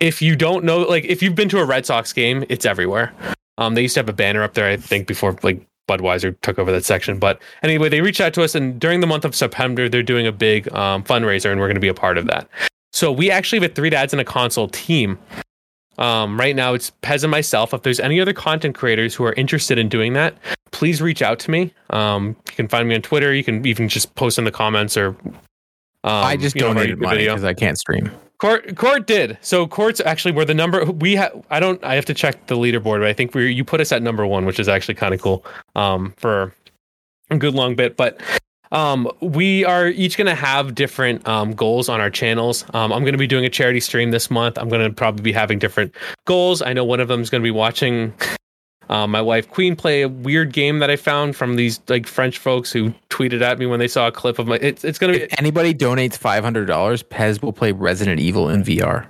if 0.00 0.20
you 0.20 0.34
don't 0.34 0.64
know, 0.64 0.80
like, 0.80 1.04
if 1.04 1.22
you've 1.22 1.36
been 1.36 1.48
to 1.50 1.60
a 1.60 1.64
Red 1.64 1.86
Sox 1.86 2.12
game, 2.12 2.44
it's 2.48 2.66
everywhere. 2.66 3.14
Um, 3.58 3.74
they 3.74 3.82
used 3.82 3.94
to 3.94 4.00
have 4.00 4.08
a 4.08 4.12
banner 4.12 4.42
up 4.42 4.54
there, 4.54 4.68
I 4.68 4.76
think, 4.76 5.06
before 5.06 5.36
like 5.44 5.64
Budweiser 5.90 6.38
took 6.42 6.58
over 6.58 6.70
that 6.70 6.84
section. 6.84 7.18
But 7.18 7.40
anyway, 7.62 7.88
they 7.88 8.00
reached 8.00 8.20
out 8.20 8.32
to 8.34 8.42
us, 8.42 8.54
and 8.54 8.78
during 8.78 9.00
the 9.00 9.06
month 9.06 9.24
of 9.24 9.34
September, 9.34 9.88
they're 9.88 10.02
doing 10.02 10.26
a 10.26 10.32
big 10.32 10.72
um, 10.72 11.02
fundraiser, 11.02 11.50
and 11.50 11.60
we're 11.60 11.66
going 11.66 11.74
to 11.74 11.80
be 11.80 11.88
a 11.88 11.94
part 11.94 12.18
of 12.18 12.26
that. 12.26 12.48
So 12.92 13.10
we 13.10 13.30
actually 13.30 13.60
have 13.60 13.70
a 13.70 13.74
three 13.74 13.90
dads 13.90 14.12
and 14.12 14.20
a 14.20 14.24
console 14.24 14.68
team. 14.68 15.18
Um, 15.98 16.38
right 16.38 16.56
now, 16.56 16.74
it's 16.74 16.92
Pez 17.02 17.24
and 17.24 17.30
myself. 17.30 17.74
If 17.74 17.82
there's 17.82 18.00
any 18.00 18.20
other 18.20 18.32
content 18.32 18.74
creators 18.74 19.14
who 19.14 19.24
are 19.24 19.34
interested 19.34 19.78
in 19.78 19.88
doing 19.88 20.14
that, 20.14 20.36
please 20.70 21.02
reach 21.02 21.22
out 21.22 21.38
to 21.40 21.50
me. 21.50 21.74
Um, 21.90 22.36
you 22.46 22.54
can 22.54 22.68
find 22.68 22.88
me 22.88 22.94
on 22.94 23.02
Twitter. 23.02 23.34
You 23.34 23.44
can 23.44 23.66
even 23.66 23.88
just 23.88 24.14
post 24.14 24.38
in 24.38 24.44
the 24.44 24.52
comments 24.52 24.96
or. 24.96 25.08
Um, 26.02 26.24
I 26.24 26.36
just 26.36 26.56
you 26.56 26.62
know, 26.62 26.68
donated 26.68 26.98
the 26.98 27.04
money 27.04 27.24
because 27.24 27.44
I 27.44 27.52
can't 27.52 27.78
stream. 27.78 28.10
Court 28.40 28.74
Court 28.76 29.06
did. 29.06 29.36
So 29.42 29.66
Court's 29.66 30.00
actually 30.00 30.32
we're 30.32 30.46
the 30.46 30.54
number 30.54 30.84
we 30.86 31.14
have 31.16 31.44
I 31.50 31.60
don't 31.60 31.82
I 31.84 31.94
have 31.94 32.06
to 32.06 32.14
check 32.14 32.46
the 32.46 32.56
leaderboard, 32.56 33.00
but 33.00 33.06
I 33.06 33.12
think 33.12 33.34
we 33.34 33.52
you 33.52 33.64
put 33.64 33.80
us 33.80 33.92
at 33.92 34.02
number 34.02 34.26
1, 34.26 34.46
which 34.46 34.58
is 34.58 34.68
actually 34.68 34.94
kind 34.94 35.12
of 35.12 35.20
cool 35.20 35.44
um 35.76 36.14
for 36.16 36.54
a 37.30 37.36
good 37.36 37.54
long 37.54 37.74
bit, 37.76 37.98
but 37.98 38.18
um 38.72 39.10
we 39.20 39.64
are 39.66 39.88
each 39.88 40.16
going 40.16 40.26
to 40.26 40.34
have 40.34 40.74
different 40.74 41.26
um 41.28 41.52
goals 41.52 41.90
on 41.90 42.00
our 42.00 42.10
channels. 42.10 42.64
Um 42.72 42.92
I'm 42.94 43.02
going 43.02 43.12
to 43.12 43.18
be 43.18 43.26
doing 43.26 43.44
a 43.44 43.50
charity 43.50 43.80
stream 43.80 44.10
this 44.10 44.30
month. 44.30 44.56
I'm 44.58 44.70
going 44.70 44.82
to 44.82 44.90
probably 44.90 45.22
be 45.22 45.32
having 45.32 45.58
different 45.58 45.94
goals. 46.24 46.62
I 46.62 46.72
know 46.72 46.84
one 46.84 47.00
of 47.00 47.08
them 47.08 47.20
is 47.20 47.28
going 47.28 47.42
to 47.42 47.46
be 47.46 47.50
watching 47.50 48.14
um, 48.90 49.12
my 49.12 49.22
wife 49.22 49.48
Queen 49.48 49.76
play 49.76 50.02
a 50.02 50.08
weird 50.08 50.52
game 50.52 50.80
that 50.80 50.90
I 50.90 50.96
found 50.96 51.36
from 51.36 51.54
these 51.54 51.80
like 51.88 52.06
French 52.08 52.38
folks 52.38 52.72
who 52.72 52.92
tweeted 53.08 53.40
at 53.40 53.56
me 53.58 53.64
when 53.66 53.78
they 53.78 53.86
saw 53.88 54.08
a 54.08 54.12
clip 54.12 54.38
of 54.40 54.48
my. 54.48 54.56
It's 54.56 54.84
it's 54.84 54.98
gonna 54.98 55.12
be 55.12 55.22
If 55.22 55.38
anybody 55.38 55.72
donates 55.72 56.16
five 56.18 56.42
hundred 56.42 56.66
dollars, 56.66 57.02
Pez 57.04 57.40
will 57.40 57.52
play 57.52 57.70
Resident 57.70 58.18
Evil 58.20 58.48
in 58.48 58.64
VR. 58.64 59.06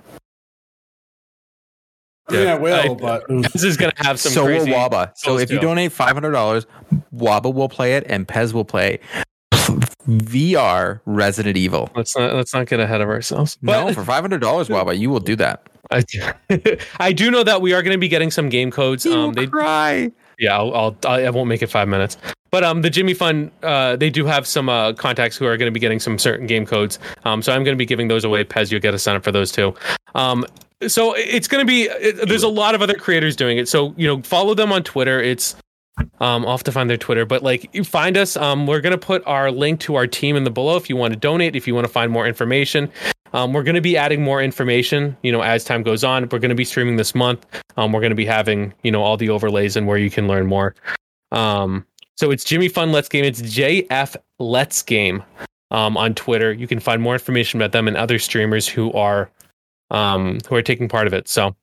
Yeah, 2.29 2.37
mean, 2.37 2.47
I 2.47 2.55
will, 2.55 2.75
I- 2.75 2.95
but 2.95 3.23
this 3.53 3.63
is 3.63 3.75
gonna 3.75 3.91
have 3.97 4.19
some 4.19 4.31
so 4.31 4.45
crazy. 4.45 4.69
will 4.69 4.77
Waba. 4.77 5.13
So 5.15 5.39
if 5.39 5.49
you 5.49 5.57
too. 5.57 5.65
donate 5.65 5.91
five 5.91 6.13
hundred 6.13 6.31
dollars, 6.31 6.67
Waba 7.13 7.51
will 7.51 7.67
play 7.69 7.95
it, 7.95 8.03
and 8.07 8.27
Pez 8.27 8.53
will 8.53 8.63
play 8.65 8.99
VR 10.07 11.01
Resident 11.05 11.57
Evil. 11.57 11.89
Let's 11.95 12.15
not 12.15 12.35
let's 12.35 12.53
not 12.53 12.67
get 12.67 12.79
ahead 12.79 13.01
of 13.01 13.09
ourselves. 13.09 13.57
But 13.63 13.87
no, 13.87 13.93
for 13.93 14.05
five 14.05 14.21
hundred 14.21 14.41
dollars, 14.41 14.69
Waba, 14.69 14.97
you 14.97 15.09
will 15.09 15.19
do 15.19 15.35
that. 15.37 15.67
I, 15.91 16.77
I 16.99 17.13
do 17.13 17.31
know 17.31 17.43
that 17.43 17.61
we 17.61 17.73
are 17.73 17.81
going 17.81 17.93
to 17.93 17.99
be 17.99 18.07
getting 18.07 18.31
some 18.31 18.49
game 18.49 18.71
codes. 18.71 19.05
Um, 19.05 19.33
they 19.33 19.47
cry. 19.47 20.11
yeah, 20.39 20.57
I'll, 20.57 20.73
I'll 20.73 20.97
I 21.05 21.29
won't 21.29 21.49
make 21.49 21.61
it 21.61 21.67
five 21.67 21.87
minutes. 21.87 22.17
But 22.51 22.65
um, 22.65 22.81
the 22.81 22.89
Jimmy 22.89 23.13
Fund, 23.13 23.49
uh, 23.63 23.95
they 23.95 24.09
do 24.09 24.25
have 24.25 24.45
some 24.45 24.67
uh, 24.67 24.91
contacts 24.93 25.37
who 25.37 25.45
are 25.45 25.55
going 25.55 25.67
to 25.67 25.71
be 25.71 25.79
getting 25.79 25.99
some 25.99 26.19
certain 26.19 26.47
game 26.47 26.65
codes. 26.65 26.99
Um, 27.23 27.41
so 27.41 27.53
I'm 27.53 27.63
going 27.63 27.75
to 27.75 27.79
be 27.79 27.85
giving 27.85 28.09
those 28.09 28.25
away. 28.25 28.43
Pez, 28.43 28.71
you'll 28.71 28.81
get 28.81 28.93
a 28.93 28.99
sign 28.99 29.15
up 29.15 29.23
for 29.23 29.31
those 29.31 29.53
too. 29.53 29.73
Um, 30.15 30.45
so 30.87 31.13
it's 31.15 31.47
going 31.47 31.65
to 31.65 31.67
be. 31.67 31.83
It, 31.83 32.27
there's 32.27 32.43
a 32.43 32.49
lot 32.49 32.75
of 32.75 32.81
other 32.81 32.95
creators 32.95 33.35
doing 33.35 33.57
it. 33.57 33.69
So 33.69 33.93
you 33.97 34.07
know, 34.07 34.21
follow 34.23 34.53
them 34.53 34.71
on 34.73 34.83
Twitter. 34.83 35.21
It's 35.21 35.55
um, 36.19 36.45
I'll 36.45 36.51
have 36.51 36.63
to 36.63 36.71
find 36.71 36.89
their 36.89 36.97
Twitter, 36.97 37.25
but 37.25 37.43
like 37.43 37.73
find 37.85 38.17
us. 38.17 38.35
Um, 38.35 38.67
we're 38.67 38.81
gonna 38.81 38.97
put 38.97 39.25
our 39.25 39.51
link 39.51 39.79
to 39.81 39.95
our 39.95 40.07
team 40.07 40.35
in 40.35 40.43
the 40.43 40.51
below 40.51 40.75
if 40.75 40.89
you 40.89 40.95
want 40.95 41.13
to 41.13 41.19
donate. 41.19 41.55
If 41.55 41.67
you 41.67 41.75
want 41.75 41.85
to 41.85 41.93
find 41.93 42.11
more 42.11 42.27
information, 42.27 42.91
um, 43.33 43.53
we're 43.53 43.63
gonna 43.63 43.81
be 43.81 43.97
adding 43.97 44.21
more 44.21 44.41
information. 44.41 45.15
You 45.23 45.31
know, 45.31 45.41
as 45.41 45.63
time 45.63 45.83
goes 45.83 46.03
on, 46.03 46.27
we're 46.29 46.39
gonna 46.39 46.55
be 46.55 46.65
streaming 46.65 46.97
this 46.97 47.15
month. 47.15 47.45
Um, 47.77 47.91
we're 47.91 48.01
gonna 48.01 48.15
be 48.15 48.25
having 48.25 48.73
you 48.83 48.91
know 48.91 49.01
all 49.01 49.17
the 49.17 49.29
overlays 49.29 49.75
and 49.75 49.87
where 49.87 49.97
you 49.97 50.09
can 50.09 50.27
learn 50.27 50.47
more. 50.47 50.75
Um, 51.31 51.85
so 52.15 52.31
it's 52.31 52.43
Jimmy 52.43 52.67
Fund 52.67 52.91
Let's 52.91 53.09
Game. 53.09 53.23
It's 53.23 53.41
JF 53.41 54.15
Let's 54.39 54.81
Game 54.81 55.23
um, 55.71 55.97
on 55.97 56.13
Twitter. 56.13 56.51
You 56.51 56.67
can 56.67 56.79
find 56.79 57.01
more 57.01 57.13
information 57.13 57.59
about 57.59 57.71
them 57.71 57.87
and 57.87 57.97
other 57.97 58.19
streamers 58.19 58.67
who 58.67 58.91
are 58.93 59.29
um, 59.89 60.39
who 60.47 60.55
are 60.55 60.61
taking 60.61 60.89
part 60.89 61.07
of 61.07 61.13
it. 61.13 61.27
So 61.27 61.55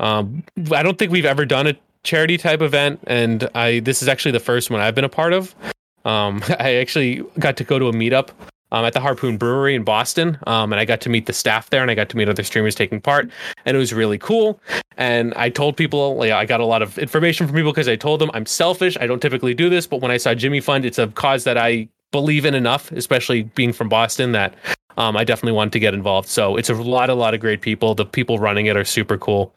um, 0.00 0.42
I 0.72 0.82
don't 0.82 0.98
think 0.98 1.12
we've 1.12 1.24
ever 1.24 1.46
done 1.46 1.66
a 1.66 1.74
charity 2.02 2.36
type 2.36 2.62
event, 2.62 3.00
and 3.06 3.48
I 3.54 3.80
this 3.80 4.02
is 4.02 4.08
actually 4.08 4.32
the 4.32 4.40
first 4.40 4.70
one 4.70 4.80
I've 4.80 4.94
been 4.94 5.04
a 5.04 5.08
part 5.08 5.32
of. 5.32 5.54
I 6.04 6.76
actually 6.80 7.22
got 7.38 7.58
to 7.58 7.64
go 7.64 7.78
to 7.78 7.88
a 7.88 7.92
meetup 7.92 8.30
um, 8.72 8.84
at 8.84 8.92
the 8.92 9.00
Harpoon 9.00 9.36
Brewery 9.36 9.74
in 9.74 9.82
Boston, 9.82 10.38
um, 10.46 10.72
and 10.72 10.80
I 10.80 10.84
got 10.84 11.00
to 11.02 11.08
meet 11.08 11.26
the 11.26 11.32
staff 11.32 11.70
there, 11.70 11.82
and 11.82 11.90
I 11.90 11.94
got 11.94 12.08
to 12.10 12.16
meet 12.16 12.28
other 12.28 12.42
streamers 12.42 12.74
taking 12.74 13.00
part, 13.00 13.30
and 13.64 13.76
it 13.76 13.80
was 13.80 13.92
really 13.92 14.18
cool. 14.18 14.60
And 14.96 15.32
I 15.34 15.48
told 15.48 15.76
people, 15.76 16.20
I 16.22 16.44
got 16.44 16.60
a 16.60 16.66
lot 16.66 16.82
of 16.82 16.98
information 16.98 17.46
from 17.46 17.56
people 17.56 17.72
because 17.72 17.88
I 17.88 17.96
told 17.96 18.20
them 18.20 18.30
I'm 18.34 18.46
selfish. 18.46 18.96
I 19.00 19.06
don't 19.06 19.20
typically 19.20 19.54
do 19.54 19.68
this, 19.70 19.86
but 19.86 20.00
when 20.00 20.10
I 20.10 20.16
saw 20.16 20.34
Jimmy 20.34 20.60
Fund, 20.60 20.84
it's 20.84 20.98
a 20.98 21.08
cause 21.08 21.44
that 21.44 21.56
I 21.56 21.88
believe 22.12 22.44
in 22.44 22.54
enough, 22.54 22.92
especially 22.92 23.44
being 23.44 23.72
from 23.72 23.88
Boston, 23.88 24.32
that 24.32 24.54
um, 24.96 25.16
I 25.16 25.24
definitely 25.24 25.52
wanted 25.52 25.72
to 25.72 25.80
get 25.80 25.94
involved. 25.94 26.28
So 26.28 26.56
it's 26.56 26.68
a 26.68 26.74
lot, 26.74 27.08
a 27.08 27.14
lot 27.14 27.34
of 27.34 27.40
great 27.40 27.62
people. 27.62 27.94
The 27.94 28.04
people 28.04 28.38
running 28.38 28.66
it 28.66 28.76
are 28.76 28.84
super 28.84 29.16
cool. 29.16 29.54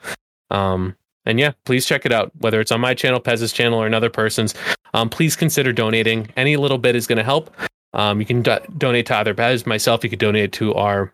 Um, 0.52 0.96
and 1.26 1.40
yeah, 1.40 1.52
please 1.66 1.86
check 1.86 2.06
it 2.06 2.12
out, 2.12 2.32
whether 2.40 2.60
it's 2.60 2.72
on 2.72 2.82
my 2.82 2.94
channel, 2.94 3.20
Pez's 3.20 3.54
channel, 3.54 3.80
or 3.80 3.88
another 3.88 4.10
person's. 4.10 4.54
Um, 4.94 5.10
please 5.10 5.36
consider 5.36 5.74
donating. 5.74 6.30
Any 6.36 6.58
little 6.58 6.78
bit 6.78 6.96
is 6.96 7.08
going 7.08 7.18
to 7.18 7.24
help. 7.24 7.54
Um, 7.94 8.20
you 8.20 8.26
can 8.26 8.42
do- 8.42 8.60
donate 8.78 9.06
to 9.08 9.16
either 9.18 9.34
Pez, 9.34 9.66
myself. 9.66 10.04
You 10.04 10.10
could 10.10 10.20
donate 10.20 10.52
to 10.54 10.74
our 10.74 11.14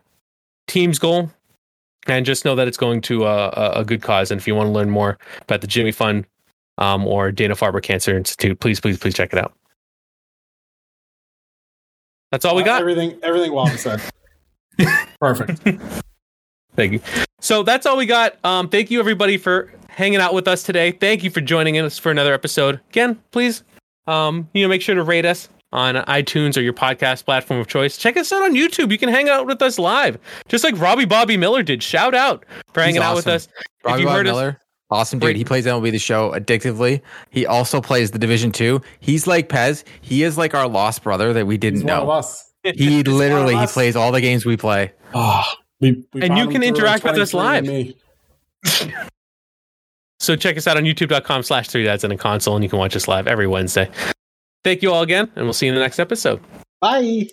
team's 0.66 0.98
goal, 0.98 1.30
and 2.06 2.24
just 2.24 2.44
know 2.44 2.54
that 2.54 2.68
it's 2.68 2.76
going 2.76 3.00
to 3.02 3.26
a, 3.26 3.48
a, 3.48 3.72
a 3.80 3.84
good 3.84 4.02
cause. 4.02 4.30
And 4.30 4.40
if 4.40 4.46
you 4.46 4.54
want 4.54 4.68
to 4.68 4.72
learn 4.72 4.90
more 4.90 5.18
about 5.42 5.60
the 5.60 5.66
Jimmy 5.66 5.92
Fund 5.92 6.26
um, 6.78 7.06
or 7.06 7.30
Dana 7.30 7.54
Farber 7.54 7.82
Cancer 7.82 8.16
Institute, 8.16 8.58
please, 8.60 8.80
please, 8.80 8.98
please 8.98 9.14
check 9.14 9.32
it 9.32 9.38
out. 9.38 9.52
That's 12.30 12.44
all 12.44 12.54
we 12.54 12.62
got. 12.62 12.80
everything. 12.80 13.18
Everything 13.22 13.52
Wally 13.52 13.76
said. 13.76 14.00
Perfect. 15.20 15.60
Thank 16.76 16.92
you. 16.92 17.00
So 17.40 17.62
that's 17.62 17.86
all 17.86 17.96
we 17.96 18.06
got. 18.06 18.36
Um, 18.44 18.68
thank 18.68 18.90
you 18.90 19.00
everybody 19.00 19.36
for 19.36 19.72
hanging 19.88 20.20
out 20.20 20.32
with 20.32 20.46
us 20.46 20.62
today. 20.62 20.92
Thank 20.92 21.24
you 21.24 21.30
for 21.30 21.40
joining 21.40 21.76
us 21.78 21.98
for 21.98 22.10
another 22.12 22.32
episode. 22.32 22.80
Again, 22.90 23.20
please, 23.32 23.64
um, 24.06 24.48
you 24.54 24.62
know, 24.62 24.68
make 24.68 24.80
sure 24.80 24.94
to 24.94 25.02
rate 25.02 25.26
us 25.26 25.48
on 25.72 25.94
iTunes 25.94 26.56
or 26.56 26.60
your 26.60 26.72
podcast 26.72 27.24
platform 27.24 27.60
of 27.60 27.66
choice. 27.66 27.96
Check 27.96 28.16
us 28.16 28.32
out 28.32 28.42
on 28.42 28.54
YouTube. 28.54 28.90
You 28.90 28.98
can 28.98 29.08
hang 29.08 29.28
out 29.28 29.46
with 29.46 29.62
us 29.62 29.78
live, 29.78 30.18
just 30.48 30.64
like 30.64 30.78
Robbie 30.78 31.04
Bobby 31.04 31.36
Miller 31.36 31.62
did. 31.62 31.82
Shout 31.82 32.14
out 32.14 32.44
for 32.72 32.82
hanging 32.82 33.02
out 33.02 33.16
with 33.16 33.26
us. 33.26 33.48
Robbie 33.84 33.84
Bobby 33.84 34.00
you 34.02 34.06
Bob 34.06 34.16
heard 34.16 34.26
us, 34.26 34.32
Miller, 34.32 34.60
awesome 34.90 35.18
dude. 35.18 35.26
Great. 35.26 35.36
He 35.36 35.44
plays 35.44 35.66
MLB 35.66 35.90
the 35.90 35.98
Show 35.98 36.30
addictively. 36.32 37.00
He 37.30 37.46
also 37.46 37.80
plays 37.80 38.10
the 38.10 38.18
Division 38.18 38.52
Two. 38.52 38.80
He's 39.00 39.26
like 39.26 39.48
Pez. 39.48 39.84
He 40.00 40.22
is 40.22 40.36
like 40.36 40.54
our 40.54 40.68
lost 40.68 41.02
brother 41.02 41.32
that 41.32 41.46
we 41.46 41.56
didn't 41.56 41.84
one 41.84 41.90
of 41.90 42.06
know. 42.06 42.10
us. 42.12 42.46
He 42.62 43.02
literally 43.02 43.56
he 43.56 43.66
plays 43.66 43.96
all 43.96 44.12
the 44.12 44.20
games 44.20 44.44
we 44.44 44.54
play. 44.58 44.92
Oh, 45.14 45.42
we, 45.80 46.04
we 46.12 46.20
And 46.20 46.36
you 46.36 46.46
can 46.48 46.62
interact 46.62 47.04
with 47.04 47.16
us 47.16 47.32
23andMe. 47.32 47.96
So 50.20 50.36
check 50.36 50.58
us 50.58 50.66
out 50.66 50.76
on 50.76 50.84
youtube.com 50.84 51.42
slash 51.42 51.68
three 51.68 51.82
dads 51.82 52.04
and 52.04 52.12
a 52.12 52.16
console, 52.16 52.54
and 52.54 52.62
you 52.62 52.68
can 52.68 52.78
watch 52.78 52.94
us 52.94 53.08
live 53.08 53.26
every 53.26 53.46
Wednesday. 53.46 53.90
Thank 54.62 54.82
you 54.82 54.92
all 54.92 55.02
again, 55.02 55.30
and 55.36 55.44
we'll 55.44 55.52
see 55.52 55.66
you 55.66 55.72
in 55.72 55.76
the 55.76 55.82
next 55.82 55.98
episode. 55.98 56.40
Bye. 56.80 57.28